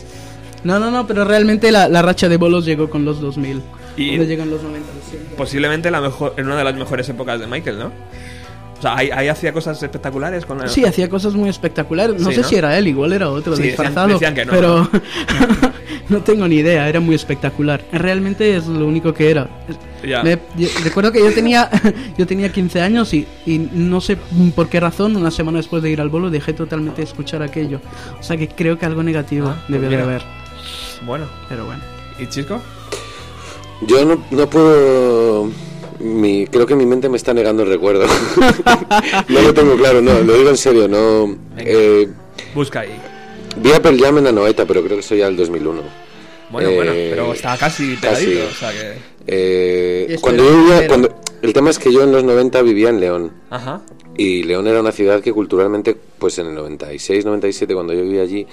No, 0.65 0.79
no, 0.79 0.93
no, 0.93 1.07
pero 1.09 1.25
realmente 1.25 1.73
la, 1.73 1.89
la 1.89 2.03
racha 2.03 2.29
de 2.29 2.37
bolos 2.37 2.65
llegó 2.65 2.89
con 2.89 3.05
los 3.05 3.21
2000. 3.21 3.61
Y- 3.97 4.19
llegan 4.19 4.51
los 4.51 4.63
90, 4.63 4.89
lo 4.93 5.11
siento. 5.11 5.37
Posiblemente 5.37 5.91
la 5.91 6.01
mejor, 6.01 6.35
en 6.37 6.47
una 6.47 6.57
de 6.57 6.65
las 6.65 6.75
mejores 6.75 7.09
épocas 7.09 7.39
de 7.41 7.47
Michael, 7.47 7.79
¿no? 7.79 7.93
O 8.79 8.83
sea, 8.83 8.97
ahí, 8.97 9.11
ahí 9.13 9.29
hacía 9.29 9.53
cosas 9.53 9.81
espectaculares 9.81 10.45
con 10.45 10.59
la... 10.59 10.67
Sí, 10.67 10.85
hacía 10.85 11.09
cosas 11.09 11.35
muy 11.35 11.49
espectaculares. 11.49 12.21
No 12.21 12.31
Sí, 12.31 12.35
sé 12.37 12.41
¿no? 12.43 12.49
si 12.49 12.57
era 12.57 12.77
él, 12.77 12.89
igual 12.89 13.13
era 13.13 13.31
otro 13.31 13.55
Sí, 13.55 13.63
disfrazado. 13.63 14.09
decían 14.09 14.35
que 14.35 14.45
no, 14.45 14.51
pero 14.51 14.91
no 16.09 16.21
tengo 16.23 16.49
ni 16.49 16.57
idea, 16.57 16.89
era 16.89 16.99
muy 16.99 17.15
espectacular. 17.15 17.81
Realmente 17.93 18.57
es 18.57 18.67
lo 18.67 18.85
único 18.87 19.15
que 19.15 19.31
era. 19.31 19.49
Ya. 20.05 20.25
Me- 20.25 20.37
yo- 20.57 20.69
recuerdo 20.83 21.13
que 21.13 21.21
yo 21.21 21.33
tenía 21.33 21.71
yo 22.19 22.27
tenía 22.27 22.51
15 22.51 22.81
años 22.81 23.15
y, 23.15 23.25
y 23.47 23.59
no 23.73 24.01
sé 24.01 24.17
por 24.57 24.69
qué 24.69 24.81
razón, 24.81 25.17
una 25.17 25.31
semana 25.31 25.59
después 25.59 25.81
de 25.81 25.91
ir 25.91 26.01
al 26.01 26.09
bolo, 26.09 26.29
dejé 26.29 26.53
totalmente 26.53 27.03
de 27.03 27.05
escuchar 27.05 27.41
aquello. 27.41 27.81
O 28.19 28.23
sea 28.25 28.37
que 28.37 28.49
creo 28.49 28.81
que 28.81 28.87
algo 28.87 29.05
negativo 29.05 29.47
Ah, 29.51 29.63
pues 29.69 29.81
debió 29.81 29.97
de 29.97 30.03
haber. 30.03 30.23
Bueno. 31.07 31.27
Pero 31.49 31.67
bueno. 31.67 31.83
¿Y 32.19 32.27
Chisco? 32.27 32.61
Yo 33.87 34.05
no, 34.05 34.25
no 34.31 34.49
puedo. 34.51 35.51
Mi, 36.01 36.47
creo 36.47 36.67
que 36.67 36.75
mi 36.75 36.85
mente 36.87 37.09
me 37.09 37.17
está 37.17 37.33
negando 37.35 37.63
el 37.63 37.69
recuerdo. 37.69 38.07
no 39.29 39.41
lo 39.43 39.55
tengo 39.55 39.77
claro, 39.77 40.01
no, 40.01 40.21
lo 40.21 40.35
digo 40.37 40.51
en 40.51 40.57
serio. 40.57 40.89
No, 40.89 41.27
Venga. 41.57 41.63
eh, 41.65 42.09
Busca 42.55 42.81
ahí. 42.81 42.91
vi 43.57 43.73
a 43.73 43.81
Pearl 43.81 44.01
Jam 44.01 44.19
en 44.19 44.27
Anoeta, 44.29 44.65
pero 44.67 44.83
creo 44.83 44.97
que 44.97 45.01
eso 45.01 45.15
ya 45.15 45.29
el 45.29 45.37
2001. 45.37 45.81
Bueno, 46.51 46.69
Eh, 46.69 46.75
bueno, 46.77 46.93
pero 46.93 47.33
está 47.33 47.57
casi 47.57 47.95
pegadito, 47.97 48.41
casi. 48.41 48.41
o 48.41 48.55
sea 48.55 48.73
que... 48.73 48.93
Eh, 49.27 50.17
cuando 50.21 50.45
yo 50.45 50.57
vivía, 50.59 50.87
cuando, 50.89 51.21
el 51.41 51.53
tema 51.53 51.71
es 51.71 51.79
que 51.79 51.93
yo 51.93 52.03
en 52.03 52.13
los 52.13 52.25
90 52.25 52.61
vivía 52.63 52.89
en 52.89 53.01
León. 53.01 53.33
Ajá. 53.51 53.81
Y 54.19 54.43
León 54.43 54.67
era 54.67 54.81
una 54.81 54.93
ciudad 54.93 55.21
que 55.23 55.33
culturalmente, 55.33 55.97
pues 56.19 56.39
en 56.39 56.49
el 56.49 56.55
96, 56.55 57.25
97, 57.25 57.73
cuando 57.75 57.95
yo 57.95 58.03
vivía 58.03 58.23
allí, 58.23 58.47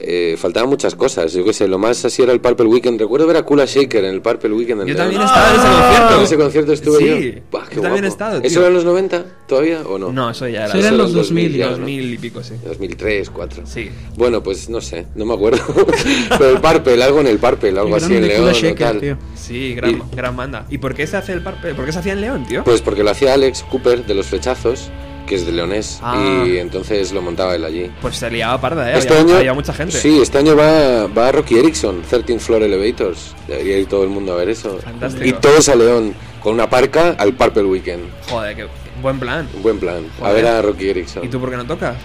eh, 0.00 0.36
faltaban 0.38 0.68
muchas 0.68 0.94
cosas. 0.94 1.32
Yo 1.32 1.44
qué 1.44 1.52
sé, 1.52 1.66
lo 1.68 1.78
más 1.78 2.04
así 2.04 2.22
era 2.22 2.32
el 2.32 2.40
Purple 2.40 2.66
Weekend. 2.66 3.00
Recuerdo 3.00 3.26
ver 3.26 3.36
a 3.36 3.42
Kula 3.42 3.64
Shaker 3.66 4.04
en 4.04 4.14
el 4.14 4.20
Purple 4.22 4.52
Weekend. 4.52 4.82
en 4.82 4.86
Yo 4.88 4.96
también 4.96 5.20
estaba 5.22 5.48
en 5.50 5.56
ese 5.60 5.68
concierto. 5.68 6.14
En 6.16 6.22
ese 6.22 6.36
concierto 6.36 6.72
estuve 6.72 6.98
Sí, 6.98 7.32
yo. 7.36 7.40
Buah, 7.50 7.66
qué 7.68 7.76
yo 7.76 7.82
también 7.82 8.04
he 8.04 8.08
estado, 8.08 8.38
¿Eso 8.38 8.48
tío. 8.48 8.58
era 8.60 8.68
en 8.68 8.74
los 8.74 8.84
90 8.84 9.24
todavía 9.46 9.82
o 9.82 9.98
no? 9.98 10.12
No, 10.12 10.30
eso 10.30 10.46
ya 10.48 10.64
era... 10.64 10.68
Eso 10.68 10.78
era 10.78 10.88
en 10.88 10.94
Eso 10.94 11.02
los 11.02 11.12
2000, 11.14 11.56
ya, 11.56 11.66
¿no? 11.66 11.70
2000 11.78 12.14
y 12.14 12.18
pico, 12.18 12.42
sí. 12.42 12.54
2003, 12.66 13.30
4. 13.30 13.62
Sí. 13.66 13.90
Bueno, 14.16 14.42
pues 14.42 14.68
no 14.68 14.80
sé, 14.80 15.06
no 15.14 15.24
me 15.26 15.34
acuerdo. 15.34 15.58
Pero 16.38 16.50
el 16.50 16.60
Purple, 16.60 17.02
algo 17.02 17.20
en 17.20 17.26
el 17.26 17.38
Purple, 17.38 17.70
algo 17.78 17.96
así 17.96 18.14
en 18.14 18.26
León 18.28 18.52
Shaker, 18.52 18.76
tal. 18.76 19.00
tío. 19.00 19.18
Sí, 19.34 19.74
gran, 19.74 19.90
Y- 19.92 20.02
gran 20.16 20.36
banda. 20.36 20.66
¿Y 20.70 20.78
por 20.78 20.94
qué 20.94 21.06
se 21.06 21.16
hace 21.16 21.32
el 21.32 21.42
parpe? 21.42 21.74
¿Por 21.74 21.84
qué 21.84 21.92
se 21.92 21.98
hacía 22.00 22.12
en 22.12 22.20
León, 22.20 22.44
tío? 22.46 22.64
Pues 22.64 22.80
porque 22.82 23.02
lo 23.02 23.10
hacía 23.10 23.34
Alex 23.34 23.62
Cooper 23.70 24.04
de 24.06 24.14
los 24.14 24.26
flechazos, 24.26 24.90
que 25.28 25.34
es 25.36 25.46
de 25.46 25.52
leonés, 25.52 25.98
Ah. 26.02 26.44
y 26.46 26.56
entonces 26.58 27.12
lo 27.12 27.20
montaba 27.22 27.54
él 27.54 27.64
allí. 27.64 27.90
Pues 28.00 28.16
se 28.16 28.30
liaba 28.30 28.60
parda, 28.60 28.90
¿eh? 28.92 28.98
Este 28.98 29.12
había, 29.12 29.24
año, 29.24 29.36
había 29.36 29.54
mucha 29.54 29.72
gente. 29.72 29.96
Sí, 29.96 30.20
este 30.20 30.38
año 30.38 30.56
va, 30.56 31.06
va 31.06 31.30
Rocky 31.32 31.58
Erickson, 31.58 32.02
13 32.08 32.38
Floor 32.38 32.62
Elevators. 32.62 33.34
Debería 33.46 33.78
ir 33.78 33.86
todo 33.86 34.02
el 34.04 34.08
mundo 34.10 34.32
a 34.32 34.36
ver 34.36 34.48
eso. 34.48 34.78
Fantástico. 34.82 35.24
Y 35.26 35.32
todos 35.34 35.68
a 35.68 35.74
León, 35.76 36.14
con 36.42 36.54
una 36.54 36.68
parca 36.70 37.10
al 37.18 37.34
Purple 37.34 37.64
Weekend. 37.64 38.04
Joder, 38.28 38.56
qué 38.56 38.66
buen 39.02 39.18
plan. 39.20 39.48
Un 39.54 39.62
buen 39.62 39.78
plan. 39.78 40.06
A 40.22 40.32
ver 40.32 40.46
a 40.46 40.62
Rocky 40.62 40.88
Erickson. 40.90 41.24
¿Y 41.24 41.28
tú 41.28 41.38
por 41.40 41.50
qué 41.50 41.56
no 41.56 41.66
tocas? 41.66 41.96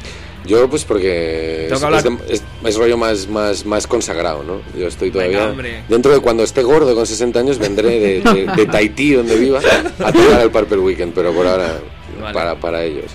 Yo, 0.45 0.69
pues 0.69 0.83
porque 0.83 1.67
es, 1.67 1.71
es 1.71 2.03
de- 2.03 2.17
es- 2.27 2.43
es 2.65 2.75
rollo 2.75 2.97
más, 2.97 3.29
más, 3.29 3.65
más 3.65 3.87
consagrado, 3.87 4.43
¿no? 4.43 4.59
Yo 4.77 4.87
estoy 4.87 5.09
todavía. 5.09 5.53
dentro 5.87 6.11
de 6.11 6.19
cuando 6.19 6.43
esté 6.43 6.63
gordo 6.63 6.93
con 6.95 7.07
60 7.07 7.39
años, 7.39 7.59
vendré 7.59 7.97
de, 7.97 8.21
de, 8.21 8.51
de 8.53 8.65
Tahití, 8.65 9.13
donde 9.13 9.37
viva, 9.37 9.59
a 9.59 10.11
tocar 10.11 10.41
el 10.41 10.51
Purple 10.51 10.79
Weekend, 10.79 11.13
pero 11.13 11.31
por 11.31 11.47
ahora, 11.47 11.79
Vale. 12.21 12.33
para, 12.33 12.55
para 12.55 12.83
ellos. 12.83 13.11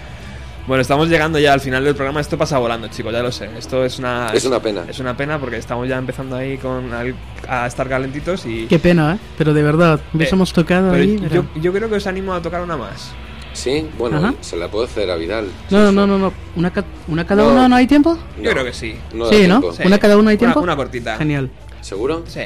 Bueno, 0.67 0.83
estamos 0.83 1.09
llegando 1.09 1.39
ya 1.39 1.55
al 1.55 1.61
final 1.61 1.83
del 1.83 1.95
programa. 1.95 2.21
Esto 2.21 2.37
pasa 2.37 2.59
volando, 2.59 2.89
chicos, 2.89 3.11
ya 3.13 3.23
lo 3.23 3.33
sé. 3.33 3.49
Esto 3.57 3.85
es 3.87 3.99
una... 3.99 4.31
Es 4.35 4.45
una 4.45 4.61
pena. 4.61 4.85
Es 4.87 4.99
una 4.99 5.17
pena 5.17 5.39
porque 5.41 5.57
estamos 5.57 5.89
ya 5.89 5.97
empezando 5.97 6.37
ahí 6.37 6.59
con 6.59 6.93
al- 6.93 7.15
a 7.49 7.67
estar 7.67 7.89
calentitos 7.89 8.45
y... 8.45 8.67
Qué 8.67 8.79
pena, 8.79 9.15
¿eh? 9.15 9.19
Pero 9.39 9.55
de 9.55 9.63
verdad, 9.63 9.99
hubiésemos 10.13 10.53
tocado 10.53 10.91
Pero 10.93 11.03
ahí. 11.03 11.19
yo, 11.19 11.29
pero- 11.29 11.47
yo 11.55 11.73
creo 11.73 11.89
que 11.89 11.95
os 11.97 12.07
animo 12.07 12.35
a 12.35 12.43
tocar 12.43 12.61
una 12.61 12.77
más. 12.77 13.13
Sí, 13.55 13.89
bueno, 13.97 14.19
Ajá. 14.19 14.35
se 14.43 14.59
la 14.59 14.69
puedo 14.69 14.85
hacer 14.85 15.11
a 15.11 15.17
Vidal. 15.17 15.47
No, 15.71 15.85
no, 15.85 15.91
no, 15.91 16.07
no, 16.07 16.19
no. 16.19 16.33
¿Una, 16.55 16.71
ca- 16.71 16.85
una 17.09 17.27
cada 17.27 17.45
No. 17.45 17.51
uno 17.53 17.67
no 17.67 17.75
hay 17.77 17.87
tiempo? 17.87 18.19
Yo 18.41 18.51
creo 18.53 18.63
que 18.65 18.75
sí. 18.75 18.95
Sí, 19.31 19.49
¿no? 19.49 19.63
Sí. 19.73 19.83
¿Una 19.87 19.99
cada 19.99 20.19
uno 20.19 20.29
hay 20.29 20.35
Una- 20.35 20.39
tiempo? 20.39 20.61
una 20.61 20.77
cortita. 20.77 21.17
Genial. 21.17 21.51
¿Seguro? 21.81 22.25
Sí. 22.27 22.43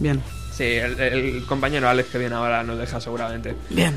Bien. 0.00 0.22
Sí, 0.52 0.64
el, 0.64 0.98
el 0.98 1.44
compañero 1.46 1.86
Alex 1.88 2.08
que 2.08 2.18
viene 2.18 2.34
ahora 2.34 2.62
nos 2.64 2.78
deja 2.78 2.98
seguramente. 2.98 3.54
Bien. 3.68 3.94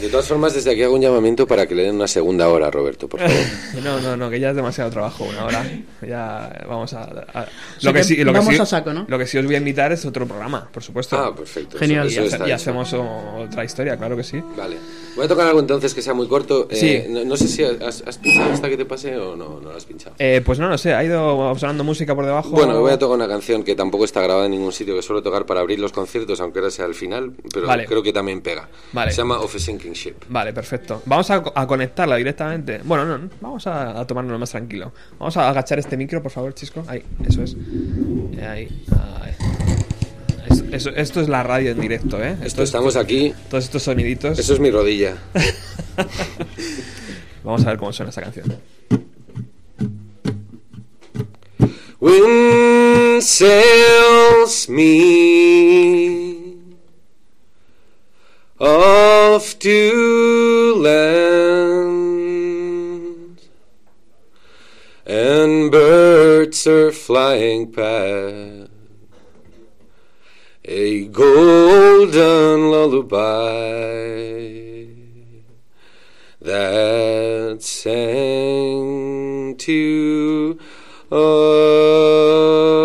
De 0.00 0.08
todas 0.08 0.26
formas, 0.26 0.52
desde 0.54 0.70
aquí 0.72 0.82
hago 0.82 0.94
un 0.94 1.00
llamamiento 1.00 1.46
para 1.46 1.66
que 1.66 1.74
le 1.74 1.84
den 1.84 1.94
una 1.94 2.08
segunda 2.08 2.48
hora 2.48 2.66
a 2.66 2.70
Roberto, 2.70 3.08
por 3.08 3.20
favor. 3.20 3.36
No, 3.84 4.00
no, 4.00 4.16
no, 4.16 4.30
que 4.30 4.40
ya 4.40 4.50
es 4.50 4.56
demasiado 4.56 4.90
trabajo, 4.90 5.24
una 5.24 5.44
hora. 5.44 5.64
Ya 6.06 6.64
vamos 6.68 6.92
a. 6.94 7.02
a- 7.02 7.46
sea 7.78 7.92
que 7.92 8.24
vamos 8.24 8.54
sí, 8.54 8.60
a 8.60 8.66
saco, 8.66 8.92
¿no? 8.92 9.04
Lo 9.08 9.18
que 9.18 9.26
sí 9.26 9.38
os 9.38 9.44
voy 9.44 9.54
a 9.54 9.58
invitar 9.58 9.92
es 9.92 10.04
otro 10.04 10.26
programa, 10.26 10.68
por 10.72 10.82
supuesto. 10.82 11.16
Ah, 11.16 11.34
perfecto. 11.34 11.78
Genial. 11.78 12.06
Y, 12.06 12.12
Eso 12.12 12.20
hace- 12.22 12.28
está 12.32 12.44
y 12.44 12.46
hecho. 12.48 12.54
hacemos 12.56 12.92
o- 12.94 13.36
otra 13.44 13.64
historia, 13.64 13.96
claro 13.96 14.16
que 14.16 14.24
sí. 14.24 14.40
Vale. 14.56 14.76
Voy 15.16 15.24
a 15.26 15.28
tocar 15.28 15.46
algo 15.46 15.60
entonces 15.60 15.94
que 15.94 16.02
sea 16.02 16.14
muy 16.14 16.26
corto. 16.28 16.66
Eh, 16.70 16.76
Sí. 17.04 17.12
no, 17.12 17.24
no 17.24 17.36
sé 17.36 17.46
si 17.48 17.62
has, 17.62 18.02
has 18.06 18.18
pinchado 18.18 18.52
hasta 18.52 18.68
que 18.68 18.76
te 18.76 18.84
pase 18.84 19.16
o 19.16 19.36
no, 19.36 19.60
no 19.60 19.70
lo 19.70 19.76
has 19.76 19.84
pinchado. 19.84 20.16
Eh, 20.18 20.40
pues 20.44 20.58
no 20.58 20.68
lo 20.68 20.76
sé, 20.78 20.92
ha 20.94 21.04
ido 21.04 21.54
sonando 21.58 21.84
música 21.84 22.14
por 22.14 22.24
debajo. 22.26 22.50
Bueno, 22.50 22.80
voy 22.80 22.92
a 22.92 22.98
tocar 22.98 23.16
una 23.16 23.28
canción 23.28 23.62
que 23.62 23.74
tampoco 23.74 24.04
está 24.04 24.20
grabada 24.22 24.46
en 24.46 24.52
ningún 24.52 24.72
sitio, 24.72 24.94
que 24.96 25.02
suelo 25.02 25.22
tocar 25.22 25.46
para 25.46 25.60
abrir 25.60 25.78
los 25.78 25.92
conciertos, 25.92 26.40
aunque 26.40 26.58
ahora 26.58 26.70
sea 26.70 26.84
al 26.86 26.94
final, 26.94 27.32
pero 27.52 27.66
Vale. 27.66 27.86
creo 27.86 28.02
que 28.02 28.12
también 28.12 28.40
pega. 28.40 28.68
Vale. 28.92 29.10
Se 29.12 29.18
llama 29.18 29.38
Of 29.40 29.54
a 29.54 29.58
Sinking 29.64 29.92
Ship. 29.92 30.14
Vale, 30.28 30.52
perfecto. 30.52 31.02
Vamos 31.06 31.30
a, 31.30 31.42
a 31.54 31.66
conectarla 31.66 32.16
directamente. 32.16 32.80
Bueno, 32.84 33.04
no, 33.06 33.18
no, 33.18 33.30
vamos 33.40 33.66
a, 33.66 33.98
a 34.00 34.06
tomárnoslo 34.06 34.38
más 34.38 34.50
tranquilo. 34.50 34.92
Vamos 35.18 35.36
a 35.36 35.48
agachar 35.48 35.78
este 35.78 35.96
micro, 35.96 36.22
por 36.22 36.30
favor, 36.30 36.54
Chisco. 36.54 36.84
Ahí, 36.86 37.02
eso 37.26 37.42
es. 37.42 37.56
Eh, 38.36 38.46
Ahí, 38.46 38.84
ahí. 39.22 39.32
Esto, 40.50 40.64
eso- 40.72 40.90
esto 40.90 41.20
es 41.22 41.28
la 41.28 41.42
radio 41.42 41.70
en 41.70 41.80
directo, 41.80 42.22
¿eh? 42.22 42.36
Esto 42.42 42.62
es- 42.62 42.68
Estamos 42.68 42.96
aquí. 42.96 43.32
Todos 43.48 43.64
estos 43.64 43.82
soniditos. 43.82 44.38
Eso 44.38 44.52
es 44.54 44.60
mi 44.60 44.70
rodilla. 44.70 45.16
Vamos 47.42 47.64
a 47.64 47.70
ver 47.70 47.78
cómo 47.78 47.92
suena 47.92 48.10
esta 48.10 48.22
canción. 48.22 48.54
Wind 52.00 53.22
me 54.68 56.43
off 58.64 59.58
to 59.58 60.74
land, 60.76 61.82
and 65.04 65.70
birds 65.70 66.66
are 66.66 66.90
flying 66.90 67.70
past 67.70 68.70
a 70.64 71.04
golden 71.08 72.70
lullaby 72.70 73.18
that 76.40 77.58
sang 77.60 79.56
to 79.58 80.58
us. 81.12 82.83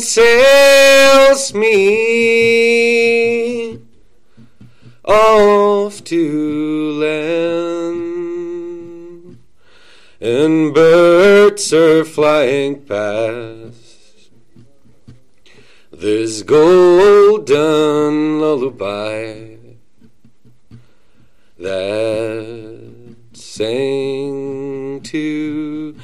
Sails 0.00 1.54
me 1.54 2.70
off 5.04 6.02
to 6.04 6.92
land, 7.00 8.08
and 10.20 10.74
birds 10.74 11.72
are 11.72 12.04
flying 12.04 12.82
past 12.82 14.30
this 15.92 16.42
golden 16.42 18.40
lullaby 18.40 19.56
that 21.58 22.80
sang 23.32 25.00
to 25.02 25.94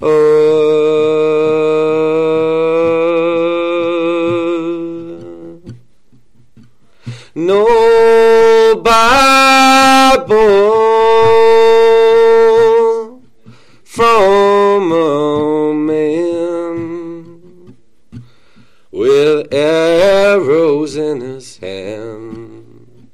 us. 0.00 1.63
No 7.36 8.76
Bible 8.76 10.30
from 13.82 14.92
a 14.92 15.74
man 15.74 17.76
with 18.92 19.52
arrows 19.52 20.94
in 20.94 21.22
his 21.22 21.58
hand. 21.58 23.08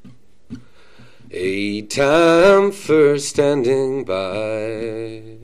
A 1.30 1.80
time 1.80 2.72
for 2.72 3.18
standing 3.18 4.04
by 4.04 5.38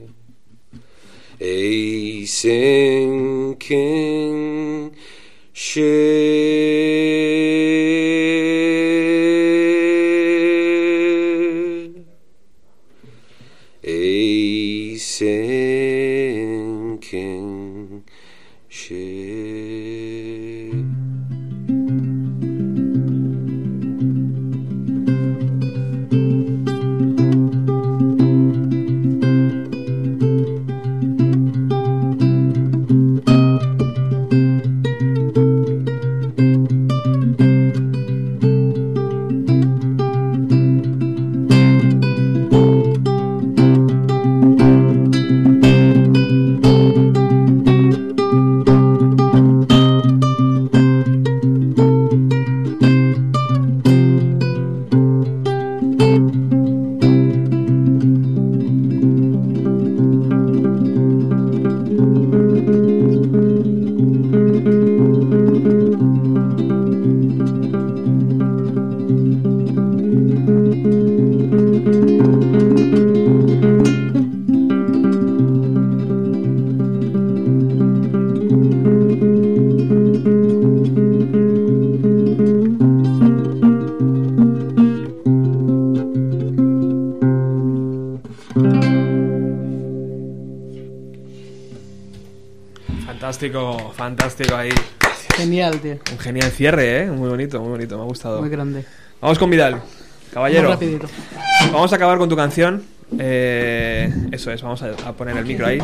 a 1.39 2.25
sinking 2.25 3.65
ship. 5.51 6.26
Fantástico, 94.11 94.55
ahí. 94.55 94.69
Genial, 95.35 95.81
tío. 95.81 95.97
Un 96.13 96.19
genial 96.19 96.49
cierre, 96.51 97.03
¿eh? 97.03 97.05
Muy 97.11 97.27
bonito, 97.27 97.59
muy 97.59 97.71
bonito, 97.71 97.97
me 97.97 98.03
ha 98.03 98.05
gustado. 98.05 98.39
Muy 98.39 98.49
grande. 98.49 98.85
Vamos 99.19 99.37
con 99.37 99.49
Vidal. 99.49 99.81
Caballero, 100.33 100.69
rapidito. 100.69 101.07
vamos 101.73 101.91
a 101.91 101.95
acabar 101.97 102.17
con 102.17 102.29
tu 102.29 102.37
canción. 102.37 102.83
Eh, 103.19 104.09
eso 104.31 104.49
es, 104.51 104.61
vamos 104.61 104.81
a, 104.81 104.91
a 105.05 105.11
poner 105.11 105.35
el 105.35 105.43
micro 105.45 105.67
ahí. 105.67 105.79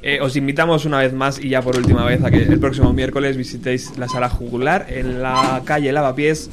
Eh, 0.00 0.18
os 0.22 0.34
invitamos 0.34 0.86
una 0.86 1.00
vez 1.00 1.12
más 1.12 1.38
y 1.38 1.50
ya 1.50 1.60
por 1.60 1.76
última 1.76 2.06
vez 2.06 2.24
a 2.24 2.30
que 2.30 2.38
el 2.42 2.58
próximo 2.58 2.90
miércoles 2.94 3.36
visitéis 3.36 3.98
la 3.98 4.08
sala 4.08 4.30
jugular 4.30 4.86
en 4.88 5.20
la 5.22 5.60
calle 5.66 5.92
Lavapiés. 5.92 6.48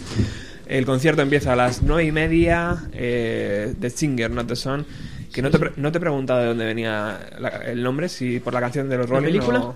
El 0.68 0.86
concierto 0.86 1.22
empieza 1.22 1.54
a 1.54 1.56
las 1.56 1.82
nueve 1.82 2.04
y 2.04 2.12
media 2.12 2.90
eh, 2.92 3.74
de 3.80 3.90
Singer, 3.90 4.32
Not 4.32 4.48
the 4.48 4.58
Son. 4.58 4.86
Que 5.34 5.44
no 5.44 5.52
te, 5.52 5.60
pre- 5.60 5.72
no 5.76 5.92
te 5.92 6.00
he 6.00 6.02
preguntado 6.02 6.40
de 6.42 6.48
dónde 6.48 6.66
venía 6.66 7.20
la- 7.40 7.50
el 7.50 7.84
nombre, 7.84 8.10
si 8.10 8.40
por 8.40 8.52
la 8.52 8.60
canción 8.60 8.90
de 8.90 8.98
los 8.98 9.08
¿La 9.08 9.16
Rolling 9.18 9.28
película? 9.34 9.60
o- 9.60 9.76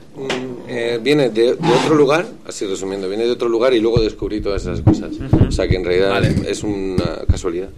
Eh, 0.75 0.99
viene 1.01 1.29
de, 1.29 1.55
de 1.55 1.71
otro 1.83 1.93
lugar, 1.95 2.25
así 2.47 2.65
resumiendo, 2.65 3.07
viene 3.07 3.25
de 3.25 3.31
otro 3.31 3.47
lugar 3.47 3.73
y 3.73 3.79
luego 3.79 4.01
descubrí 4.01 4.41
todas 4.41 4.63
esas 4.63 4.81
cosas. 4.81 5.11
O 5.47 5.51
sea 5.51 5.67
que 5.67 5.75
en 5.75 5.85
realidad 5.85 6.09
Vale. 6.09 6.33
es 6.47 6.63
una 6.63 7.19
casualidad. 7.29 7.69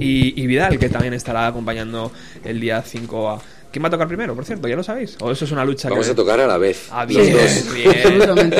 Y, 0.00 0.42
y 0.42 0.46
Vidal, 0.46 0.78
que 0.78 0.88
también 0.88 1.14
estará 1.14 1.46
acompañando 1.46 2.10
el 2.44 2.60
día 2.60 2.82
5 2.82 3.30
a... 3.30 3.40
¿Quién 3.70 3.82
va 3.84 3.88
a 3.88 3.90
tocar 3.90 4.08
primero, 4.08 4.34
por 4.34 4.44
cierto? 4.44 4.66
¿Ya 4.68 4.74
lo 4.76 4.82
sabéis? 4.82 5.16
¿O 5.20 5.30
eso 5.30 5.44
es 5.44 5.52
una 5.52 5.64
lucha 5.64 5.88
Vamos 5.90 6.06
que... 6.06 6.12
a 6.12 6.14
tocar 6.14 6.40
a 6.40 6.46
la 6.46 6.56
vez. 6.56 6.88
Ah, 6.90 7.04
los 7.04 7.14
bien, 7.14 7.32
dos. 7.36 7.74
bien. 7.74 7.90
Absolutamente 7.90 8.56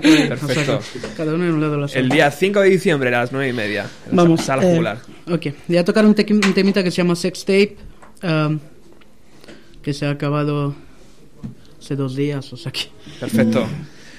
que- 0.00 0.26
Perfecto. 0.28 0.78
o 0.78 0.82
sea, 0.82 1.00
que 1.02 1.08
cada 1.16 1.34
uno 1.34 1.44
en 1.44 1.52
un 1.54 1.60
lado 1.60 1.72
de 1.74 1.80
la 1.80 1.88
sala. 1.88 2.00
El 2.00 2.08
día 2.08 2.30
5 2.30 2.60
de 2.60 2.70
diciembre 2.70 3.08
a 3.14 3.20
las 3.20 3.32
9 3.32 3.48
y 3.48 3.52
media. 3.52 3.86
En 4.08 4.16
Vamos. 4.16 4.40
sala 4.42 4.62
eh, 4.62 4.70
jugular. 4.70 4.98
ok, 5.30 5.46
voy 5.68 5.76
a 5.76 5.84
tocar 5.84 6.06
un, 6.06 6.14
tequi- 6.14 6.32
un 6.46 6.54
temita 6.54 6.82
que 6.84 6.90
se 6.90 6.98
llama 6.98 7.16
Sex 7.16 7.40
Tape. 7.44 7.76
um, 8.22 8.58
que 9.82 9.92
se 9.92 10.06
ha 10.06 10.10
acabado 10.10 10.74
hace 11.80 11.96
dos 11.96 12.14
días, 12.14 12.52
o 12.52 12.56
sea 12.56 12.70
que. 12.72 12.82
Perfecto. 13.18 13.66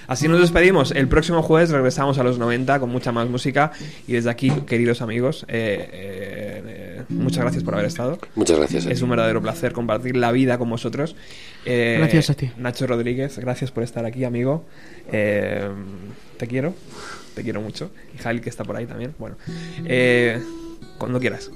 Así 0.07 0.28
nos 0.28 0.41
despedimos. 0.41 0.91
El 0.91 1.07
próximo 1.07 1.41
jueves 1.41 1.70
regresamos 1.70 2.18
a 2.18 2.24
los 2.24 2.38
90 2.38 2.82
con 2.82 2.89
mucha 2.89 3.14
más 3.14 3.30
música. 3.30 3.72
Y 4.07 4.14
desde 4.14 4.30
aquí, 4.30 4.51
queridos 4.68 5.01
amigos, 5.01 5.45
eh, 5.47 5.89
eh, 5.93 6.64
eh, 6.66 7.03
muchas 7.07 7.43
gracias 7.43 7.64
por 7.64 7.76
haber 7.76 7.86
estado. 7.86 8.20
Muchas 8.36 8.57
gracias. 8.57 8.88
Es 8.88 9.01
un 9.01 9.09
verdadero 9.09 9.41
placer 9.41 9.72
compartir 9.72 10.18
la 10.18 10.34
vida 10.34 10.57
con 10.57 10.70
vosotros. 10.70 11.16
Eh, 11.66 11.95
Gracias 11.99 12.30
a 12.30 12.34
ti. 12.34 12.51
Nacho 12.57 12.88
Rodríguez, 12.88 13.38
gracias 13.39 13.72
por 13.72 13.84
estar 13.84 14.03
aquí, 14.05 14.26
amigo. 14.26 14.66
Eh, 15.14 15.70
te 16.38 16.47
quiero, 16.47 16.74
te 17.36 17.43
quiero 17.43 17.62
mucho. 17.62 17.91
Y 18.14 18.18
Jail, 18.18 18.41
que 18.41 18.49
está 18.49 18.66
por 18.66 18.76
ahí 18.76 18.88
también. 18.88 19.14
Bueno, 19.18 19.38
eh, 19.86 20.41
cuando 20.97 21.22
quieras. 21.22 21.51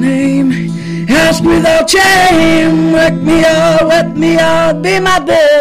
Their 0.00 0.10
name 0.10 1.08
ask 1.10 1.42
without 1.44 1.88
shame. 1.88 2.92
Wake 2.92 3.14
me 3.14 3.44
up 3.44 3.82
wet 3.88 4.16
me 4.16 4.38
out 4.38 4.82
be 4.82 5.00
my 5.00 5.18
bitch 5.18 5.51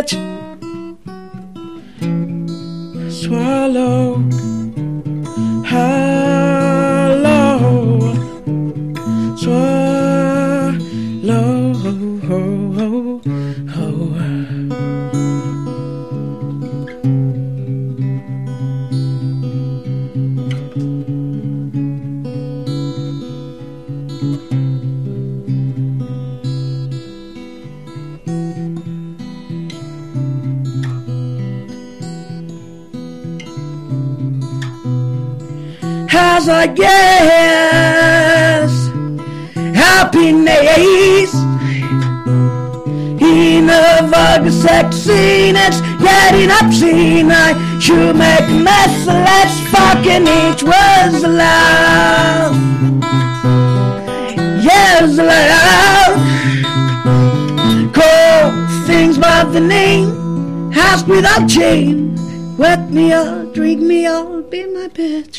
without 61.32 61.50
shame 61.50 62.58
wet 62.58 62.90
me 62.90 63.14
up 63.14 63.54
drink 63.54 63.82
me 63.82 64.06
up 64.06 64.52
be 64.52 64.66
my 64.66 64.88
bitch 64.90 65.31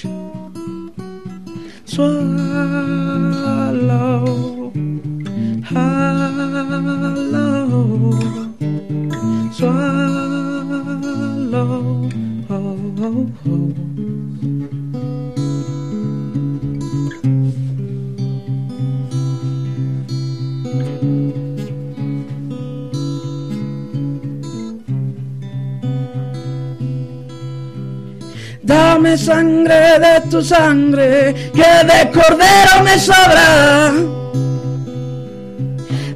sangre 29.23 29.99
de 30.05 30.15
tu 30.31 30.43
sangre, 30.43 31.35
que 31.55 31.73
de 31.91 32.01
cordero 32.11 32.75
me 32.85 32.99
sobra. 32.99 33.93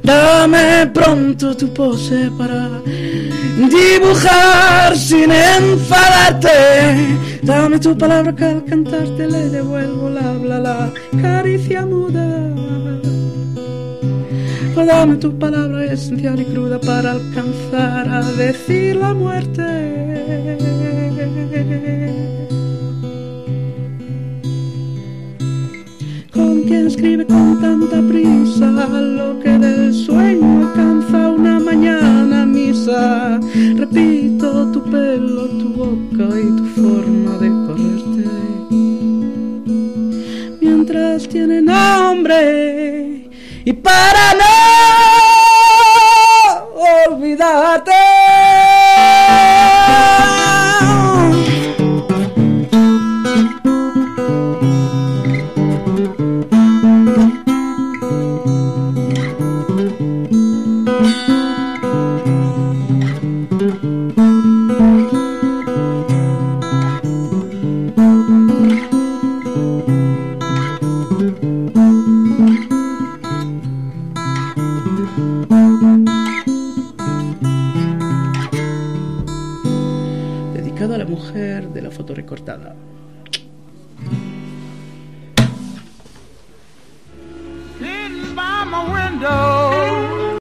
Dame 0.03 0.87
pronto 0.93 1.55
tu 1.55 1.67
pose 1.73 2.29
para 2.37 2.81
dibujar 3.73 4.95
sin 4.95 5.31
enfadarte. 5.31 6.57
Dame 7.43 7.79
tu 7.79 7.97
palabra 7.97 8.33
que 8.33 8.45
al 8.45 8.63
cantarte 8.65 9.27
le 9.27 9.49
devuelvo 9.49 10.09
la 10.09 10.31
bla 10.33 10.59
la 10.59 10.91
caricia 11.21 11.85
muda. 11.85 12.27
Dame 14.75 15.17
tu 15.17 15.37
palabra 15.37 15.83
esencial 15.85 16.39
y 16.39 16.45
cruda 16.45 16.79
para 16.79 17.11
alcanzar 17.11 18.07
a 18.07 18.21
decir 18.37 18.95
la 18.95 19.13
muerte. 19.13 19.67
Escribe 26.97 27.27
con 27.27 27.61
tanta 27.61 28.01
prisa 28.09 28.65
lo 28.65 29.39
que 29.39 29.51
del 29.51 29.93
sueño 29.93 30.67
alcanza 30.67 31.29
una 31.29 31.59
mañana 31.59 32.43
misa. 32.43 33.39
Repito 33.75 34.71
tu 34.71 34.81
pelo, 34.89 35.47
tu 35.59 35.69
boca 35.75 36.27
y 36.39 36.47
tu 36.57 36.65
forma 36.81 37.37
de 37.37 37.49
correrte. 37.67 38.23
Mientras 40.59 41.29
tiene 41.29 41.61
nombre 41.61 43.29
y 43.63 43.73
para 43.73 44.33
no 44.33 45.06